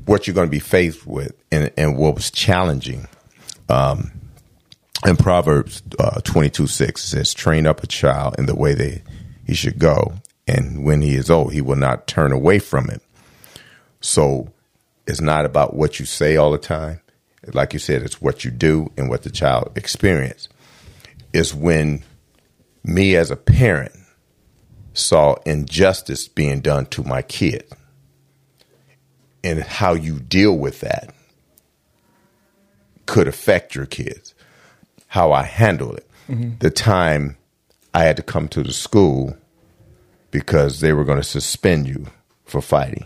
what 0.06 0.28
you're 0.28 0.34
going 0.34 0.48
to 0.48 0.52
be 0.52 0.60
faced 0.60 1.06
with, 1.06 1.34
and 1.52 1.72
and 1.78 1.98
what 1.98 2.16
was 2.16 2.32
challenging. 2.32 3.08
Um, 3.68 4.12
in 5.06 5.16
Proverbs 5.16 5.82
uh, 5.98 6.22
22 6.22 6.68
6 6.68 7.04
says, 7.04 7.34
Train 7.34 7.66
up 7.66 7.84
a 7.84 7.88
child 7.88 8.36
in 8.38 8.46
the 8.46 8.56
way 8.56 8.74
they 8.74 9.02
he 9.46 9.56
should 9.56 9.80
go, 9.80 10.14
and 10.48 10.84
when 10.84 11.02
he 11.02 11.16
is 11.16 11.30
old, 11.30 11.54
he 11.54 11.62
will 11.62 11.76
not 11.76 12.08
turn 12.08 12.32
away 12.32 12.60
from 12.60 12.90
it. 12.90 13.02
So 14.02 14.52
it's 15.08 15.22
not 15.22 15.46
about 15.46 15.76
what 15.76 16.00
you 16.00 16.06
say 16.06 16.36
all 16.36 16.52
the 16.52 16.58
time. 16.58 17.02
Like 17.54 17.74
you 17.74 17.80
said, 17.80 18.04
it's 18.04 18.22
what 18.22 18.46
you 18.46 18.52
do 18.52 18.92
and 18.98 19.10
what 19.10 19.24
the 19.24 19.30
child 19.30 19.72
experience. 19.76 20.48
It's 21.34 21.54
when 21.54 22.04
me 22.84 23.16
as 23.16 23.32
a 23.32 23.36
parent 23.36 23.94
saw 24.94 25.36
injustice 25.46 26.28
being 26.28 26.62
done 26.62 26.86
to 26.88 27.04
my 27.04 27.22
kid 27.22 27.66
and 29.44 29.64
how 29.64 29.94
you 29.94 30.20
deal 30.20 30.58
with 30.58 30.82
that 30.82 31.14
could 33.06 33.28
affect 33.28 33.76
your 33.76 33.86
kids. 33.86 34.36
How 35.08 35.32
I 35.32 35.44
handle 35.44 35.96
it. 35.96 36.08
Mm-hmm. 36.30 36.58
The 36.60 36.70
time 36.70 37.38
I 37.94 38.04
had 38.04 38.18
to 38.18 38.24
come 38.24 38.48
to 38.50 38.64
the 38.64 38.74
school 38.74 39.36
because 40.32 40.80
they 40.80 40.94
were 40.94 41.04
going 41.04 41.20
to 41.20 41.24
suspend 41.24 41.88
you 41.88 42.08
for 42.46 42.62
fighting. 42.62 43.06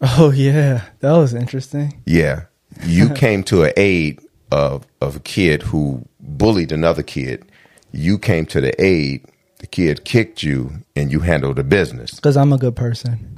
Oh 0.00 0.30
yeah, 0.30 0.82
that 1.00 1.12
was 1.12 1.32
interesting. 1.34 2.02
Yeah. 2.04 2.44
You 2.84 3.08
came 3.14 3.44
to 3.44 3.64
an 3.64 3.72
aid 3.76 4.20
of 4.50 4.86
of 5.00 5.16
a 5.16 5.20
kid 5.20 5.62
who 5.62 6.06
bullied 6.20 6.72
another 6.72 7.02
kid. 7.02 7.44
You 7.92 8.18
came 8.18 8.44
to 8.46 8.60
the 8.60 8.74
aid, 8.82 9.24
the 9.58 9.66
kid 9.66 10.04
kicked 10.04 10.42
you 10.42 10.72
and 10.96 11.12
you 11.12 11.20
handled 11.20 11.56
the 11.56 11.64
business. 11.64 12.14
Because 12.14 12.36
I'm 12.36 12.52
a 12.52 12.58
good 12.58 12.76
person. 12.76 13.30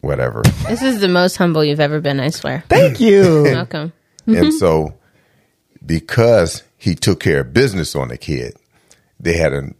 Whatever. 0.00 0.42
This 0.68 0.80
is 0.82 1.00
the 1.00 1.08
most 1.08 1.36
humble 1.36 1.64
you've 1.64 1.80
ever 1.80 2.00
been, 2.00 2.20
I 2.20 2.28
swear. 2.30 2.62
Thank 2.68 3.00
you. 3.00 3.42
Welcome. 3.44 3.92
and 4.26 4.54
so 4.54 4.94
because 5.84 6.62
he 6.76 6.94
took 6.94 7.18
care 7.18 7.40
of 7.40 7.52
business 7.52 7.96
on 7.96 8.08
the 8.08 8.16
kid, 8.16 8.56
they 9.18 9.36
had 9.36 9.52
a 9.52 9.72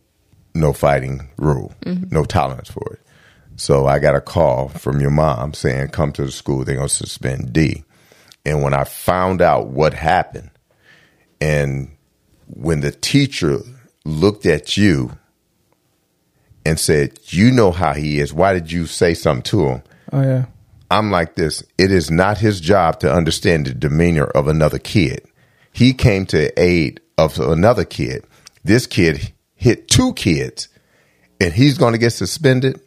no 0.59 0.73
fighting 0.73 1.29
rule, 1.37 1.73
mm-hmm. 1.85 2.12
no 2.12 2.25
tolerance 2.25 2.71
for 2.71 2.94
it. 2.94 3.01
So 3.57 3.87
I 3.87 3.99
got 3.99 4.14
a 4.14 4.21
call 4.21 4.68
from 4.68 5.01
your 5.01 5.11
mom 5.11 5.55
saying, 5.55 5.88
"Come 5.88 6.12
to 6.12 6.25
the 6.25 6.33
school. 6.33 6.64
They're 6.64 6.77
gonna 6.77 6.88
suspend 6.88 7.53
D." 7.53 7.85
And 8.44 8.62
when 8.62 8.73
I 8.73 8.85
found 8.85 9.42
out 9.42 9.68
what 9.68 9.94
happened, 9.94 10.51
and 11.40 11.97
when 12.47 12.81
the 12.81 12.92
teacher 12.92 13.61
looked 14.05 14.47
at 14.47 14.76
you 14.76 15.18
and 16.64 16.78
said, 16.78 17.18
"You 17.26 17.51
know 17.51 17.72
how 17.72 17.95
he 17.95 18.20
is. 18.20 18.33
Why 18.33 18.53
did 18.53 18.70
you 18.70 18.87
say 18.87 19.14
something 19.14 19.43
to 19.45 19.66
him?" 19.66 19.83
oh 20.12 20.22
yeah. 20.22 20.45
I'm 20.91 21.11
like 21.11 21.35
this. 21.35 21.62
It 21.76 21.93
is 21.93 22.11
not 22.11 22.39
his 22.39 22.61
job 22.61 23.01
to 23.01 23.12
understand 23.12 23.66
the 23.66 23.74
demeanor 23.74 24.24
of 24.24 24.49
another 24.49 24.78
kid. 24.78 25.22
He 25.72 25.93
came 25.93 26.24
to 26.26 26.59
aid 26.59 27.01
of 27.18 27.39
another 27.39 27.85
kid. 27.85 28.24
This 28.64 28.87
kid 28.87 29.33
hit 29.59 29.89
two 29.89 30.15
kids 30.15 30.69
and 31.41 31.53
he's 31.53 31.77
going 31.77 31.93
to 31.93 31.99
get 31.99 32.11
suspended. 32.11 32.81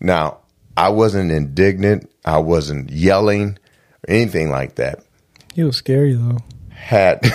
Now, 0.00 0.38
I 0.76 0.88
wasn't 0.88 1.30
indignant. 1.30 2.10
I 2.24 2.38
wasn't 2.38 2.90
yelling 2.90 3.58
or 4.08 4.14
anything 4.14 4.50
like 4.50 4.76
that. 4.76 5.04
He 5.54 5.62
was 5.62 5.76
scary 5.76 6.14
though. 6.14 6.38
Had 6.70 7.22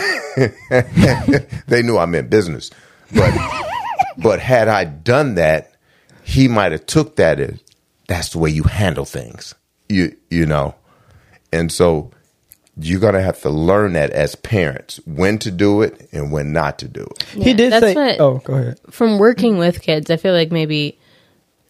they 1.68 1.82
knew 1.82 1.98
I 1.98 2.06
meant 2.06 2.30
business, 2.30 2.70
but 3.16 3.34
but 4.18 4.40
had 4.40 4.68
I 4.68 4.84
done 4.84 5.36
that, 5.36 5.76
he 6.24 6.48
might 6.48 6.72
have 6.74 6.86
took 6.86 7.16
that 7.16 7.40
as 7.40 7.60
that's 8.08 8.30
the 8.30 8.40
way 8.40 8.50
you 8.50 8.64
handle 8.64 9.06
things. 9.06 9.56
You 9.88 10.16
you 10.30 10.46
know, 10.46 10.76
and 11.54 11.72
so 11.72 12.12
you're 12.82 13.00
gonna 13.00 13.22
have 13.22 13.42
to 13.42 13.50
learn 13.50 13.94
that 13.94 14.10
as 14.12 14.36
parents 14.36 15.00
when 15.06 15.38
to 15.40 15.52
do 15.52 15.82
it 15.82 16.10
and 16.12 16.32
when 16.32 16.54
not 16.54 16.80
to 16.80 16.88
do 16.88 17.02
it. 17.02 17.24
he 17.24 17.54
did 17.54 17.72
that's 17.74 17.86
say. 17.86 17.94
what- 17.94 18.20
oh, 18.20 18.38
go 18.44 18.54
ahead. 18.54 18.80
from 18.90 19.20
working 19.20 19.58
with 19.58 19.82
kids, 19.82 20.10
I 20.10 20.18
feel 20.18 20.34
like 20.34 20.52
maybe 20.52 20.98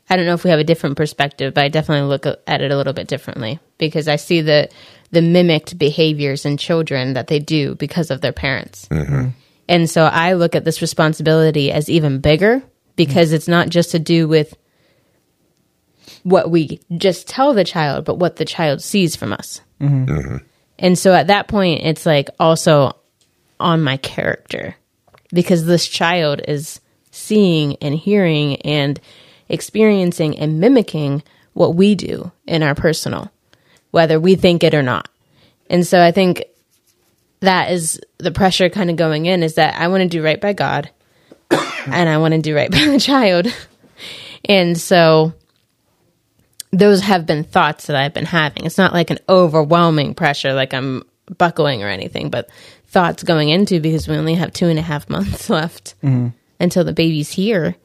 I 0.10 0.16
don't 0.16 0.26
know 0.26 0.34
if 0.34 0.44
we 0.44 0.50
have 0.50 0.60
a 0.60 0.64
different 0.64 0.98
perspective, 0.98 1.54
but 1.54 1.64
I 1.64 1.68
definitely 1.70 2.10
look 2.10 2.26
at 2.48 2.62
it 2.62 2.72
a 2.72 2.78
little 2.78 2.94
bit 2.94 3.08
differently 3.08 3.60
because 3.78 4.08
I 4.08 4.16
see 4.16 4.42
the 4.42 4.70
the 5.12 5.22
mimicked 5.22 5.78
behaviors 5.78 6.46
in 6.46 6.58
children 6.58 7.14
that 7.14 7.28
they 7.28 7.40
do 7.40 7.76
because 7.76 8.12
of 8.12 8.22
their 8.22 8.32
parents. 8.34 8.88
Mm-hmm. 8.90 9.14
Mm-hmm. 9.14 9.30
And 9.68 9.90
so 9.90 10.04
I 10.04 10.34
look 10.34 10.56
at 10.56 10.66
this 10.66 10.82
responsibility 10.82 11.72
as 11.72 11.90
even 11.90 12.20
bigger 12.22 12.64
because 12.96 13.34
it's 13.34 13.48
not 13.48 13.70
just 13.70 13.92
to 13.92 14.00
do 14.00 14.28
with 14.28 14.56
what 16.24 16.50
we 16.50 16.80
just 16.98 17.28
tell 17.28 17.54
the 17.54 17.64
child, 17.64 18.06
but 18.06 18.16
what 18.16 18.36
the 18.36 18.46
child 18.46 18.82
sees 18.82 19.16
from 19.16 19.32
us. 19.32 19.62
Mm-hmm. 19.80 20.38
And 20.80 20.98
so 20.98 21.14
at 21.14 21.28
that 21.28 21.48
point, 21.48 21.82
it's 21.84 22.06
like 22.06 22.30
also 22.40 22.96
on 23.60 23.84
my 23.84 23.98
character 23.98 24.76
because 25.32 25.66
this 25.66 25.88
child 25.88 26.42
is 26.48 26.80
seeing 27.12 27.76
and 27.78 27.94
hearing 27.94 28.56
and 28.62 29.00
experiencing 29.50 30.38
and 30.40 30.60
mimicking 30.60 31.22
what 31.54 31.76
we 31.76 31.96
do 31.96 32.32
in 32.48 32.64
our 32.64 32.76
personal, 32.76 33.30
whether 33.92 34.20
we 34.20 34.36
think 34.36 34.64
it 34.64 34.74
or 34.74 34.82
not. 34.82 35.10
And 35.70 35.86
so 35.86 36.02
I 36.02 36.12
think 36.12 36.46
that 37.42 37.72
is 37.72 38.00
the 38.18 38.32
pressure 38.32 38.70
kind 38.70 38.90
of 38.90 38.96
going 38.96 39.26
in 39.26 39.44
is 39.44 39.56
that 39.56 39.80
I 39.80 39.90
want 39.90 40.02
to 40.04 40.10
do 40.10 40.24
right 40.24 40.40
by 40.40 40.54
God 40.54 40.90
and 41.52 42.10
I 42.10 42.18
want 42.18 42.34
to 42.34 42.42
do 42.42 42.56
right 42.56 42.72
by 42.72 42.86
the 42.86 43.00
child. 43.00 43.48
And 44.46 44.78
so 44.78 45.34
those 46.72 47.02
have 47.02 47.26
been 47.26 47.44
thoughts 47.44 47.88
that 47.88 47.96
I've 47.96 48.14
been 48.14 48.26
having. 48.26 48.66
It's 48.66 48.78
not 48.78 48.94
like 48.94 49.10
an 49.10 49.20
overwhelming 49.28 50.14
pressure, 50.14 50.54
like 50.54 50.74
I'm 50.74 51.04
buckling 51.38 51.84
or 51.84 51.88
anything, 51.88 52.30
but 52.30 52.50
thoughts 52.88 53.24
going 53.24 53.50
into 53.50 53.80
because 53.80 54.08
we 54.08 54.16
only 54.16 54.36
have 54.36 54.54
two 54.54 54.68
and 54.68 54.80
a 54.80 54.84
half 54.84 55.10
months 55.10 55.50
left 55.50 55.96
mm-hmm. 56.04 56.30
until 56.60 56.84
the 56.84 56.94
baby's 56.94 57.32
here. 57.32 57.76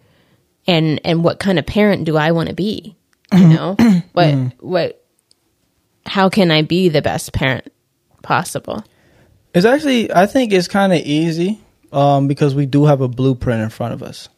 And 0.67 1.01
and 1.05 1.23
what 1.23 1.39
kind 1.39 1.59
of 1.59 1.67
parent 1.67 2.05
do 2.05 2.17
I 2.17 2.33
want 2.33 2.49
to 2.49 2.55
be? 2.55 2.97
You 3.33 3.39
mm-hmm. 3.39 3.55
know 3.55 4.03
what 4.13 4.27
mm-hmm. 4.27 4.67
what? 4.67 5.05
How 6.07 6.29
can 6.29 6.51
I 6.51 6.63
be 6.63 6.89
the 6.91 7.03
best 7.03 7.33
parent 7.33 7.71
possible? 8.23 8.85
It's 9.55 9.65
actually, 9.65 10.13
I 10.13 10.27
think 10.27 10.53
it's 10.53 10.69
kind 10.69 10.93
of 10.93 10.99
easy 10.99 11.61
um, 11.93 12.29
because 12.29 12.55
we 12.55 12.67
do 12.67 12.87
have 12.87 13.01
a 13.01 13.09
blueprint 13.09 13.63
in 13.63 13.71
front 13.71 13.95
of 13.95 14.03
us. 14.03 14.29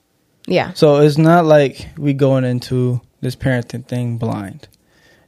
Yeah, 0.47 0.75
So 0.75 0.99
it's 0.99 1.19
not 1.19 1.45
like 1.45 1.89
we 1.97 2.13
going 2.13 2.45
into 2.45 3.01
this 3.27 3.37
parenting 3.37 3.85
thing 3.85 4.19
blind. 4.19 4.69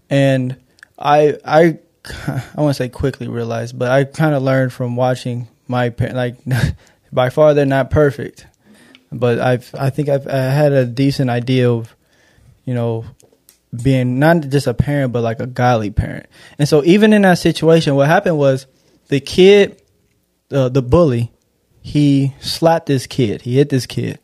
And 0.09 0.57
I, 0.99 1.36
I, 1.44 1.78
I 2.26 2.61
want 2.61 2.70
to 2.70 2.74
say 2.74 2.88
quickly 2.88 3.28
realized, 3.28 3.78
but 3.78 3.90
I 3.90 4.05
kind 4.05 4.34
of 4.34 4.42
learned 4.42 4.72
from 4.72 4.96
watching 4.96 5.49
my 5.66 5.90
parent. 5.90 6.16
Like, 6.16 6.36
by 7.12 7.30
far, 7.30 7.55
they're 7.55 7.66
not 7.66 7.90
perfect, 7.90 8.46
but 9.12 9.38
I've, 9.38 9.74
I 9.74 9.90
think 9.90 10.09
I've 10.09 10.26
I 10.26 10.36
had 10.36 10.72
a 10.72 10.86
decent 10.86 11.28
idea 11.28 11.70
of, 11.70 11.94
you 12.64 12.74
know, 12.74 13.05
being 13.82 14.18
not 14.18 14.49
just 14.49 14.66
a 14.66 14.74
parent, 14.74 15.12
but 15.12 15.22
like 15.22 15.40
a 15.40 15.46
godly 15.46 15.90
parent. 15.90 16.26
And 16.59 16.68
so, 16.68 16.82
even 16.84 17.12
in 17.12 17.22
that 17.22 17.38
situation, 17.38 17.94
what 17.96 18.07
happened 18.07 18.38
was 18.38 18.66
the 19.09 19.20
kid, 19.20 19.82
uh, 20.51 20.68
the 20.68 20.82
bully, 20.82 21.32
he 21.82 22.34
slapped 22.40 22.86
this 22.86 23.07
kid. 23.07 23.42
He 23.42 23.57
hit 23.57 23.68
this 23.68 23.86
kid. 23.86 24.18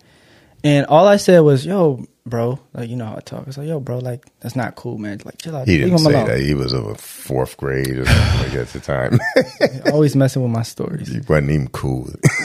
And 0.63 0.87
all 0.87 1.07
I 1.07 1.17
said 1.17 1.41
was, 1.41 1.67
"Yo, 1.67 2.07
bro, 2.27 2.59
like 2.73 2.89
you 2.89 2.97
know 2.97 3.07
how 3.07 3.17
I 3.17 3.21
talk." 3.21 3.47
It's 3.47 3.57
like, 3.59 3.69
"Yo, 3.69 3.81
bro, 3.81 3.99
like 3.99 4.25
that's 4.41 4.57
not 4.57 4.75
cool, 4.77 4.99
man. 4.99 5.21
Like 5.25 5.39
chill 5.39 5.55
out." 5.57 5.67
He 5.69 5.79
didn't 5.79 5.99
say 5.99 6.13
alone." 6.13 6.27
that. 6.29 6.41
He 6.41 6.55
was 6.55 6.73
of 6.73 6.87
a 6.87 6.95
fourth 6.95 7.57
grade 7.57 7.99
or 7.99 8.05
something 8.07 8.39
like 8.43 8.53
that 8.53 8.61
at 8.61 8.69
the 8.69 8.81
time. 8.81 9.19
Always 9.93 10.17
messing 10.17 10.43
with 10.43 10.51
my 10.53 10.63
stories. 10.63 11.09
he 11.09 11.21
wasn't 11.21 11.51
even 11.51 11.69
cool. 11.69 12.09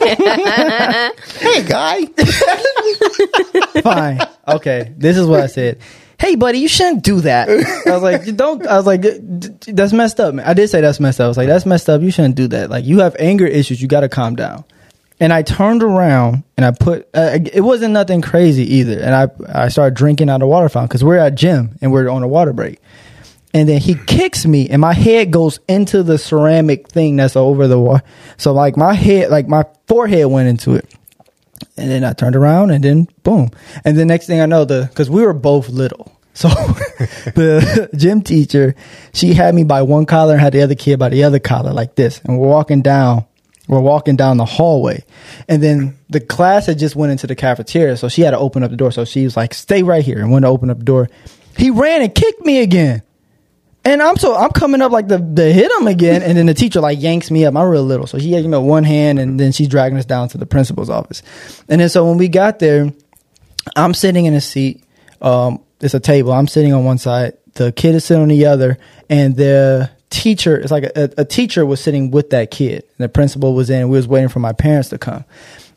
hey, 0.00 1.62
guy. 1.66 2.04
Fine, 3.82 4.20
okay. 4.48 4.92
This 4.96 5.16
is 5.16 5.26
what 5.26 5.40
I 5.40 5.46
said. 5.46 5.78
Hey, 6.18 6.34
buddy, 6.34 6.58
you 6.58 6.66
shouldn't 6.68 7.04
do 7.04 7.20
that. 7.20 7.48
I 7.48 7.92
was 7.92 8.02
like, 8.02 8.34
don't. 8.36 8.66
I 8.66 8.76
was 8.76 8.86
like, 8.86 9.02
"D- 9.02 9.18
d- 9.20 9.72
that's 9.72 9.92
messed 9.92 10.18
up, 10.18 10.34
man. 10.34 10.44
I 10.46 10.52
did 10.52 10.68
say 10.68 10.80
that's 10.80 10.98
messed 10.98 11.20
up. 11.20 11.26
I 11.26 11.28
was 11.28 11.36
like, 11.36 11.46
that's 11.46 11.64
messed 11.64 11.88
up. 11.88 12.02
You 12.02 12.10
shouldn't 12.10 12.34
do 12.34 12.48
that. 12.48 12.70
Like, 12.70 12.84
you 12.84 12.98
have 13.00 13.14
anger 13.20 13.46
issues. 13.46 13.80
You 13.80 13.86
got 13.86 14.00
to 14.00 14.08
calm 14.08 14.34
down. 14.34 14.64
And 15.20 15.32
I 15.32 15.42
turned 15.42 15.82
around 15.82 16.44
and 16.56 16.64
I 16.64 16.70
put. 16.70 17.08
Uh, 17.12 17.38
it 17.52 17.62
wasn't 17.62 17.92
nothing 17.92 18.20
crazy 18.22 18.76
either. 18.76 19.00
And 19.00 19.14
I 19.14 19.64
I 19.64 19.68
started 19.68 19.96
drinking 19.96 20.30
out 20.30 20.42
of 20.42 20.48
water 20.48 20.68
fountain 20.68 20.88
because 20.88 21.02
we're 21.02 21.18
at 21.18 21.34
gym 21.34 21.76
and 21.80 21.90
we're 21.92 22.08
on 22.08 22.22
a 22.22 22.28
water 22.28 22.52
break. 22.52 22.78
and 23.54 23.68
then 23.68 23.80
he 23.80 23.94
kicks 24.06 24.44
me 24.46 24.68
and 24.68 24.80
my 24.80 24.92
head 24.92 25.30
goes 25.30 25.58
into 25.68 26.02
the 26.02 26.18
ceramic 26.18 26.86
thing 26.88 27.16
that's 27.16 27.34
over 27.34 27.66
the 27.66 27.78
wall 27.80 28.00
so 28.36 28.52
like 28.52 28.76
my 28.76 28.92
head 28.92 29.30
like 29.30 29.48
my 29.48 29.64
forehead 29.86 30.26
went 30.26 30.46
into 30.48 30.74
it 30.74 30.84
and 31.78 31.90
then 31.90 32.04
i 32.04 32.12
turned 32.12 32.36
around 32.36 32.70
and 32.70 32.84
then 32.84 33.08
boom 33.22 33.48
and 33.86 33.96
the 33.96 34.04
next 34.04 34.26
thing 34.26 34.38
i 34.42 34.44
know 34.46 34.66
the 34.66 34.86
because 34.90 35.08
we 35.08 35.22
were 35.24 35.32
both 35.32 35.70
little 35.70 36.12
so 36.34 36.48
the 37.34 37.88
gym 37.96 38.20
teacher 38.20 38.74
she 39.14 39.32
had 39.32 39.54
me 39.54 39.64
by 39.64 39.80
one 39.80 40.04
collar 40.04 40.34
and 40.34 40.42
had 40.42 40.52
the 40.52 40.60
other 40.60 40.74
kid 40.76 40.98
by 40.98 41.08
the 41.08 41.24
other 41.24 41.38
collar 41.40 41.72
like 41.72 41.94
this 41.94 42.20
and 42.24 42.38
we're 42.38 42.48
walking 42.48 42.82
down 42.82 43.24
we're 43.68 43.80
walking 43.80 44.16
down 44.16 44.36
the 44.36 44.44
hallway 44.44 45.04
and 45.48 45.62
then 45.62 45.96
the 46.08 46.20
class 46.20 46.66
had 46.66 46.78
just 46.78 46.96
went 46.96 47.12
into 47.12 47.26
the 47.26 47.36
cafeteria 47.36 47.96
so 47.96 48.08
she 48.08 48.22
had 48.22 48.32
to 48.32 48.38
open 48.38 48.62
up 48.62 48.70
the 48.70 48.76
door 48.76 48.90
so 48.90 49.04
she 49.04 49.24
was 49.24 49.36
like 49.36 49.54
stay 49.54 49.82
right 49.82 50.04
here 50.04 50.18
and 50.18 50.32
went 50.32 50.44
to 50.44 50.48
open 50.48 50.70
up 50.70 50.78
the 50.78 50.84
door 50.84 51.08
he 51.56 51.70
ran 51.70 52.02
and 52.02 52.14
kicked 52.14 52.44
me 52.44 52.60
again 52.60 53.02
and 53.84 54.02
I'm 54.02 54.16
so 54.16 54.34
I'm 54.34 54.50
coming 54.50 54.82
up 54.82 54.92
like 54.92 55.08
the 55.08 55.18
the 55.18 55.50
hit 55.50 55.70
him 55.72 55.86
again, 55.86 56.22
and 56.22 56.36
then 56.36 56.46
the 56.46 56.54
teacher 56.54 56.80
like 56.80 57.00
yanks 57.00 57.30
me 57.30 57.46
up. 57.46 57.56
I'm 57.56 57.68
real 57.68 57.82
little, 57.82 58.06
so 58.06 58.18
she 58.18 58.28
yanks 58.28 58.46
me 58.46 58.54
up 58.54 58.62
one 58.62 58.84
hand, 58.84 59.18
and 59.18 59.40
then 59.40 59.52
she's 59.52 59.68
dragging 59.68 59.96
us 59.96 60.04
down 60.04 60.28
to 60.30 60.38
the 60.38 60.46
principal's 60.46 60.90
office. 60.90 61.22
And 61.68 61.80
then 61.80 61.88
so 61.88 62.06
when 62.06 62.18
we 62.18 62.28
got 62.28 62.58
there, 62.58 62.92
I'm 63.76 63.94
sitting 63.94 64.26
in 64.26 64.34
a 64.34 64.40
seat. 64.40 64.84
Um, 65.22 65.62
it's 65.80 65.94
a 65.94 66.00
table. 66.00 66.32
I'm 66.32 66.48
sitting 66.48 66.72
on 66.74 66.84
one 66.84 66.98
side. 66.98 67.38
The 67.54 67.72
kid 67.72 67.94
is 67.94 68.04
sitting 68.04 68.22
on 68.22 68.28
the 68.28 68.46
other, 68.46 68.78
and 69.08 69.34
the 69.36 69.90
teacher 70.22 70.56
it's 70.58 70.70
like 70.72 70.84
a, 70.84 71.10
a 71.18 71.24
teacher 71.24 71.64
was 71.64 71.80
sitting 71.80 72.10
with 72.10 72.30
that 72.30 72.50
kid. 72.50 72.82
And 72.98 73.04
the 73.04 73.08
principal 73.08 73.54
was 73.54 73.70
in. 73.70 73.80
And 73.82 73.90
we 73.90 73.96
was 73.96 74.08
waiting 74.08 74.28
for 74.28 74.40
my 74.40 74.52
parents 74.52 74.88
to 74.90 74.98
come. 74.98 75.24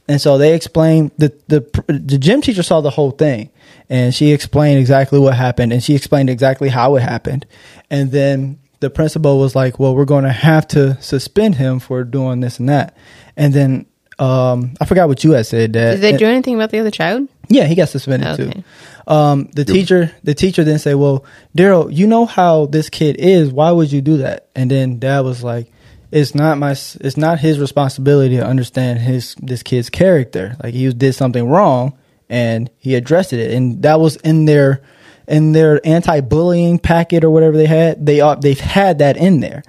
And 0.08 0.20
so 0.20 0.38
they 0.38 0.56
explained 0.56 1.12
the 1.18 1.30
the 1.48 1.62
the 1.88 2.18
gym 2.18 2.42
teacher 2.42 2.64
saw 2.64 2.82
the 2.82 2.90
whole 2.90 3.12
thing, 3.12 3.50
and 3.90 4.14
she 4.14 4.32
explained 4.32 4.80
exactly 4.80 5.20
what 5.20 5.36
happened, 5.36 5.72
and 5.72 5.82
she 5.82 5.94
explained 5.96 6.30
exactly 6.30 6.70
how 6.70 6.96
it 6.98 7.02
happened, 7.04 7.46
and 7.90 8.12
then 8.12 8.58
the 8.82 8.90
principal 8.90 9.40
was 9.40 9.56
like, 9.56 9.80
"Well, 9.80 9.96
we're 9.96 10.06
going 10.16 10.26
to 10.26 10.32
have 10.34 10.68
to 10.70 10.98
suspend 11.02 11.56
him 11.56 11.80
for 11.80 12.04
doing 12.04 12.42
this 12.42 12.60
and 12.60 12.68
that," 12.68 12.98
and 13.38 13.54
then 13.54 13.86
um, 14.20 14.74
I 14.82 14.86
forgot 14.86 15.08
what 15.08 15.24
you 15.24 15.32
had 15.32 15.46
said. 15.46 15.74
That 15.74 15.92
Did 15.94 16.02
they 16.02 16.18
do 16.18 16.26
anything 16.26 16.56
about 16.56 16.72
the 16.72 16.80
other 16.80 16.92
child? 16.92 17.30
yeah, 17.48 17.66
he 17.66 17.76
got 17.76 17.88
suspended 17.90 18.28
Okay. 18.40 18.52
too. 18.52 18.64
Um, 19.08 19.50
the 19.54 19.66
teacher, 19.66 20.12
the 20.24 20.34
teacher 20.34 20.64
then 20.64 20.80
say, 20.80 20.94
"Well, 20.96 21.26
Darrell, 21.56 21.92
you 21.92 22.08
know 22.08 22.26
how 22.26 22.68
this 22.68 22.90
kid 22.90 23.18
is. 23.18 23.52
Why 23.52 23.72
would 23.72 23.92
you 23.92 24.02
do 24.02 24.18
that?" 24.18 24.48
And 24.56 24.70
then 24.70 25.00
Dad 25.00 25.22
was 25.22 25.44
like, 25.44 25.72
"It's 26.12 26.36
not 26.36 26.58
my. 26.58 26.72
It's 26.72 27.18
not 27.18 27.40
his 27.40 27.60
responsibility 27.60 28.38
to 28.38 28.46
understand 28.46 29.00
his 29.00 29.36
this 29.42 29.64
kid's 29.64 29.90
character. 29.90 30.58
Like 30.64 30.74
he 30.74 30.92
did 30.94 31.14
something 31.14 31.48
wrong, 31.48 31.98
and 32.30 32.70
he 32.78 32.96
addressed 32.96 33.34
it. 33.34 33.52
And 33.52 33.82
that 33.84 34.00
was 34.00 34.18
in 34.18 34.46
their 34.46 34.82
in 35.28 35.52
their 35.52 35.80
anti-bullying 35.86 36.80
packet 36.80 37.24
or 37.24 37.30
whatever 37.30 37.58
they 37.58 37.68
had. 37.68 38.06
They 38.06 38.22
are 38.22 38.36
they've 38.36 38.60
had 38.60 39.00
that 39.00 39.18
in 39.18 39.40
there." 39.40 39.64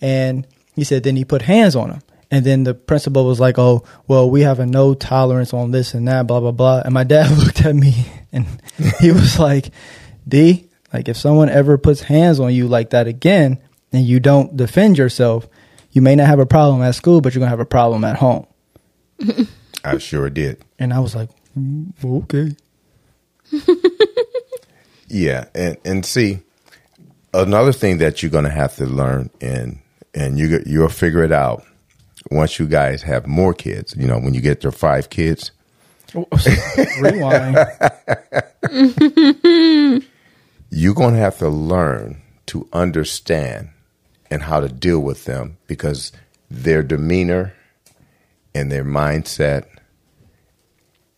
And 0.00 0.46
he 0.74 0.84
said, 0.84 1.02
then 1.02 1.16
he 1.16 1.24
put 1.24 1.42
hands 1.42 1.74
on 1.74 1.90
him. 1.90 2.02
And 2.30 2.44
then 2.44 2.64
the 2.64 2.74
principal 2.74 3.24
was 3.24 3.40
like, 3.40 3.58
"Oh, 3.58 3.84
well, 4.08 4.28
we 4.28 4.42
have 4.42 4.58
a 4.58 4.66
no 4.66 4.94
tolerance 4.94 5.54
on 5.54 5.70
this 5.70 5.94
and 5.94 6.08
that, 6.08 6.26
blah 6.26 6.40
blah 6.40 6.50
blah." 6.50 6.82
And 6.84 6.92
my 6.92 7.04
dad 7.04 7.30
looked 7.38 7.64
at 7.64 7.74
me 7.74 8.06
and 8.32 8.46
he 9.00 9.12
was 9.12 9.38
like, 9.38 9.70
"D, 10.26 10.68
like 10.92 11.08
if 11.08 11.16
someone 11.16 11.48
ever 11.48 11.78
puts 11.78 12.02
hands 12.02 12.40
on 12.40 12.54
you 12.54 12.68
like 12.68 12.90
that 12.90 13.06
again, 13.06 13.58
and 13.92 14.04
you 14.04 14.20
don't 14.20 14.56
defend 14.56 14.98
yourself, 14.98 15.48
you 15.92 16.02
may 16.02 16.14
not 16.14 16.26
have 16.26 16.38
a 16.38 16.46
problem 16.46 16.82
at 16.82 16.94
school, 16.94 17.20
but 17.20 17.34
you're 17.34 17.40
gonna 17.40 17.50
have 17.50 17.60
a 17.60 17.64
problem 17.64 18.04
at 18.04 18.16
home." 18.16 18.46
I 19.84 19.98
sure 19.98 20.28
did. 20.30 20.64
And 20.78 20.92
I 20.92 21.00
was 21.00 21.14
like, 21.14 21.30
"Mm, 21.56 21.92
"Okay." 22.04 22.56
Yeah, 25.08 25.46
and 25.54 25.76
and 25.84 26.04
see, 26.04 26.40
another 27.32 27.72
thing 27.72 27.98
that 27.98 28.22
you're 28.22 28.30
going 28.30 28.44
to 28.44 28.50
have 28.50 28.76
to 28.76 28.86
learn, 28.86 29.30
and 29.40 29.78
and 30.14 30.38
you 30.38 30.62
you'll 30.66 30.88
figure 30.88 31.22
it 31.22 31.32
out 31.32 31.64
once 32.30 32.58
you 32.58 32.66
guys 32.66 33.02
have 33.02 33.26
more 33.26 33.54
kids. 33.54 33.94
You 33.96 34.08
know, 34.08 34.18
when 34.18 34.34
you 34.34 34.40
get 34.40 34.62
your 34.62 34.72
five 34.72 35.10
kids, 35.10 35.52
Oh, 36.14 36.26
rewind. 37.00 37.56
you're 40.70 40.94
going 40.94 41.14
to 41.14 41.20
have 41.20 41.38
to 41.38 41.48
learn 41.48 42.22
to 42.46 42.68
understand 42.72 43.70
and 44.30 44.42
how 44.42 44.60
to 44.60 44.68
deal 44.68 45.00
with 45.00 45.24
them 45.24 45.56
because 45.66 46.12
their 46.50 46.82
demeanor 46.82 47.54
and 48.54 48.70
their 48.70 48.84
mindset 48.84 49.66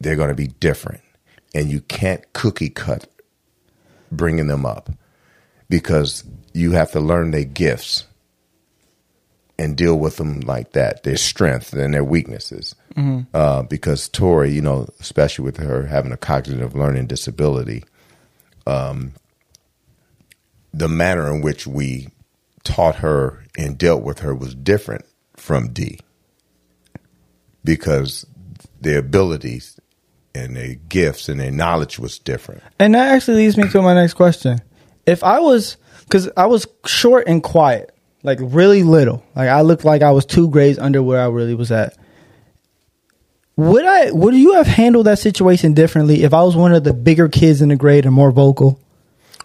they're 0.01 0.17
going 0.17 0.29
to 0.29 0.35
be 0.35 0.47
different 0.47 1.01
and 1.55 1.71
you 1.71 1.81
can't 1.81 2.33
cookie 2.33 2.71
cut 2.71 3.09
bringing 4.11 4.47
them 4.47 4.65
up 4.65 4.91
because 5.69 6.25
you 6.53 6.73
have 6.73 6.91
to 6.93 7.01
learn 7.01 7.31
their 7.31 7.45
gifts 7.45 8.07
and 9.59 9.77
deal 9.77 9.99
with 9.99 10.17
them 10.17 10.41
like 10.41 10.73
that 10.73 11.03
their 11.03 11.17
strengths 11.17 11.73
and 11.73 11.95
their 11.95 12.05
weaknesses 12.05 12.75
uh, 13.35 13.63
because 13.63 14.09
tori 14.09 14.51
you 14.51 14.61
know 14.61 14.87
especially 15.01 15.45
with 15.45 15.57
her 15.57 15.87
having 15.87 16.13
a 16.13 16.17
cognitive 16.17 16.75
learning 16.75 17.07
disability 17.07 17.85
um, 18.67 19.13
the 20.73 20.89
manner 20.89 21.33
in 21.33 21.41
which 21.41 21.67
we 21.67 22.09
taught 22.65 22.97
her 22.97 23.45
and 23.57 23.79
dealt 23.79 24.03
with 24.03 24.21
her 24.21 24.35
was 24.35 24.55
different 24.55 25.05
from 25.37 25.69
D 25.73 25.99
because 27.65 28.27
their 28.81 28.99
abilities 28.99 29.79
and 30.35 30.55
their 30.55 30.75
gifts 30.75 31.29
and 31.29 31.41
their 31.41 31.51
knowledge 31.51 31.99
was 31.99 32.19
different. 32.19 32.63
And 32.79 32.95
that 32.95 33.15
actually 33.15 33.39
leads 33.39 33.57
me 33.57 33.69
to 33.71 33.83
my 33.83 33.95
next 33.95 34.15
question. 34.15 34.61
If 35.07 35.25
I 35.25 35.41
was, 35.41 35.79
because 36.05 36.29
I 36.37 36.47
was 36.47 36.67
short 36.85 37.27
and 37.27 37.43
quiet, 37.43 37.95
like 38.23 38.39
really 38.41 38.83
little, 38.83 39.25
like 39.35 39.49
I 39.49 39.63
looked 39.63 39.85
like 39.85 40.03
I 40.03 40.11
was 40.11 40.27
two 40.27 40.49
grades 40.51 40.79
under 40.79 41.03
where 41.03 41.21
I 41.21 41.27
really 41.29 41.55
was 41.55 41.73
at. 41.73 41.97
Would 43.59 43.85
I? 43.85 44.13
Would 44.13 44.37
you 44.37 44.53
have 44.55 44.69
handled 44.69 45.07
that 45.07 45.19
situation 45.19 45.75
differently 45.75 46.23
if 46.23 46.33
I 46.33 46.45
was 46.45 46.55
one 46.55 46.73
of 46.73 46.85
the 46.85 46.95
bigger 46.95 47.29
kids 47.29 47.61
in 47.61 47.71
the 47.71 47.77
grade 47.77 48.07
and 48.07 48.15
more 48.15 48.31
vocal? 48.31 48.81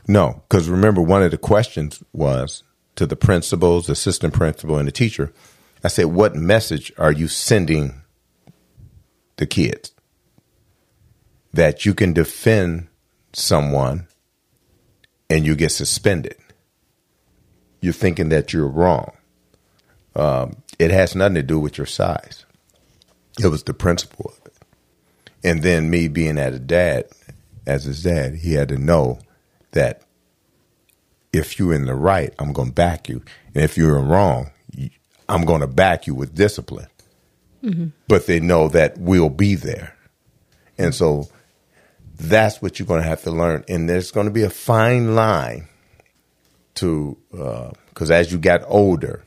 No, 0.07 0.43
because 0.47 0.69
remember, 0.69 1.01
one 1.01 1.23
of 1.23 1.31
the 1.31 1.37
questions 1.39 2.03
was 2.13 2.61
to 2.95 3.07
the 3.07 3.15
principals, 3.15 3.89
assistant 3.89 4.35
principal, 4.35 4.77
and 4.77 4.87
the 4.87 4.91
teacher. 4.91 5.33
I 5.83 5.87
said, 5.87 6.05
"What 6.05 6.35
message 6.35 6.93
are 6.99 7.11
you 7.11 7.27
sending 7.27 8.03
the 9.37 9.47
kids 9.47 9.93
that 11.51 11.83
you 11.83 11.95
can 11.95 12.13
defend 12.13 12.89
someone 13.33 14.05
and 15.27 15.43
you 15.43 15.55
get 15.55 15.71
suspended? 15.71 16.35
You're 17.81 17.93
thinking 17.93 18.29
that 18.29 18.53
you're 18.53 18.67
wrong. 18.67 19.11
Um, 20.15 20.57
it 20.77 20.91
has 20.91 21.15
nothing 21.15 21.33
to 21.33 21.41
do 21.41 21.59
with 21.59 21.79
your 21.79 21.87
size. 21.87 22.45
It 23.39 23.47
was 23.47 23.63
the 23.63 23.73
principle 23.73 24.33
of 24.35 24.45
it, 24.45 24.57
and 25.43 25.63
then 25.63 25.89
me 25.89 26.07
being 26.07 26.37
at 26.37 26.53
a 26.53 26.59
dad, 26.59 27.05
as 27.65 27.85
his 27.85 28.03
dad, 28.03 28.35
he 28.35 28.53
had 28.53 28.69
to 28.69 28.77
know." 28.77 29.19
that 29.73 30.03
if 31.31 31.59
you're 31.59 31.73
in 31.73 31.85
the 31.85 31.95
right, 31.95 32.33
I'm 32.39 32.53
going 32.53 32.69
to 32.69 32.73
back 32.73 33.09
you. 33.09 33.21
And 33.53 33.63
if 33.63 33.77
you're 33.77 33.99
wrong, 33.99 34.51
I'm 35.27 35.45
going 35.45 35.61
to 35.61 35.67
back 35.67 36.07
you 36.07 36.15
with 36.15 36.33
discipline. 36.33 36.87
Mm-hmm. 37.63 37.87
But 38.07 38.25
they 38.27 38.39
know 38.39 38.69
that 38.69 38.97
we'll 38.97 39.29
be 39.29 39.55
there. 39.55 39.95
And 40.77 40.95
so 40.95 41.27
that's 42.15 42.61
what 42.61 42.79
you're 42.79 42.87
going 42.87 43.01
to 43.01 43.07
have 43.07 43.23
to 43.23 43.31
learn. 43.31 43.63
And 43.67 43.89
there's 43.89 44.11
going 44.11 44.27
to 44.27 44.31
be 44.31 44.43
a 44.43 44.49
fine 44.49 45.15
line 45.15 45.67
to, 46.75 47.17
because 47.31 48.11
uh, 48.11 48.15
as 48.15 48.31
you 48.31 48.37
got 48.37 48.61
older, 48.67 49.23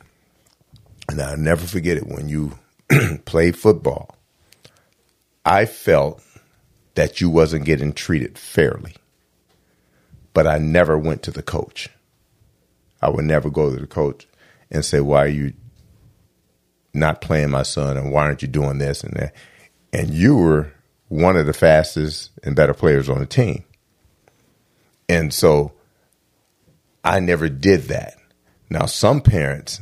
and 1.08 1.20
I'll 1.20 1.36
never 1.36 1.66
forget 1.66 1.96
it 1.96 2.06
when 2.06 2.28
you 2.28 2.58
played 3.24 3.56
football, 3.56 4.16
I 5.44 5.66
felt 5.66 6.22
that 6.94 7.20
you 7.20 7.30
wasn't 7.30 7.64
getting 7.64 7.92
treated 7.92 8.38
fairly 8.38 8.94
but 10.36 10.46
I 10.46 10.58
never 10.58 10.98
went 10.98 11.22
to 11.22 11.30
the 11.30 11.42
coach. 11.42 11.88
I 13.00 13.08
would 13.08 13.24
never 13.24 13.48
go 13.48 13.70
to 13.70 13.80
the 13.80 13.86
coach 13.86 14.28
and 14.70 14.84
say, 14.84 15.00
"Why 15.00 15.24
are 15.24 15.28
you 15.28 15.54
not 16.92 17.22
playing 17.22 17.52
my 17.52 17.62
son? 17.62 17.96
And 17.96 18.12
why 18.12 18.24
aren't 18.24 18.42
you 18.42 18.48
doing 18.48 18.76
this 18.76 19.02
and 19.02 19.14
that?" 19.14 19.34
And 19.94 20.10
you 20.12 20.36
were 20.36 20.74
one 21.08 21.38
of 21.38 21.46
the 21.46 21.54
fastest 21.54 22.32
and 22.42 22.54
better 22.54 22.74
players 22.74 23.08
on 23.08 23.18
the 23.18 23.24
team, 23.24 23.64
and 25.08 25.32
so 25.32 25.72
I 27.02 27.18
never 27.18 27.48
did 27.48 27.84
that. 27.84 28.18
Now, 28.68 28.84
some 28.84 29.22
parents, 29.22 29.80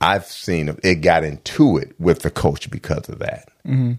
I've 0.00 0.24
seen 0.24 0.74
it 0.82 0.96
got 0.96 1.24
into 1.24 1.76
it 1.76 1.94
with 1.98 2.20
the 2.20 2.30
coach 2.30 2.70
because 2.70 3.08
of 3.08 3.18
that, 3.18 3.50
mm-hmm. 3.66 3.92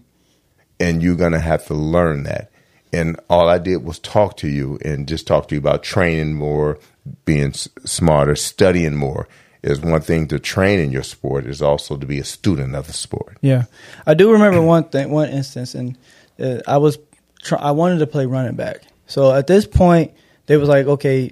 and 0.80 1.02
you're 1.02 1.16
gonna 1.16 1.40
have 1.40 1.66
to 1.66 1.74
learn 1.74 2.24
that 2.24 2.52
and 2.92 3.18
all 3.30 3.48
I 3.48 3.58
did 3.58 3.84
was 3.84 3.98
talk 3.98 4.36
to 4.38 4.48
you 4.48 4.78
and 4.84 5.08
just 5.08 5.26
talk 5.26 5.48
to 5.48 5.54
you 5.54 5.58
about 5.58 5.82
training 5.82 6.34
more, 6.34 6.78
being 7.24 7.52
smarter, 7.54 8.36
studying 8.36 8.96
more. 8.96 9.28
Is 9.62 9.80
one 9.80 10.00
thing 10.00 10.26
to 10.26 10.40
train 10.40 10.80
in 10.80 10.90
your 10.90 11.04
sport 11.04 11.46
is 11.46 11.62
also 11.62 11.96
to 11.96 12.04
be 12.04 12.18
a 12.18 12.24
student 12.24 12.74
of 12.74 12.88
the 12.88 12.92
sport. 12.92 13.38
Yeah, 13.42 13.66
I 14.04 14.14
do 14.14 14.32
remember 14.32 14.60
one 14.62 14.84
thing, 14.88 15.12
one 15.12 15.28
instance, 15.28 15.76
and 15.76 15.96
uh, 16.40 16.58
I 16.66 16.78
was 16.78 16.98
try- 17.42 17.60
I 17.60 17.70
wanted 17.70 18.00
to 18.00 18.08
play 18.08 18.26
running 18.26 18.56
back. 18.56 18.82
So 19.06 19.32
at 19.32 19.46
this 19.46 19.64
point, 19.64 20.14
they 20.46 20.56
was 20.56 20.68
like, 20.68 20.86
okay, 20.86 21.30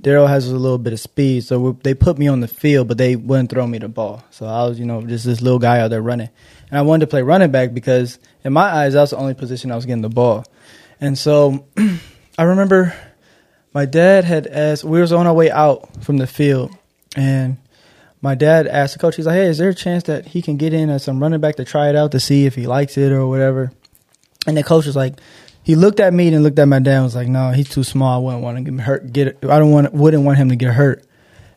Darrell 0.00 0.26
has 0.26 0.48
a 0.48 0.56
little 0.56 0.78
bit 0.78 0.92
of 0.92 1.00
speed, 1.00 1.44
so 1.44 1.72
they 1.82 1.94
put 1.94 2.18
me 2.18 2.28
on 2.28 2.40
the 2.40 2.48
field, 2.48 2.88
but 2.88 2.98
they 2.98 3.16
wouldn't 3.16 3.50
throw 3.50 3.66
me 3.66 3.78
the 3.78 3.88
ball. 3.88 4.22
So 4.30 4.46
I 4.46 4.64
was, 4.64 4.78
you 4.78 4.86
know, 4.86 5.02
just 5.02 5.24
this 5.24 5.40
little 5.40 5.58
guy 5.58 5.80
out 5.80 5.88
there 5.88 6.02
running, 6.02 6.30
and 6.70 6.78
I 6.78 6.82
wanted 6.82 7.06
to 7.06 7.10
play 7.10 7.22
running 7.22 7.50
back 7.50 7.74
because 7.74 8.18
in 8.44 8.52
my 8.52 8.62
eyes, 8.62 8.92
that 8.92 9.00
was 9.00 9.10
the 9.10 9.16
only 9.16 9.34
position 9.34 9.72
I 9.72 9.76
was 9.76 9.86
getting 9.86 10.02
the 10.02 10.08
ball. 10.08 10.44
And 11.00 11.18
so 11.18 11.66
I 12.38 12.42
remember 12.44 12.94
my 13.74 13.86
dad 13.86 14.24
had 14.24 14.46
asked, 14.46 14.84
we 14.84 15.00
was 15.00 15.12
on 15.12 15.26
our 15.26 15.34
way 15.34 15.50
out 15.50 16.04
from 16.04 16.18
the 16.18 16.26
field, 16.26 16.72
and 17.16 17.58
my 18.22 18.34
dad 18.34 18.66
asked 18.66 18.94
the 18.94 18.98
coach, 19.00 19.16
he's 19.16 19.26
like, 19.26 19.34
hey, 19.36 19.46
is 19.46 19.58
there 19.58 19.70
a 19.70 19.74
chance 19.74 20.04
that 20.04 20.26
he 20.26 20.42
can 20.42 20.56
get 20.56 20.72
in 20.72 20.90
as 20.90 21.04
some 21.04 21.20
running 21.20 21.40
back 21.40 21.56
to 21.56 21.64
try 21.64 21.88
it 21.88 21.96
out 21.96 22.12
to 22.12 22.20
see 22.20 22.46
if 22.46 22.54
he 22.54 22.66
likes 22.66 22.96
it 22.96 23.12
or 23.12 23.26
whatever? 23.26 23.72
And 24.46 24.56
the 24.56 24.62
coach 24.62 24.86
was 24.86 24.96
like, 24.96 25.20
he 25.68 25.74
looked 25.74 26.00
at 26.00 26.14
me 26.14 26.28
and 26.28 26.42
looked 26.42 26.58
at 26.58 26.64
my 26.64 26.78
dad 26.78 26.94
and 26.94 27.04
was 27.04 27.14
like, 27.14 27.28
no, 27.28 27.50
he's 27.50 27.68
too 27.68 27.84
small. 27.84 28.14
I 28.14 28.24
wouldn't 28.24 28.42
want 28.42 28.56
to 28.56 28.70
get 28.70 28.80
hurt. 28.80 29.12
Get 29.12 29.36
I 29.44 29.58
don't 29.58 29.70
want, 29.70 29.92
wouldn't 29.92 30.24
want 30.24 30.38
him 30.38 30.48
to 30.48 30.56
get 30.56 30.72
hurt. 30.72 31.04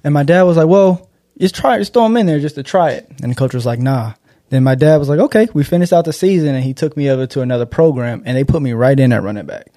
And 0.03 0.13
my 0.13 0.23
dad 0.23 0.41
was 0.41 0.57
like, 0.57 0.67
well, 0.67 1.09
just 1.39 1.55
try 1.55 1.77
it. 1.77 1.79
Just 1.79 1.93
throw 1.93 2.07
him 2.07 2.17
in 2.17 2.25
there 2.25 2.41
just 2.41 2.55
to 2.55 2.63
try 2.63 2.89
it. 2.89 3.09
And 3.23 3.31
the 3.31 3.35
coach 3.35 3.53
was 3.53 3.65
like, 3.65 3.79
nah. 3.79 4.15
Then 4.49 4.65
my 4.65 4.75
dad 4.75 4.97
was 4.97 5.07
like, 5.07 5.21
okay, 5.21 5.47
we 5.53 5.63
finished 5.63 5.93
out 5.93 6.03
the 6.03 6.11
season 6.11 6.53
and 6.55 6.61
he 6.61 6.73
took 6.73 6.97
me 6.97 7.09
over 7.09 7.25
to 7.25 7.39
another 7.39 7.65
program 7.65 8.21
and 8.25 8.35
they 8.35 8.43
put 8.43 8.61
me 8.61 8.73
right 8.73 8.99
in 8.99 9.13
at 9.13 9.23
running 9.23 9.45
back. 9.45 9.67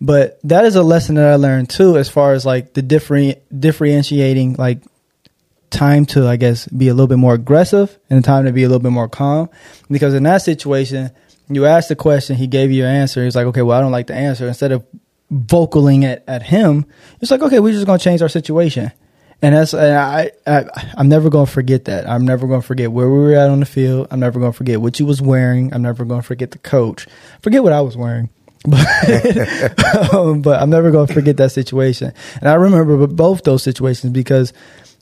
But 0.00 0.40
that 0.44 0.64
is 0.64 0.74
a 0.74 0.82
lesson 0.82 1.16
that 1.16 1.30
I 1.30 1.34
learned 1.34 1.68
too, 1.68 1.98
as 1.98 2.08
far 2.08 2.32
as 2.32 2.46
like 2.46 2.72
the 2.72 2.80
different 2.80 3.40
differentiating 3.60 4.54
like 4.54 4.78
time 5.68 6.06
to, 6.06 6.26
I 6.26 6.36
guess, 6.36 6.66
be 6.66 6.88
a 6.88 6.94
little 6.94 7.08
bit 7.08 7.18
more 7.18 7.34
aggressive 7.34 7.98
and 8.08 8.24
time 8.24 8.46
to 8.46 8.52
be 8.52 8.62
a 8.62 8.68
little 8.68 8.82
bit 8.82 8.92
more 8.92 9.10
calm. 9.10 9.50
Because 9.90 10.14
in 10.14 10.22
that 10.22 10.40
situation, 10.40 11.10
you 11.48 11.66
asked 11.66 11.88
the 11.88 11.96
question, 11.96 12.36
he 12.36 12.46
gave 12.46 12.70
you 12.70 12.78
your 12.78 12.88
answer. 12.88 13.24
He's 13.24 13.36
like, 13.36 13.46
okay, 13.46 13.62
well, 13.62 13.78
I 13.78 13.80
don't 13.80 13.92
like 13.92 14.06
the 14.06 14.14
answer. 14.14 14.46
Instead 14.46 14.72
of 14.72 14.84
vocaling 15.32 16.04
at, 16.04 16.24
at 16.26 16.42
him, 16.42 16.86
it's 17.20 17.30
like, 17.30 17.42
okay, 17.42 17.60
we're 17.60 17.72
just 17.72 17.86
going 17.86 17.98
to 17.98 18.04
change 18.04 18.22
our 18.22 18.28
situation. 18.28 18.92
And 19.44 19.56
that's 19.56 19.74
and 19.74 19.96
I, 19.96 20.30
I 20.46 20.92
I'm 20.96 21.08
never 21.08 21.28
gonna 21.28 21.46
forget 21.46 21.86
that. 21.86 22.08
I'm 22.08 22.24
never 22.24 22.46
gonna 22.46 22.62
forget 22.62 22.92
where 22.92 23.10
we 23.10 23.18
were 23.18 23.34
at 23.34 23.50
on 23.50 23.58
the 23.58 23.66
field. 23.66 24.06
I'm 24.12 24.20
never 24.20 24.38
gonna 24.38 24.52
forget 24.52 24.80
what 24.80 25.00
you 25.00 25.04
was 25.04 25.20
wearing. 25.20 25.74
I'm 25.74 25.82
never 25.82 26.04
gonna 26.04 26.22
forget 26.22 26.52
the 26.52 26.58
coach. 26.58 27.08
Forget 27.42 27.64
what 27.64 27.72
I 27.72 27.80
was 27.80 27.96
wearing. 27.96 28.30
But, 28.64 30.14
um, 30.14 30.40
but 30.42 30.62
I'm 30.62 30.70
never 30.70 30.92
gonna 30.92 31.12
forget 31.12 31.38
that 31.38 31.50
situation. 31.50 32.12
And 32.38 32.48
I 32.48 32.54
remember 32.54 33.08
both 33.08 33.42
those 33.42 33.64
situations 33.64 34.12
because 34.12 34.52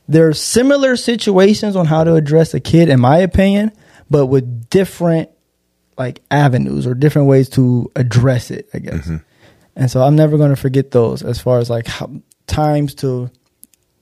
there 0.08 0.26
are 0.28 0.32
similar 0.32 0.96
situations 0.96 1.76
on 1.76 1.84
how 1.84 2.02
to 2.04 2.14
address 2.14 2.54
a 2.54 2.60
kid, 2.60 2.88
in 2.88 2.98
my 2.98 3.18
opinion, 3.18 3.72
but 4.08 4.26
with 4.26 4.70
different 4.70 5.28
like 5.98 6.22
avenues 6.30 6.86
or 6.86 6.94
different 6.94 7.28
ways 7.28 7.48
to 7.50 7.90
address 7.96 8.50
it. 8.50 8.68
I 8.74 8.78
guess. 8.78 9.06
Mm-hmm. 9.06 9.16
And 9.76 9.90
so 9.90 10.02
I'm 10.02 10.16
never 10.16 10.38
gonna 10.38 10.56
forget 10.56 10.90
those 10.90 11.22
as 11.22 11.40
far 11.40 11.58
as 11.58 11.70
like 11.70 11.86
how, 11.86 12.10
times 12.46 12.94
to 12.96 13.30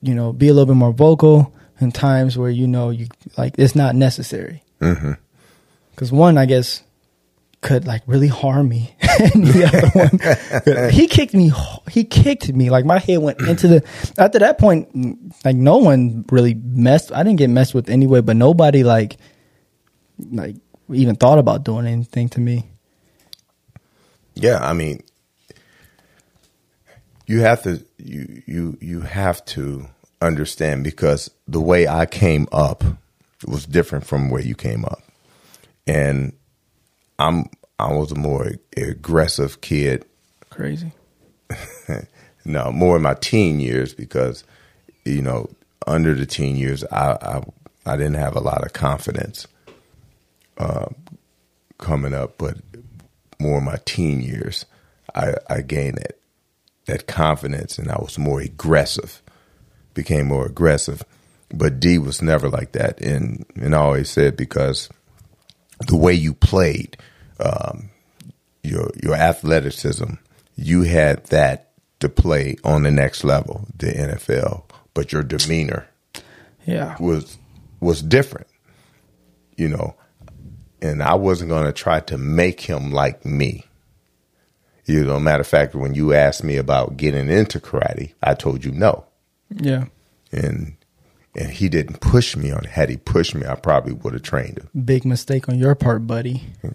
you 0.01 0.15
know, 0.15 0.33
be 0.33 0.47
a 0.47 0.53
little 0.53 0.65
bit 0.65 0.77
more 0.77 0.93
vocal 0.93 1.53
in 1.79 1.91
times 1.91 2.37
where 2.37 2.49
you 2.49 2.67
know 2.67 2.89
you 2.89 3.07
like 3.37 3.55
it's 3.57 3.75
not 3.75 3.95
necessary. 3.95 4.63
Because 4.79 6.09
mm-hmm. 6.09 6.17
one, 6.17 6.37
I 6.37 6.45
guess, 6.45 6.83
could 7.61 7.85
like 7.85 8.03
really 8.05 8.27
harm 8.27 8.69
me, 8.69 8.95
and 9.01 9.45
the 9.45 9.65
other 9.65 10.77
one, 10.79 10.89
he 10.91 11.07
kicked 11.07 11.33
me. 11.33 11.51
He 11.89 12.03
kicked 12.03 12.51
me 12.51 12.69
like 12.69 12.85
my 12.85 12.99
head 12.99 13.19
went 13.19 13.41
into 13.41 13.67
the. 13.67 13.83
After 14.17 14.39
that 14.39 14.57
point, 14.57 14.89
like 15.43 15.55
no 15.55 15.77
one 15.77 16.25
really 16.31 16.53
messed. 16.53 17.11
I 17.11 17.23
didn't 17.23 17.39
get 17.39 17.49
messed 17.49 17.73
with 17.73 17.89
anyway, 17.89 18.21
but 18.21 18.35
nobody 18.37 18.83
like, 18.83 19.17
like 20.31 20.55
even 20.91 21.15
thought 21.15 21.39
about 21.39 21.63
doing 21.63 21.85
anything 21.85 22.29
to 22.29 22.39
me. 22.39 22.69
Yeah, 24.35 24.59
I 24.61 24.73
mean, 24.73 25.03
you 27.27 27.41
have 27.41 27.63
to 27.63 27.83
you 27.97 28.41
you 28.45 28.77
you 28.81 29.01
have 29.01 29.43
to 29.45 29.87
understand 30.21 30.83
because 30.83 31.29
the 31.47 31.61
way 31.61 31.87
I 31.87 32.05
came 32.05 32.47
up 32.51 32.83
was 33.45 33.65
different 33.65 34.05
from 34.05 34.29
where 34.29 34.41
you 34.41 34.55
came 34.55 34.85
up, 34.85 35.01
and 35.85 36.33
I'm 37.17 37.49
I 37.77 37.93
was 37.93 38.11
a 38.11 38.15
more 38.15 38.51
aggressive 38.75 39.61
kid. 39.61 40.05
Crazy. 40.49 40.91
no, 42.45 42.71
more 42.71 42.95
in 42.95 43.01
my 43.01 43.13
teen 43.15 43.59
years 43.59 43.93
because 43.93 44.43
you 45.05 45.21
know 45.21 45.49
under 45.85 46.15
the 46.15 46.25
teen 46.25 46.55
years 46.55 46.83
I 46.85 47.17
I, 47.21 47.43
I 47.85 47.97
didn't 47.97 48.15
have 48.15 48.35
a 48.35 48.41
lot 48.41 48.65
of 48.65 48.73
confidence 48.73 49.47
uh, 50.59 50.85
coming 51.77 52.13
up, 52.13 52.37
but 52.37 52.57
more 53.39 53.59
in 53.59 53.63
my 53.65 53.77
teen 53.85 54.21
years 54.21 54.65
I 55.15 55.33
I 55.49 55.61
gained 55.61 55.97
it 55.99 56.19
that 56.85 57.07
confidence 57.07 57.77
and 57.77 57.89
I 57.91 57.97
was 57.99 58.17
more 58.17 58.41
aggressive, 58.41 59.21
became 59.93 60.27
more 60.27 60.45
aggressive. 60.45 61.03
But 61.53 61.79
D 61.79 61.97
was 61.99 62.21
never 62.21 62.49
like 62.49 62.71
that. 62.73 62.99
And, 63.01 63.45
and 63.55 63.73
I 63.75 63.79
always 63.79 64.09
said 64.09 64.35
because 64.35 64.89
the 65.87 65.95
way 65.95 66.13
you 66.13 66.33
played, 66.33 66.97
um, 67.39 67.89
your, 68.63 68.89
your 69.01 69.13
athleticism, 69.15 70.13
you 70.55 70.81
had 70.83 71.25
that 71.27 71.71
to 71.99 72.09
play 72.09 72.57
on 72.63 72.83
the 72.83 72.91
next 72.91 73.23
level, 73.23 73.67
the 73.77 73.87
NFL, 73.91 74.63
but 74.95 75.11
your 75.11 75.23
demeanor 75.23 75.87
Yeah. 76.65 76.95
was 76.99 77.37
was 77.79 78.01
different, 78.01 78.47
you 79.57 79.67
know. 79.69 79.95
And 80.81 81.03
I 81.03 81.15
wasn't 81.15 81.49
going 81.49 81.65
to 81.65 81.73
try 81.73 81.99
to 82.01 82.17
make 82.17 82.61
him 82.61 82.91
like 82.91 83.25
me. 83.25 83.65
You 84.85 85.03
know, 85.05 85.19
matter 85.19 85.41
of 85.41 85.47
fact, 85.47 85.75
when 85.75 85.93
you 85.93 86.13
asked 86.13 86.43
me 86.43 86.55
about 86.57 86.97
getting 86.97 87.29
into 87.29 87.59
karate, 87.59 88.13
I 88.23 88.33
told 88.33 88.63
you 88.65 88.71
no, 88.71 89.05
Yeah. 89.55 89.85
and 90.31 90.75
and 91.35 91.51
he 91.51 91.69
didn't 91.69 91.99
push 92.01 92.35
me 92.35 92.51
on. 92.51 92.63
it. 92.63 92.71
Had 92.71 92.89
he 92.89 92.97
pushed 92.97 93.35
me, 93.35 93.45
I 93.45 93.53
probably 93.55 93.93
would 93.93 94.13
have 94.13 94.23
trained 94.23 94.57
him. 94.57 94.69
Big 94.85 95.05
mistake 95.05 95.47
on 95.47 95.59
your 95.59 95.75
part, 95.75 96.07
buddy. 96.07 96.43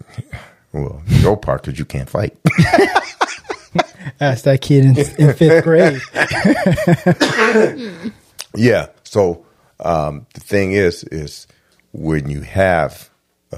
Well, 0.71 1.01
your 1.07 1.37
part 1.37 1.63
because 1.63 1.79
you 1.79 1.85
can't 1.85 2.09
fight. 2.09 2.35
Ask 4.19 4.43
that 4.43 4.59
kid 4.61 4.83
in, 4.83 4.97
in 5.17 5.33
fifth 5.33 5.63
grade. 5.63 6.01
Yeah. 8.55 8.87
So 9.03 9.45
um, 9.79 10.27
the 10.33 10.39
thing 10.41 10.71
is, 10.73 11.03
is 11.05 11.47
when 11.93 12.29
you 12.29 12.41
have 12.41 13.09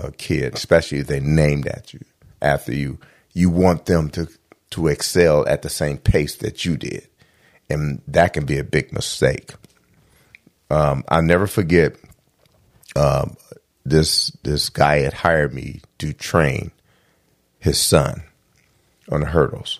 a 0.03 0.11
kid, 0.11 0.53
especially 0.53 0.99
if 0.99 1.07
they 1.07 1.19
named 1.19 1.67
at 1.67 1.93
you 1.93 1.99
after 2.41 2.73
you, 2.73 2.99
you 3.33 3.49
want 3.49 3.85
them 3.85 4.09
to 4.11 4.27
to 4.69 4.87
excel 4.87 5.47
at 5.47 5.61
the 5.61 5.69
same 5.69 5.97
pace 5.97 6.35
that 6.37 6.65
you 6.65 6.75
did, 6.77 7.07
and 7.69 8.01
that 8.07 8.33
can 8.33 8.45
be 8.45 8.57
a 8.57 8.63
big 8.63 8.91
mistake. 8.91 9.53
Um, 10.69 11.03
I'll 11.07 11.21
never 11.21 11.47
forget 11.47 11.95
um, 12.95 13.37
this 13.85 14.31
this 14.43 14.69
guy 14.69 14.99
had 14.99 15.13
hired 15.13 15.53
me 15.53 15.81
to 15.99 16.13
train 16.13 16.71
his 17.59 17.79
son 17.79 18.23
on 19.09 19.21
the 19.21 19.27
hurdles, 19.27 19.79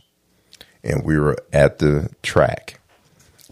and 0.83 1.03
we 1.03 1.19
were 1.19 1.37
at 1.51 1.79
the 1.79 2.09
track, 2.23 2.79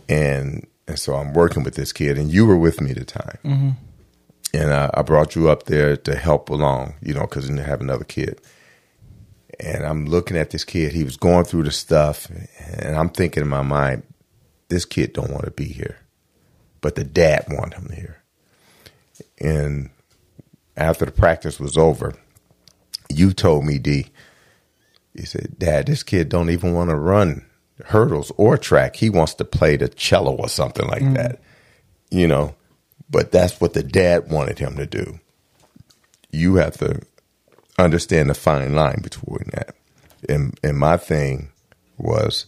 and 0.07 0.65
and 0.87 0.97
so 0.97 1.15
I'm 1.15 1.33
working 1.33 1.63
with 1.63 1.75
this 1.75 1.91
kid, 1.91 2.17
and 2.17 2.31
you 2.31 2.45
were 2.45 2.57
with 2.57 2.79
me 2.79 2.91
at 2.91 2.97
the 2.97 3.05
time, 3.05 3.77
and 4.55 4.73
I, 4.73 4.89
I 4.93 5.01
brought 5.01 5.35
you 5.35 5.49
up 5.49 5.63
there 5.63 5.97
to 5.97 6.15
help 6.15 6.49
along, 6.49 6.95
you 7.01 7.13
know, 7.13 7.21
because 7.21 7.49
I 7.49 7.61
have 7.61 7.81
another 7.81 8.05
kid. 8.05 8.39
And 9.59 9.85
I'm 9.85 10.05
looking 10.05 10.37
at 10.37 10.49
this 10.49 10.63
kid. 10.63 10.93
He 10.93 11.03
was 11.03 11.17
going 11.17 11.45
through 11.45 11.63
the 11.63 11.71
stuff, 11.71 12.29
and 12.67 12.95
I'm 12.95 13.09
thinking 13.09 13.41
in 13.41 13.49
my 13.49 13.61
mind, 13.61 14.03
this 14.69 14.85
kid 14.85 15.13
don't 15.13 15.31
want 15.31 15.45
to 15.45 15.51
be 15.51 15.65
here, 15.65 15.97
but 16.81 16.95
the 16.95 17.03
dad 17.03 17.45
want 17.49 17.73
him 17.73 17.89
here. 17.93 18.21
And 19.39 19.89
after 20.75 21.05
the 21.05 21.11
practice 21.11 21.59
was 21.59 21.77
over, 21.77 22.15
you 23.09 23.31
told 23.33 23.65
me, 23.65 23.77
D, 23.77 24.07
you 25.13 25.25
said, 25.25 25.55
Dad, 25.57 25.85
this 25.85 26.03
kid 26.03 26.27
don't 26.27 26.49
even 26.49 26.73
want 26.73 26.89
to 26.89 26.95
run 26.95 27.45
hurdles 27.85 28.31
or 28.37 28.57
track. 28.57 28.97
He 28.97 29.09
wants 29.09 29.33
to 29.35 29.45
play 29.45 29.77
the 29.77 29.87
cello 29.87 30.35
or 30.35 30.49
something 30.49 30.87
like 30.87 31.03
mm. 31.03 31.15
that. 31.15 31.39
You 32.11 32.27
know, 32.27 32.55
but 33.09 33.31
that's 33.31 33.59
what 33.61 33.73
the 33.73 33.83
dad 33.83 34.29
wanted 34.29 34.59
him 34.59 34.75
to 34.77 34.85
do. 34.85 35.19
You 36.31 36.55
have 36.55 36.77
to 36.77 37.01
understand 37.77 38.29
the 38.29 38.33
fine 38.33 38.73
line 38.73 39.01
between 39.01 39.49
that. 39.53 39.75
And 40.27 40.57
and 40.63 40.77
my 40.77 40.97
thing 40.97 41.49
was 41.97 42.45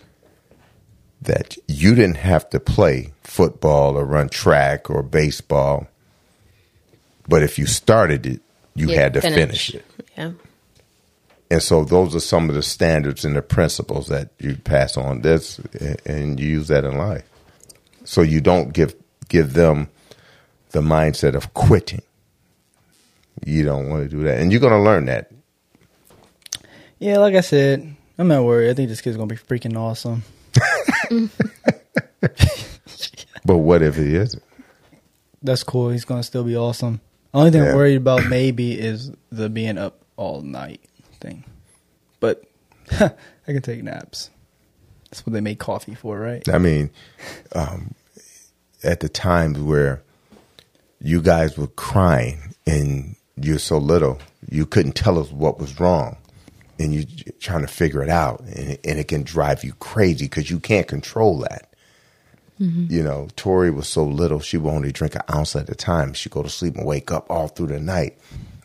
that 1.21 1.57
you 1.67 1.95
didn't 1.95 2.17
have 2.17 2.49
to 2.51 2.59
play 2.59 3.13
football 3.23 3.97
or 3.97 4.05
run 4.05 4.29
track 4.29 4.89
or 4.89 5.03
baseball. 5.03 5.87
But 7.27 7.43
if 7.43 7.59
you 7.59 7.65
started 7.65 8.25
it, 8.25 8.41
you 8.75 8.89
Yeah, 8.89 9.01
had 9.01 9.13
to 9.13 9.21
finish 9.21 9.73
it. 9.73 9.85
Yeah. 10.17 10.31
And 11.49 11.63
so 11.63 11.83
those 11.83 12.15
are 12.15 12.19
some 12.19 12.49
of 12.49 12.55
the 12.55 12.61
standards 12.61 13.23
and 13.25 13.35
the 13.35 13.41
principles 13.41 14.07
that 14.07 14.31
you 14.39 14.55
pass 14.57 14.97
on 14.97 15.21
this 15.21 15.59
and 16.05 16.39
you 16.39 16.47
use 16.47 16.67
that 16.67 16.83
in 16.83 16.97
life. 16.97 17.23
So 18.03 18.21
you 18.21 18.41
don't 18.41 18.73
give 18.73 18.95
give 19.29 19.53
them 19.53 19.89
the 20.71 20.81
mindset 20.81 21.35
of 21.35 21.53
quitting. 21.53 22.01
You 23.45 23.63
don't 23.63 23.89
want 23.89 24.03
to 24.03 24.09
do 24.09 24.23
that. 24.23 24.39
And 24.39 24.51
you're 24.51 24.61
going 24.61 24.73
to 24.73 24.79
learn 24.79 25.05
that. 25.05 25.31
Yeah, 26.99 27.19
like 27.19 27.35
I 27.35 27.41
said, 27.41 27.95
I'm 28.17 28.27
not 28.27 28.43
worried. 28.43 28.71
I 28.71 28.73
think 28.73 28.89
this 28.89 29.01
kid's 29.01 29.17
gonna 29.17 29.27
be 29.27 29.35
freaking 29.35 29.77
awesome. 29.77 30.23
But 33.45 33.59
what 33.59 33.81
if 33.81 33.97
it 33.97 34.07
isn't? 34.13 34.43
That's 35.41 35.63
cool. 35.63 35.89
He's 35.89 36.03
gonna 36.03 36.23
still 36.23 36.43
be 36.43 36.57
awesome. 36.57 36.99
Only 37.33 37.51
thing 37.51 37.63
Yeah. 37.63 37.69
I'm 37.69 37.75
worried 37.77 37.95
about 37.95 38.25
maybe 38.25 38.73
is 38.77 39.11
the 39.31 39.47
being 39.47 39.77
up 39.77 40.01
all 40.17 40.41
night 40.41 40.81
thing. 41.21 41.45
But 42.19 42.43
I 42.99 43.11
can 43.45 43.61
take 43.61 43.83
naps. 43.83 44.31
That's 45.09 45.25
what 45.25 45.31
they 45.31 45.39
make 45.39 45.59
coffee 45.59 45.95
for, 45.95 46.19
right? 46.19 46.45
I 46.49 46.57
mean, 46.57 46.89
um, 47.53 47.93
at 48.83 48.99
the 48.99 49.07
times 49.07 49.59
where 49.59 50.01
you 50.99 51.21
guys 51.21 51.57
were 51.57 51.67
crying 51.67 52.55
and 52.65 53.15
you're 53.35 53.59
so 53.59 53.77
little, 53.77 54.19
you 54.49 54.65
couldn't 54.65 54.93
tell 54.93 55.19
us 55.19 55.31
what 55.31 55.59
was 55.59 55.79
wrong. 55.79 56.17
And 56.79 56.93
you're 56.93 57.05
trying 57.39 57.61
to 57.61 57.67
figure 57.67 58.03
it 58.03 58.09
out. 58.09 58.41
And 58.41 58.71
it, 58.71 58.81
and 58.83 58.99
it 58.99 59.07
can 59.07 59.23
drive 59.23 59.63
you 59.63 59.73
crazy 59.73 60.25
because 60.25 60.49
you 60.49 60.59
can't 60.59 60.87
control 60.87 61.39
that. 61.39 61.73
You 62.89 63.03
know, 63.03 63.27
Tori 63.35 63.69
was 63.69 63.87
so 63.87 64.03
little, 64.03 64.39
she 64.39 64.57
would 64.57 64.71
only 64.71 64.91
drink 64.91 65.15
an 65.15 65.21
ounce 65.33 65.55
at 65.55 65.69
a 65.69 65.75
time. 65.75 66.13
She'd 66.13 66.31
go 66.31 66.41
to 66.43 66.49
sleep 66.49 66.75
and 66.75 66.85
wake 66.85 67.11
up 67.11 67.29
all 67.29 67.47
through 67.47 67.67
the 67.67 67.79
night. 67.79 68.17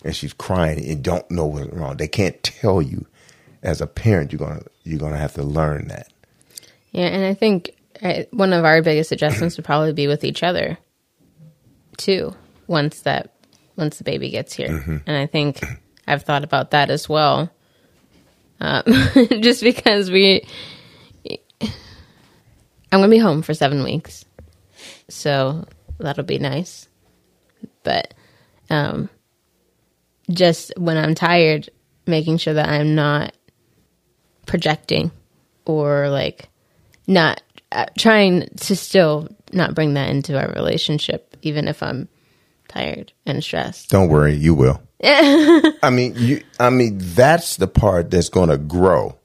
And 0.05 0.17
she's 0.17 0.33
crying 0.33 0.85
and 0.91 1.03
don't 1.03 1.31
know 1.31 1.47
what's 1.47 1.73
wrong. 1.73 1.97
They 1.97 2.09
can't 2.09 2.43
tell 2.43 2.83
you. 2.83 3.07
As 3.63 3.81
a 3.81 3.87
parent, 3.87 4.33
you're 4.33 4.41
gonna 4.41 4.63
you're 4.83 4.99
gonna 4.99 5.19
have 5.19 5.35
to 5.35 5.45
learn 5.45 5.87
that. 5.87 6.09
Yeah, 6.91 7.07
and 7.07 7.25
I 7.25 7.33
think 7.33 7.71
uh, 8.03 8.25
one 8.33 8.53
of 8.53 8.65
our 8.65 8.83
biggest 8.83 9.13
adjustments 9.13 9.57
would 9.57 9.65
probably 9.65 9.93
be 9.93 10.09
with 10.09 10.25
each 10.25 10.43
other, 10.43 10.79
too. 12.03 12.35
Once 12.67 13.03
that, 13.03 13.33
once 13.77 13.99
the 13.99 14.05
baby 14.05 14.31
gets 14.31 14.53
here, 14.55 14.69
Mm-hmm. 14.69 14.97
and 15.07 15.17
I 15.17 15.27
think 15.27 15.61
I've 16.07 16.23
thought 16.23 16.45
about 16.45 16.71
that 16.73 16.91
as 16.91 17.09
well. 17.09 17.51
Um, 18.61 18.83
just 19.41 19.63
because 19.63 20.11
we, 20.11 20.47
I'm 21.61 21.69
gonna 23.01 23.09
be 23.09 23.19
home 23.19 23.43
for 23.43 23.55
seven 23.55 23.83
weeks, 23.83 24.25
so 25.09 25.67
that'll 25.99 26.25
be 26.25 26.39
nice. 26.39 26.89
But, 27.83 28.15
um, 28.71 29.09
just 30.31 30.73
when 30.77 30.97
I'm 30.97 31.15
tired, 31.15 31.69
making 32.07 32.39
sure 32.39 32.55
that 32.55 32.69
I'm 32.69 32.95
not 32.95 33.35
projecting 34.47 35.11
or 35.65 36.09
like 36.09 36.49
not 37.07 37.43
uh, 37.73 37.87
trying 37.99 38.49
to 38.59 38.77
still 38.77 39.29
not 39.53 39.75
bring 39.75 39.95
that 39.95 40.09
into 40.11 40.39
our 40.41 40.53
relationship 40.53 41.32
even 41.43 41.69
if 41.69 41.83
i'm 41.83 42.09
tired 42.69 43.13
and 43.27 43.43
stressed 43.45 43.91
Don't 43.91 44.09
worry, 44.09 44.35
you 44.35 44.55
will. 44.55 44.83
I 45.05 45.91
mean, 45.91 46.15
you. 46.17 46.43
I 46.61 46.71
mean, 46.71 46.99
that's 46.99 47.57
the 47.57 47.67
part 47.67 48.11
that's 48.11 48.29
going 48.29 48.49
to 48.51 48.59
grow. 48.59 49.17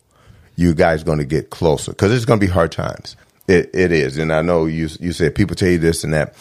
You 0.55 0.73
guys 0.73 1.03
going 1.03 1.19
to 1.19 1.25
get 1.25 1.51
closer 1.51 1.91
because 1.91 2.11
it's 2.11 2.25
going 2.25 2.39
to 2.39 2.45
be 2.45 2.51
hard 2.51 2.71
times. 2.71 3.15
It 3.47 3.69
it 3.73 3.91
is, 3.91 4.17
and 4.17 4.33
I 4.33 4.41
know 4.41 4.65
you. 4.65 4.89
You 4.99 5.13
said 5.13 5.35
people 5.35 5.55
tell 5.55 5.69
you 5.69 5.77
this 5.77 6.03
and 6.03 6.13
that 6.13 6.35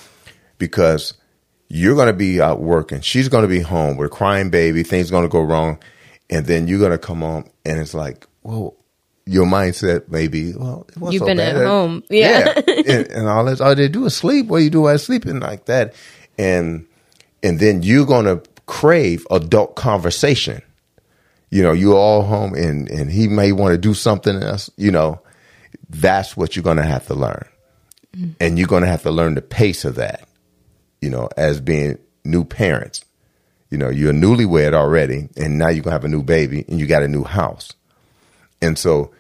because 0.57 1.13
you're 1.69 1.95
going 1.95 2.07
to 2.07 2.15
be 2.15 2.41
out 2.41 2.61
working. 2.61 3.03
She's 3.03 3.29
going 3.29 3.43
to 3.43 3.49
be 3.49 3.61
home 3.61 3.99
with 3.99 4.07
a 4.07 4.15
crying 4.15 4.49
baby. 4.49 4.83
Things 4.83 5.11
going 5.11 5.25
to 5.25 5.29
go 5.29 5.43
wrong, 5.43 5.79
and 6.31 6.47
then 6.47 6.67
you're 6.67 6.79
going 6.79 6.93
to 6.93 6.99
come 6.99 7.21
home, 7.21 7.45
and 7.67 7.79
it's 7.79 7.93
like, 7.93 8.27
well, 8.43 8.75
your 9.27 9.45
mindset 9.45 10.09
maybe. 10.09 10.55
Well, 10.55 10.87
it 10.89 10.97
wasn't 10.97 11.13
You've 11.15 11.21
so 11.21 11.27
been 11.27 11.37
bad. 11.39 11.57
at 11.57 11.67
home. 11.67 12.05
Yeah. 12.09 12.55
and, 12.67 13.09
and 13.09 13.29
all 13.29 13.45
this. 13.45 13.61
All 13.61 13.75
they 13.75 13.89
do 13.89 14.07
is 14.07 14.17
sleep. 14.17 14.47
What 14.47 14.59
do 14.59 14.65
you 14.65 14.71
do 14.71 14.83
while 14.83 14.99
sleeping 14.99 15.41
like 15.41 15.67
that? 15.67 15.95
And 16.39 16.87
and 17.43 17.59
then 17.59 17.83
you're 17.83 18.07
gonna 18.07 18.41
crave 18.67 19.27
adult 19.31 19.77
conversation. 19.77 20.63
You 21.51 21.63
know, 21.63 21.73
you're 21.73 21.97
all 21.97 22.23
home, 22.23 22.55
and 22.55 22.89
and 22.91 23.11
he 23.11 23.29
may 23.29 23.53
want 23.53 23.73
to 23.73 23.79
do 23.79 23.95
something 23.95 24.43
else. 24.43 24.71
You 24.77 24.91
know, 24.91 25.21
that's 25.89 26.37
what 26.37 26.57
you're 26.57 26.63
gonna 26.63 26.87
have 26.87 27.07
to 27.07 27.15
learn, 27.15 27.47
mm. 28.17 28.35
and 28.41 28.59
you're 28.59 28.69
gonna 28.69 28.89
have 28.89 29.03
to 29.03 29.11
learn 29.11 29.35
the 29.35 29.43
pace 29.43 29.85
of 29.85 29.95
that. 29.97 30.29
You 31.01 31.11
know, 31.11 31.29
as 31.37 31.61
being 31.61 31.99
new 32.25 32.45
parents. 32.45 33.05
You 33.71 33.79
know, 33.79 33.91
you're 33.91 34.13
newlywed 34.13 34.75
already, 34.75 35.29
and 35.37 35.59
now 35.59 35.69
you're 35.69 35.83
gonna 35.83 35.95
have 35.95 36.05
a 36.05 36.09
new 36.09 36.23
baby, 36.23 36.65
and 36.69 36.79
you 36.79 36.87
got 36.87 37.03
a 37.03 37.09
new 37.09 37.25
house, 37.25 37.73
and 38.67 38.79
so 38.79 39.11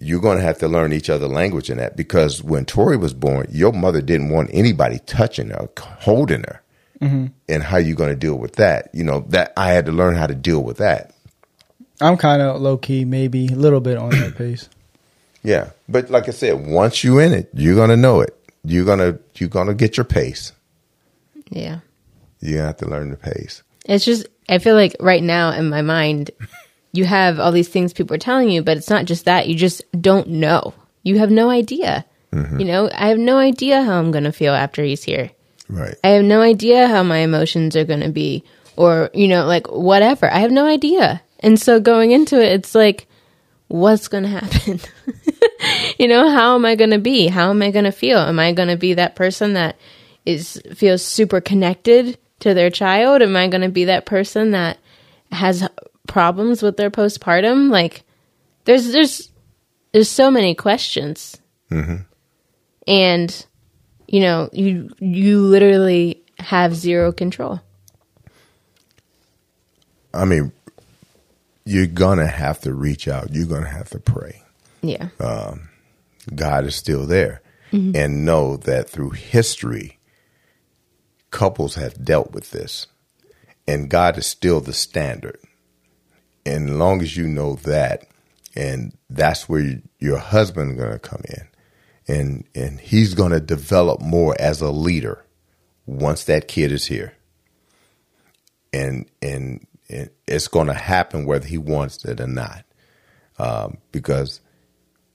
you're 0.00 0.20
going 0.20 0.38
to 0.38 0.44
have 0.44 0.58
to 0.58 0.68
learn 0.68 0.92
each 0.92 1.10
other 1.10 1.26
language 1.28 1.68
in 1.70 1.78
that 1.78 1.96
because 1.96 2.42
when 2.42 2.64
Tori 2.64 2.96
was 2.96 3.12
born, 3.14 3.46
your 3.50 3.72
mother 3.72 4.00
didn't 4.00 4.30
want 4.30 4.50
anybody 4.52 4.98
touching 5.06 5.48
her, 5.50 5.68
holding 5.78 6.42
her. 6.42 6.62
Mm-hmm. 7.02 7.26
And 7.48 7.62
how 7.62 7.78
you 7.78 7.94
going 7.94 8.10
to 8.10 8.16
deal 8.16 8.34
with 8.36 8.56
that? 8.56 8.90
You 8.92 9.04
know, 9.04 9.24
that 9.28 9.52
I 9.56 9.70
had 9.72 9.86
to 9.86 9.92
learn 9.92 10.16
how 10.16 10.26
to 10.26 10.34
deal 10.34 10.62
with 10.62 10.76
that. 10.78 11.14
I'm 12.00 12.16
kind 12.18 12.42
of 12.42 12.60
low 12.60 12.76
key, 12.76 13.04
maybe 13.06 13.46
a 13.48 13.56
little 13.56 13.80
bit 13.80 13.96
on 13.98 14.10
that 14.10 14.36
pace. 14.36 14.68
Yeah. 15.42 15.70
But 15.88 16.10
like 16.10 16.28
I 16.28 16.32
said, 16.32 16.66
once 16.66 17.02
you 17.02 17.18
in 17.18 17.32
it, 17.32 17.48
you're 17.54 17.74
going 17.74 17.88
to 17.88 17.96
know 17.96 18.20
it. 18.20 18.36
You're 18.62 18.84
going 18.84 18.98
to 18.98 19.18
you're 19.36 19.48
going 19.48 19.68
to 19.68 19.74
get 19.74 19.96
your 19.96 20.04
pace. 20.04 20.52
yeah 21.48 21.80
You 22.40 22.58
have 22.58 22.76
to 22.78 22.86
learn 22.86 23.10
the 23.10 23.16
pace. 23.16 23.62
it's 23.86 24.04
just 24.04 24.26
i 24.50 24.58
feel 24.58 24.74
like 24.74 24.94
right 25.00 25.22
now 25.22 25.52
in 25.52 25.70
my 25.70 25.80
mind 25.80 26.30
you 26.92 27.04
have 27.04 27.38
all 27.38 27.52
these 27.52 27.68
things 27.68 27.92
people 27.92 28.14
are 28.14 28.18
telling 28.18 28.50
you 28.50 28.62
but 28.62 28.76
it's 28.76 28.90
not 28.90 29.04
just 29.04 29.24
that 29.24 29.48
you 29.48 29.54
just 29.54 29.82
don't 30.00 30.28
know 30.28 30.74
You 31.02 31.18
have 31.18 31.30
no 31.30 31.50
idea. 31.50 32.04
Mm-hmm. 32.32 32.60
You 32.60 32.66
know, 32.66 32.90
I 32.92 33.08
have 33.08 33.18
no 33.18 33.38
idea 33.38 33.82
how 33.82 33.98
I'm 33.98 34.10
going 34.10 34.24
to 34.24 34.32
feel 34.32 34.54
after 34.54 34.82
he's 34.84 35.02
here. 35.02 35.30
Right. 35.68 35.94
I 36.04 36.08
have 36.10 36.24
no 36.24 36.42
idea 36.42 36.88
how 36.88 37.02
my 37.02 37.18
emotions 37.18 37.76
are 37.76 37.84
going 37.84 38.00
to 38.00 38.10
be 38.10 38.44
or, 38.76 39.10
you 39.14 39.28
know, 39.28 39.46
like 39.46 39.66
whatever. 39.68 40.30
I 40.30 40.40
have 40.40 40.50
no 40.50 40.66
idea. 40.66 41.22
And 41.40 41.58
so 41.58 41.80
going 41.80 42.10
into 42.10 42.40
it, 42.40 42.52
it's 42.52 42.74
like, 42.74 43.06
what's 43.68 44.08
going 44.08 44.24
to 44.28 44.30
happen? 44.30 44.80
you 45.98 46.06
know, 46.06 46.30
how 46.30 46.54
am 46.54 46.64
I 46.64 46.74
going 46.74 46.90
to 46.90 46.98
be? 46.98 47.28
How 47.28 47.50
am 47.50 47.62
I 47.62 47.70
going 47.70 47.86
to 47.86 47.92
feel? 47.92 48.18
Am 48.18 48.38
I 48.38 48.52
going 48.52 48.68
to 48.68 48.76
be 48.76 48.94
that 48.94 49.16
person 49.16 49.54
that 49.54 49.76
is 50.26 50.60
feels 50.74 51.02
super 51.02 51.40
connected 51.40 52.18
to 52.40 52.52
their 52.52 52.70
child? 52.70 53.22
Am 53.22 53.36
I 53.36 53.48
going 53.48 53.62
to 53.62 53.70
be 53.70 53.86
that 53.86 54.06
person 54.06 54.50
that 54.52 54.78
has 55.32 55.66
problems 56.10 56.62
with 56.62 56.76
their 56.76 56.90
postpartum? 56.90 57.70
Like 57.70 58.02
there's 58.64 58.92
there's 58.92 59.30
there's 59.92 60.10
so 60.10 60.30
many 60.30 60.54
questions. 60.54 61.40
Mm-hmm. 61.70 62.02
And 62.86 63.46
you 64.06 64.20
know, 64.20 64.50
you 64.52 64.90
you 64.98 65.40
literally 65.40 66.22
have 66.38 66.74
zero 66.74 67.12
control. 67.12 67.60
I 70.12 70.24
mean, 70.24 70.52
you're 71.64 71.86
gonna 71.86 72.26
have 72.26 72.60
to 72.62 72.74
reach 72.74 73.08
out. 73.08 73.32
You're 73.32 73.46
gonna 73.46 73.68
have 73.68 73.90
to 73.90 73.98
pray. 73.98 74.42
Yeah. 74.82 75.08
Um, 75.18 75.68
God 76.34 76.64
is 76.64 76.74
still 76.74 77.06
there, 77.06 77.42
mm-hmm. 77.72 77.94
and 77.94 78.24
know 78.24 78.56
that 78.56 78.88
through 78.88 79.10
history, 79.10 79.98
couples 81.30 81.76
have 81.76 82.04
dealt 82.04 82.32
with 82.32 82.50
this, 82.50 82.86
and 83.66 83.88
God 83.88 84.18
is 84.18 84.26
still 84.26 84.60
the 84.60 84.72
standard. 84.72 85.38
And 86.46 86.78
long 86.78 87.02
as 87.02 87.16
you 87.16 87.28
know 87.28 87.54
that, 87.56 88.06
and 88.54 88.96
that's 89.08 89.48
where 89.48 89.60
you, 89.60 89.82
your 89.98 90.18
husband 90.18 90.78
going 90.78 90.92
to 90.92 90.98
come 90.98 91.22
in, 91.28 91.48
and 92.08 92.44
and 92.54 92.80
he's 92.80 93.14
going 93.14 93.32
to 93.32 93.40
develop 93.40 94.00
more 94.00 94.34
as 94.40 94.60
a 94.60 94.70
leader 94.70 95.24
once 95.86 96.24
that 96.24 96.48
kid 96.48 96.72
is 96.72 96.86
here, 96.86 97.14
and 98.72 99.08
and, 99.22 99.66
and 99.88 100.10
it's 100.26 100.48
going 100.48 100.66
to 100.68 100.74
happen 100.74 101.26
whether 101.26 101.46
he 101.46 101.58
wants 101.58 102.04
it 102.04 102.20
or 102.20 102.26
not, 102.26 102.64
um, 103.38 103.76
because 103.92 104.40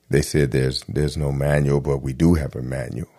they 0.10 0.22
said 0.22 0.52
there's 0.52 0.84
there's 0.88 1.18
no 1.18 1.32
manual, 1.32 1.82
but 1.82 1.98
we 1.98 2.14
do 2.14 2.36
have 2.36 2.56
a 2.56 2.62
manual. 2.62 3.10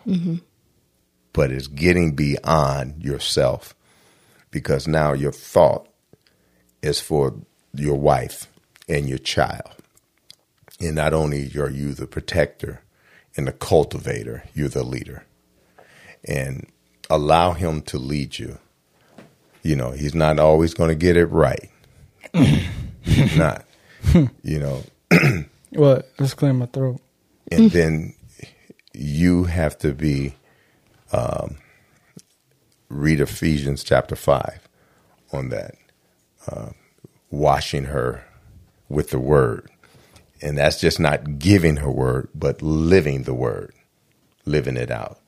But 1.33 1.51
it's 1.51 1.67
getting 1.67 2.15
beyond 2.15 3.03
yourself 3.03 3.75
because 4.49 4.87
now 4.87 5.13
your 5.13 5.31
thought 5.33 5.87
is 6.81 6.99
for 6.99 7.35
your 7.79 7.95
wife 7.95 8.47
and 8.87 9.07
your 9.07 9.17
child. 9.17 9.71
And 10.79 10.95
not 10.95 11.13
only 11.13 11.51
are 11.57 11.69
you 11.69 11.93
the 11.93 12.07
protector 12.07 12.81
and 13.35 13.47
the 13.47 13.51
cultivator, 13.51 14.43
you're 14.53 14.69
the 14.69 14.83
leader. 14.83 15.25
And 16.23 16.67
allow 17.09 17.53
him 17.53 17.81
to 17.83 17.97
lead 17.97 18.37
you. 18.37 18.59
You 19.63 19.75
know, 19.75 19.91
he's 19.91 20.15
not 20.15 20.39
always 20.39 20.73
going 20.73 20.89
to 20.89 20.95
get 20.95 21.17
it 21.17 21.25
right. 21.27 21.69
he's 22.33 23.35
not. 23.37 23.65
You 24.43 24.59
know, 24.59 24.83
What? 25.71 26.09
Let's 26.17 26.33
clear 26.33 26.53
my 26.53 26.65
throat. 26.67 27.01
and 27.51 27.69
then 27.71 28.13
you 28.93 29.43
have 29.45 29.77
to 29.79 29.93
be 29.93 30.35
um, 31.11 31.57
read 32.89 33.19
Ephesians 33.19 33.83
chapter 33.83 34.15
five 34.15 34.67
on 35.31 35.49
that, 35.49 35.75
uh, 36.49 36.69
washing 37.31 37.85
her 37.85 38.25
with 38.89 39.09
the 39.11 39.19
word, 39.19 39.69
and 40.41 40.57
that's 40.57 40.79
just 40.79 40.99
not 40.99 41.39
giving 41.39 41.77
her 41.77 41.91
word, 41.91 42.29
but 42.35 42.61
living 42.61 43.23
the 43.23 43.33
word, 43.33 43.73
living 44.45 44.77
it 44.77 44.91
out, 44.91 45.19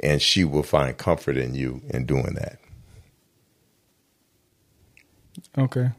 and 0.00 0.22
she 0.22 0.44
will 0.44 0.62
find 0.62 0.96
comfort 0.96 1.36
in 1.36 1.54
you 1.54 1.82
in 1.90 2.06
doing 2.06 2.34
that. 2.34 2.58
Okay. 5.58 5.90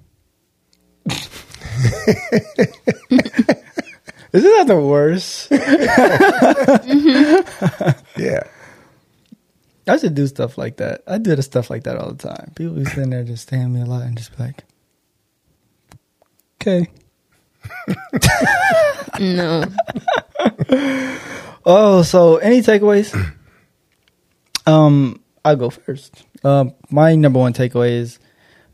Isn't 4.34 4.52
that 4.52 4.68
the 4.68 4.82
worst? 4.82 5.52
Yeah, 8.18 8.44
I 9.88 9.98
should 9.98 10.16
do 10.16 10.28
stuff 10.28 10.58
like 10.58 10.78
that. 10.78 11.02
I 11.08 11.18
do 11.18 11.36
the 11.36 11.44
stuff 11.44 11.70
like 11.70 11.84
that 11.84 11.98
all 11.98 12.14
the 12.14 12.28
time. 12.30 12.52
People 12.56 12.76
be 12.76 12.86
sitting 12.86 13.10
there 13.10 13.24
just 13.24 13.44
staring 13.44 13.66
at 13.66 13.72
me 13.72 13.82
a 13.82 13.86
lot 13.86 14.04
and 14.04 14.18
just 14.18 14.36
be 14.38 14.44
like, 14.44 14.64
okay. 16.62 16.88
No. 19.20 19.64
Oh, 21.66 22.02
so 22.02 22.38
any 22.38 22.60
takeaways? 22.62 23.14
um, 24.66 25.22
I'll 25.46 25.56
go 25.56 25.70
first. 25.70 26.24
Um, 26.44 26.74
my 26.90 27.16
number 27.16 27.40
one 27.40 27.54
takeaway 27.54 27.92
is 27.92 28.20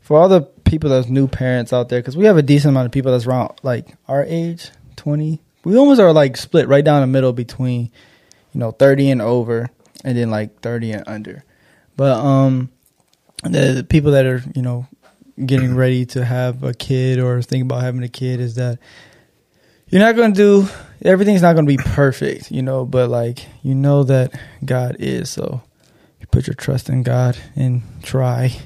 for 0.00 0.18
all 0.18 0.28
the 0.28 0.42
people 0.42 0.90
that's 0.90 1.08
new 1.08 1.28
parents 1.28 1.72
out 1.72 1.88
there, 1.88 2.00
because 2.00 2.16
we 2.16 2.24
have 2.24 2.36
a 2.36 2.42
decent 2.42 2.70
amount 2.70 2.86
of 2.86 2.92
people 2.92 3.12
that's 3.12 3.26
around 3.26 3.52
like 3.62 3.94
our 4.08 4.24
age, 4.24 4.70
twenty. 4.96 5.40
We 5.62 5.76
almost 5.76 6.00
are 6.00 6.12
like 6.12 6.36
split 6.36 6.68
right 6.68 6.84
down 6.84 7.02
the 7.02 7.06
middle 7.06 7.32
between, 7.32 7.90
you 8.52 8.60
know, 8.60 8.72
thirty 8.72 9.10
and 9.10 9.22
over, 9.22 9.68
and 10.04 10.16
then 10.16 10.30
like 10.30 10.60
thirty 10.60 10.90
and 10.90 11.04
under. 11.06 11.44
But 11.96 12.18
um, 12.18 12.70
the, 13.44 13.72
the 13.74 13.84
people 13.84 14.12
that 14.12 14.26
are 14.26 14.42
you 14.54 14.62
know 14.62 14.86
getting 15.46 15.74
ready 15.74 16.06
to 16.06 16.24
have 16.24 16.62
a 16.62 16.74
kid 16.74 17.18
or 17.18 17.42
think 17.42 17.64
about 17.64 17.82
having 17.82 18.02
a 18.02 18.08
kid 18.08 18.40
is 18.40 18.54
that 18.56 18.78
you're 19.88 20.00
not 20.00 20.16
going 20.16 20.32
to 20.32 20.36
do 20.36 20.68
everything's 21.02 21.42
not 21.42 21.54
going 21.54 21.66
to 21.66 21.76
be 21.76 21.82
perfect, 21.82 22.50
you 22.50 22.62
know, 22.62 22.84
but 22.84 23.08
like 23.08 23.46
you 23.62 23.74
know 23.74 24.04
that 24.04 24.38
God 24.64 24.96
is. 24.98 25.30
So 25.30 25.62
you 26.20 26.26
put 26.26 26.46
your 26.46 26.54
trust 26.54 26.88
in 26.88 27.02
God 27.02 27.36
and 27.56 27.82
try 28.02 28.56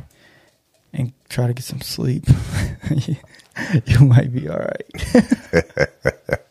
and 0.93 1.13
try 1.29 1.47
to 1.47 1.55
get 1.55 1.65
some 1.65 1.81
sleep. 1.81 2.25
you 3.87 4.01
might 4.01 4.33
be 4.33 4.49
all 4.49 4.59
right. 4.59 4.87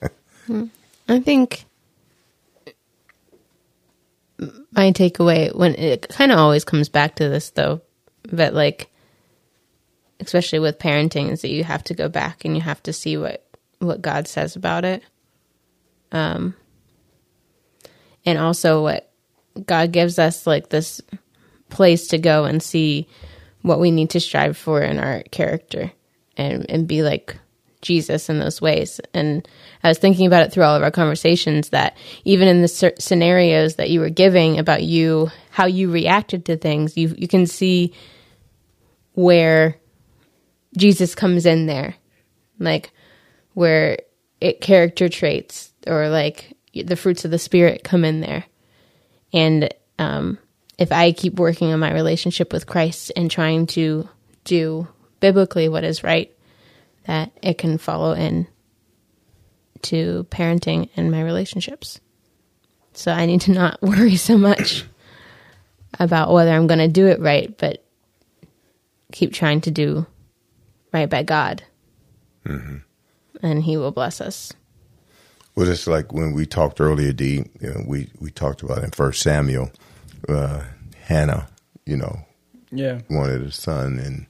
Hmm. 0.46 0.66
I 1.08 1.22
think 1.22 1.64
my 4.74 4.92
takeaway 4.92 5.56
when 5.56 5.74
it 5.76 6.10
kind 6.10 6.34
of 6.34 6.38
always 6.38 6.66
comes 6.66 6.90
back 6.90 7.16
to 7.16 7.30
this 7.30 7.52
though, 7.52 7.80
but 8.30 8.54
like 8.54 8.92
especially 10.26 10.60
with 10.60 10.80
parenting 10.80 11.30
is 11.32 11.42
that 11.42 11.52
you 11.52 11.64
have 11.64 11.84
to 11.86 11.94
go 11.94 12.10
back 12.10 12.46
and 12.46 12.56
you 12.56 12.62
have 12.62 12.82
to 12.84 12.94
see 12.94 13.18
what 13.18 13.46
what 13.80 14.02
God 14.02 14.28
says 14.28 14.56
about 14.56 14.86
it. 14.86 15.04
Um 16.12 16.56
and 18.26 18.38
also 18.38 18.82
what 18.82 19.12
God 19.66 19.92
gives 19.92 20.18
us 20.20 20.48
like 20.48 20.70
this 20.70 21.02
place 21.70 22.08
to 22.10 22.18
go 22.18 22.46
and 22.46 22.62
see 22.62 23.08
what 23.62 23.80
we 23.80 23.92
need 23.92 24.12
to 24.12 24.20
strive 24.20 24.58
for 24.58 24.82
in 24.82 25.00
our 25.00 25.24
character 25.32 25.92
and 26.38 26.70
and 26.70 26.88
be 26.88 27.04
like 27.04 27.38
Jesus 27.84 28.30
in 28.30 28.40
those 28.40 28.62
ways. 28.62 29.00
And 29.14 29.48
I 29.84 29.90
was 29.90 30.00
thinking 30.00 30.26
about 30.26 30.44
it 30.44 30.52
through 30.52 30.64
all 30.64 30.76
of 30.76 30.82
our 30.82 30.92
conversations 30.92 31.70
that 31.70 31.96
even 32.24 32.48
in 32.48 32.62
the 32.62 32.94
scenarios 32.98 33.76
that 33.76 33.90
you 33.92 34.00
were 34.00 34.10
giving 34.10 34.58
about 34.58 34.84
you, 34.84 35.30
how 35.52 35.66
you 35.66 35.92
reacted 35.92 36.46
to 36.46 36.58
things, 36.58 36.98
you 36.98 37.14
you 37.18 37.28
can 37.28 37.46
see 37.46 37.94
where 39.14 39.76
Jesus 40.76 41.16
comes 41.16 41.46
in 41.46 41.66
there, 41.66 41.96
like 42.60 42.92
where 43.54 44.00
it 44.42 44.62
character 44.62 45.10
traits 45.10 45.72
or 45.88 46.10
like 46.10 46.58
the 46.74 46.96
fruits 46.96 47.26
of 47.26 47.32
the 47.32 47.40
spirit 47.40 47.84
come 47.84 48.04
in 48.04 48.22
there. 48.22 48.46
And 49.32 49.74
um, 50.00 50.38
if 50.78 50.92
I 50.92 51.12
keep 51.12 51.36
working 51.36 51.72
on 51.72 51.80
my 51.80 51.94
relationship 51.94 52.52
with 52.52 52.68
Christ 52.68 53.12
and 53.16 53.30
trying 53.30 53.68
to 53.68 54.08
do 54.44 54.88
biblically 55.20 55.70
what 55.70 55.84
is 55.84 56.04
right, 56.04 56.36
that 57.06 57.32
it 57.42 57.58
can 57.58 57.78
follow 57.78 58.14
in 58.14 58.48
to 59.84 60.26
parenting 60.30 60.90
and 60.96 61.12
my 61.12 61.22
relationships. 61.22 62.00
So 62.94 63.12
I 63.12 63.26
need 63.26 63.42
to 63.42 63.52
not 63.52 63.82
worry 63.82 64.16
so 64.16 64.38
much 64.38 64.86
about 66.00 66.34
whether 66.34 66.52
I'm 66.52 66.68
going 66.68 66.80
to 66.80 66.88
do 66.88 67.08
it 67.08 67.20
right, 67.20 67.56
but 67.58 67.86
keep 69.12 69.32
trying 69.32 69.62
to 69.62 69.72
do 69.72 70.06
right 70.94 71.10
by 71.10 71.24
God. 71.24 71.64
And 72.46 73.64
He 73.64 73.78
will 73.78 73.92
bless 73.92 74.22
us. 74.22 74.54
Well, 75.56 75.68
it's 75.70 75.88
like 75.88 76.12
when 76.14 76.34
we 76.34 76.46
talked 76.46 76.80
earlier, 76.82 77.12
D. 77.14 77.46
You 77.60 77.70
know, 77.70 77.84
we 77.88 78.10
we 78.20 78.32
talked 78.32 78.62
about 78.64 78.84
in 78.84 78.92
First 78.92 79.22
Samuel, 79.22 79.72
uh, 80.30 80.64
Hannah. 81.04 81.48
You 81.86 81.98
know, 81.98 82.20
Yeah. 82.72 83.02
wanted 83.10 83.42
a 83.44 83.52
son, 83.52 84.00
and 84.00 84.26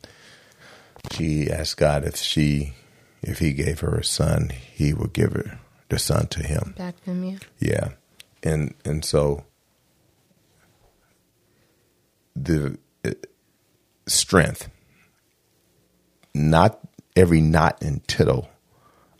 she 1.12 1.50
asked 1.52 1.78
God 1.78 2.04
if 2.04 2.16
she, 2.18 2.74
if 3.22 3.40
He 3.40 3.54
gave 3.54 3.80
her 3.82 3.96
a 3.96 4.04
son, 4.04 4.50
He 4.50 4.94
would 4.94 5.14
give 5.14 5.34
her 5.34 5.60
the 5.90 6.00
son 6.00 6.28
to 6.28 6.42
him. 6.44 6.74
Back 6.78 7.04
to 7.06 7.14
you. 7.14 7.38
Yeah, 7.60 7.90
and 8.42 8.74
and 8.84 9.06
so 9.06 9.44
the 12.36 12.78
uh, 13.06 13.12
strength, 14.08 14.70
not 16.34 16.80
every 17.16 17.42
knot 17.42 17.82
and 17.82 18.06
tittle 18.08 18.50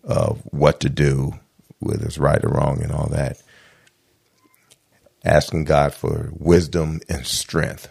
of 0.04 0.42
what 0.52 0.80
to 0.82 0.90
do, 0.90 1.34
whether 1.80 2.06
it's 2.06 2.18
right 2.18 2.44
or 2.44 2.50
wrong 2.50 2.82
and 2.82 2.92
all 2.92 3.08
that, 3.08 3.42
asking 5.24 5.66
God 5.66 5.94
for 5.94 6.32
wisdom 6.34 7.02
and 7.08 7.26
strength 7.26 7.90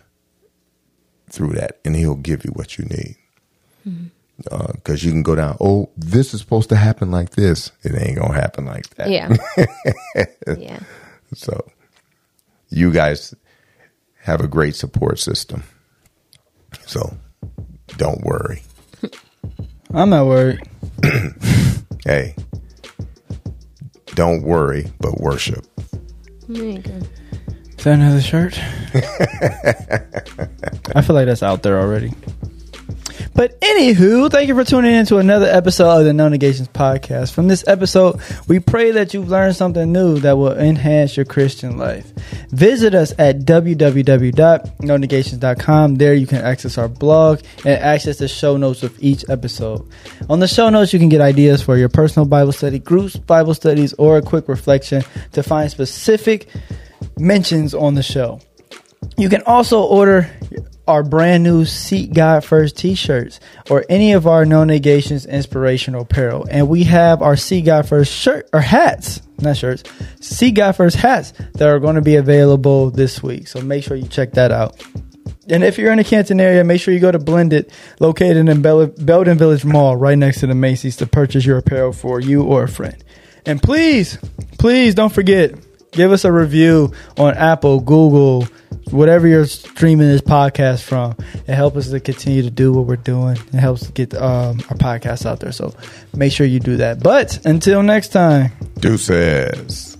through 1.31 1.55
that, 1.55 1.81
and 1.85 1.97
He'll 1.97 2.15
give 2.15 2.45
you 2.45 2.51
what 2.53 2.79
you 2.79 2.85
need. 2.85 3.17
Mm-hmm. 3.87 4.07
Uh, 4.51 4.73
because 4.73 5.05
you 5.05 5.13
can 5.13 5.23
go 5.23 5.35
down, 5.35 5.57
oh, 5.61 5.89
this 5.97 6.35
is 6.35 6.41
supposed 6.41 6.69
to 6.71 6.77
happen 6.77 7.11
like 7.11 7.31
this. 7.31 7.71
It 7.83 7.95
ain't 7.95 8.19
gonna 8.19 8.35
happen 8.35 8.65
like 8.65 8.89
that. 8.97 9.11
Yeah. 9.11 9.37
yeah. 10.59 10.81
So, 11.35 11.71
you 12.69 12.91
guys 12.91 13.35
have 14.23 14.41
a 14.41 14.49
great 14.49 14.75
support 14.75 15.19
system. 15.19 15.63
So, 16.87 17.17
don't 17.97 18.23
worry. 18.23 18.63
I'm 19.95 20.11
not 20.11 20.27
worried. 20.27 20.61
Hey, 22.05 22.35
don't 24.17 24.43
worry, 24.43 24.91
but 24.99 25.21
worship. 25.21 25.65
There 26.49 26.65
you 26.65 26.79
go. 26.81 26.99
Is 27.79 27.85
that 27.85 27.95
another 27.95 28.21
shirt? 28.21 28.59
I 30.97 31.01
feel 31.03 31.15
like 31.15 31.27
that's 31.27 31.45
out 31.45 31.63
there 31.63 31.79
already. 31.81 32.13
But 33.35 33.59
anywho, 33.61 34.31
thank 34.31 34.49
you 34.49 34.55
for 34.55 34.63
tuning 34.63 34.95
in 34.95 35.07
to 35.07 35.17
another 35.17 35.47
episode 35.47 36.01
of 36.01 36.05
the 36.05 36.13
No 36.13 36.29
Negations 36.29 36.69
podcast. 36.69 37.33
From 37.33 37.49
this 37.49 37.65
episode, 37.67 38.21
we 38.47 38.61
pray 38.61 38.91
that 38.91 39.15
you've 39.15 39.31
learned 39.31 39.57
something 39.57 39.91
new 39.91 40.19
that 40.21 40.37
will 40.37 40.53
enhance 40.53 41.17
your 41.17 41.25
Christian 41.25 41.79
life. 41.79 42.13
Visit 42.51 42.95
us 42.95 43.15
at 43.19 43.39
www.nonegations.com. 43.41 45.95
There 45.95 46.15
you 46.15 46.27
can 46.27 46.39
access 46.39 46.77
our 46.77 46.89
blog 46.89 47.41
and 47.65 47.83
access 47.83 48.19
the 48.19 48.29
show 48.29 48.59
notes 48.59 48.83
of 48.83 48.95
each 49.03 49.25
episode. 49.31 49.89
On 50.29 50.41
the 50.41 50.49
show 50.49 50.69
notes, 50.69 50.93
you 50.93 50.99
can 50.99 51.09
get 51.09 51.23
ideas 51.23 51.63
for 51.63 51.79
your 51.79 51.89
personal 51.89 52.27
Bible 52.27 52.53
study, 52.53 52.79
groups, 52.79 53.17
Bible 53.17 53.55
studies, 53.55 53.95
or 53.95 54.19
a 54.19 54.23
quick 54.23 54.47
reflection 54.47 55.03
to 55.33 55.43
find 55.43 55.71
specific 55.71 56.49
mentions 57.19 57.75
on 57.75 57.95
the 57.95 58.03
show. 58.03 58.41
You 59.17 59.29
can 59.29 59.43
also 59.43 59.83
order 59.83 60.31
our 60.89 61.03
brand 61.03 61.45
new 61.45 61.65
Seek 61.65 62.13
God 62.13 62.45
First 62.45 62.77
t-shirts 62.77 63.41
or 63.71 63.85
any 63.89 64.13
of 64.13 64.27
our 64.27 64.45
No 64.45 64.65
Negations 64.65 65.27
inspirational 65.27 66.03
apparel. 66.03 66.47
And 66.51 66.69
we 66.69 66.85
have 66.85 67.23
our 67.23 67.37
Seek 67.37 67.67
God 67.67 67.89
First 67.89 68.13
shirt 68.13 68.49
or 68.53 68.61
hats, 68.61 69.23
not 69.41 69.57
shirts, 69.57 69.85
Seek 70.21 70.57
God 70.57 70.73
First 70.73 70.97
hats 70.97 71.33
that 71.55 71.69
are 71.69 71.79
going 71.79 71.97
to 71.97 72.03
be 72.03 72.17
available 72.17 72.91
this 72.91 73.23
week. 73.23 73.49
So 73.49 73.61
make 73.61 73.85
sure 73.85 73.97
you 73.97 74.09
check 74.09 74.33
that 74.33 74.51
out. 74.51 74.83
And 75.49 75.65
if 75.65 75.77
you're 75.77 75.91
in 75.91 75.99
the 75.99 76.05
Canton 76.05 76.41
area, 76.41 76.63
make 76.65 76.81
sure 76.81 76.95
you 76.95 77.01
go 77.01 77.11
to 77.11 77.19
Blended, 77.19 77.71
located 78.01 78.49
in 78.49 78.63
Bel- 78.63 78.87
Belden 78.87 79.39
Village 79.39 79.65
Mall, 79.65 79.97
right 79.97 80.17
next 80.17 80.41
to 80.41 80.47
the 80.47 80.55
Macy's, 80.55 80.97
to 80.97 81.07
purchase 81.07 81.45
your 81.45 81.59
apparel 81.59 81.93
for 81.93 82.21
you 82.21 82.43
or 82.43 82.65
a 82.65 82.69
friend. 82.69 83.03
And 83.45 83.61
please, 83.61 84.19
please 84.59 84.95
don't 84.95 85.13
forget, 85.13 85.55
give 85.91 86.13
us 86.13 86.25
a 86.25 86.33
review 86.33 86.93
on 87.19 87.35
Apple, 87.35 87.81
Google, 87.81 88.47
whatever 88.91 89.27
you're 89.27 89.47
streaming 89.47 90.09
this 90.09 90.21
podcast 90.21 90.83
from. 90.83 91.17
It 91.47 91.55
helps 91.55 91.77
us 91.77 91.91
to 91.91 92.01
continue 92.01 92.43
to 92.43 92.51
do 92.51 92.73
what 92.73 92.87
we're 92.87 92.97
doing. 92.97 93.37
It 93.37 93.55
helps 93.55 93.91
get 93.91 94.15
um, 94.15 94.61
our 94.71 94.77
podcast 94.77 95.27
out 95.27 95.41
there. 95.41 95.53
So 95.53 95.75
make 96.15 96.33
sure 96.33 96.47
you 96.47 96.61
do 96.61 96.77
that. 96.79 97.03
But 97.03 97.45
until 97.47 97.83
next 97.83 98.09
time. 98.09 98.53
Deuces. 98.81 99.97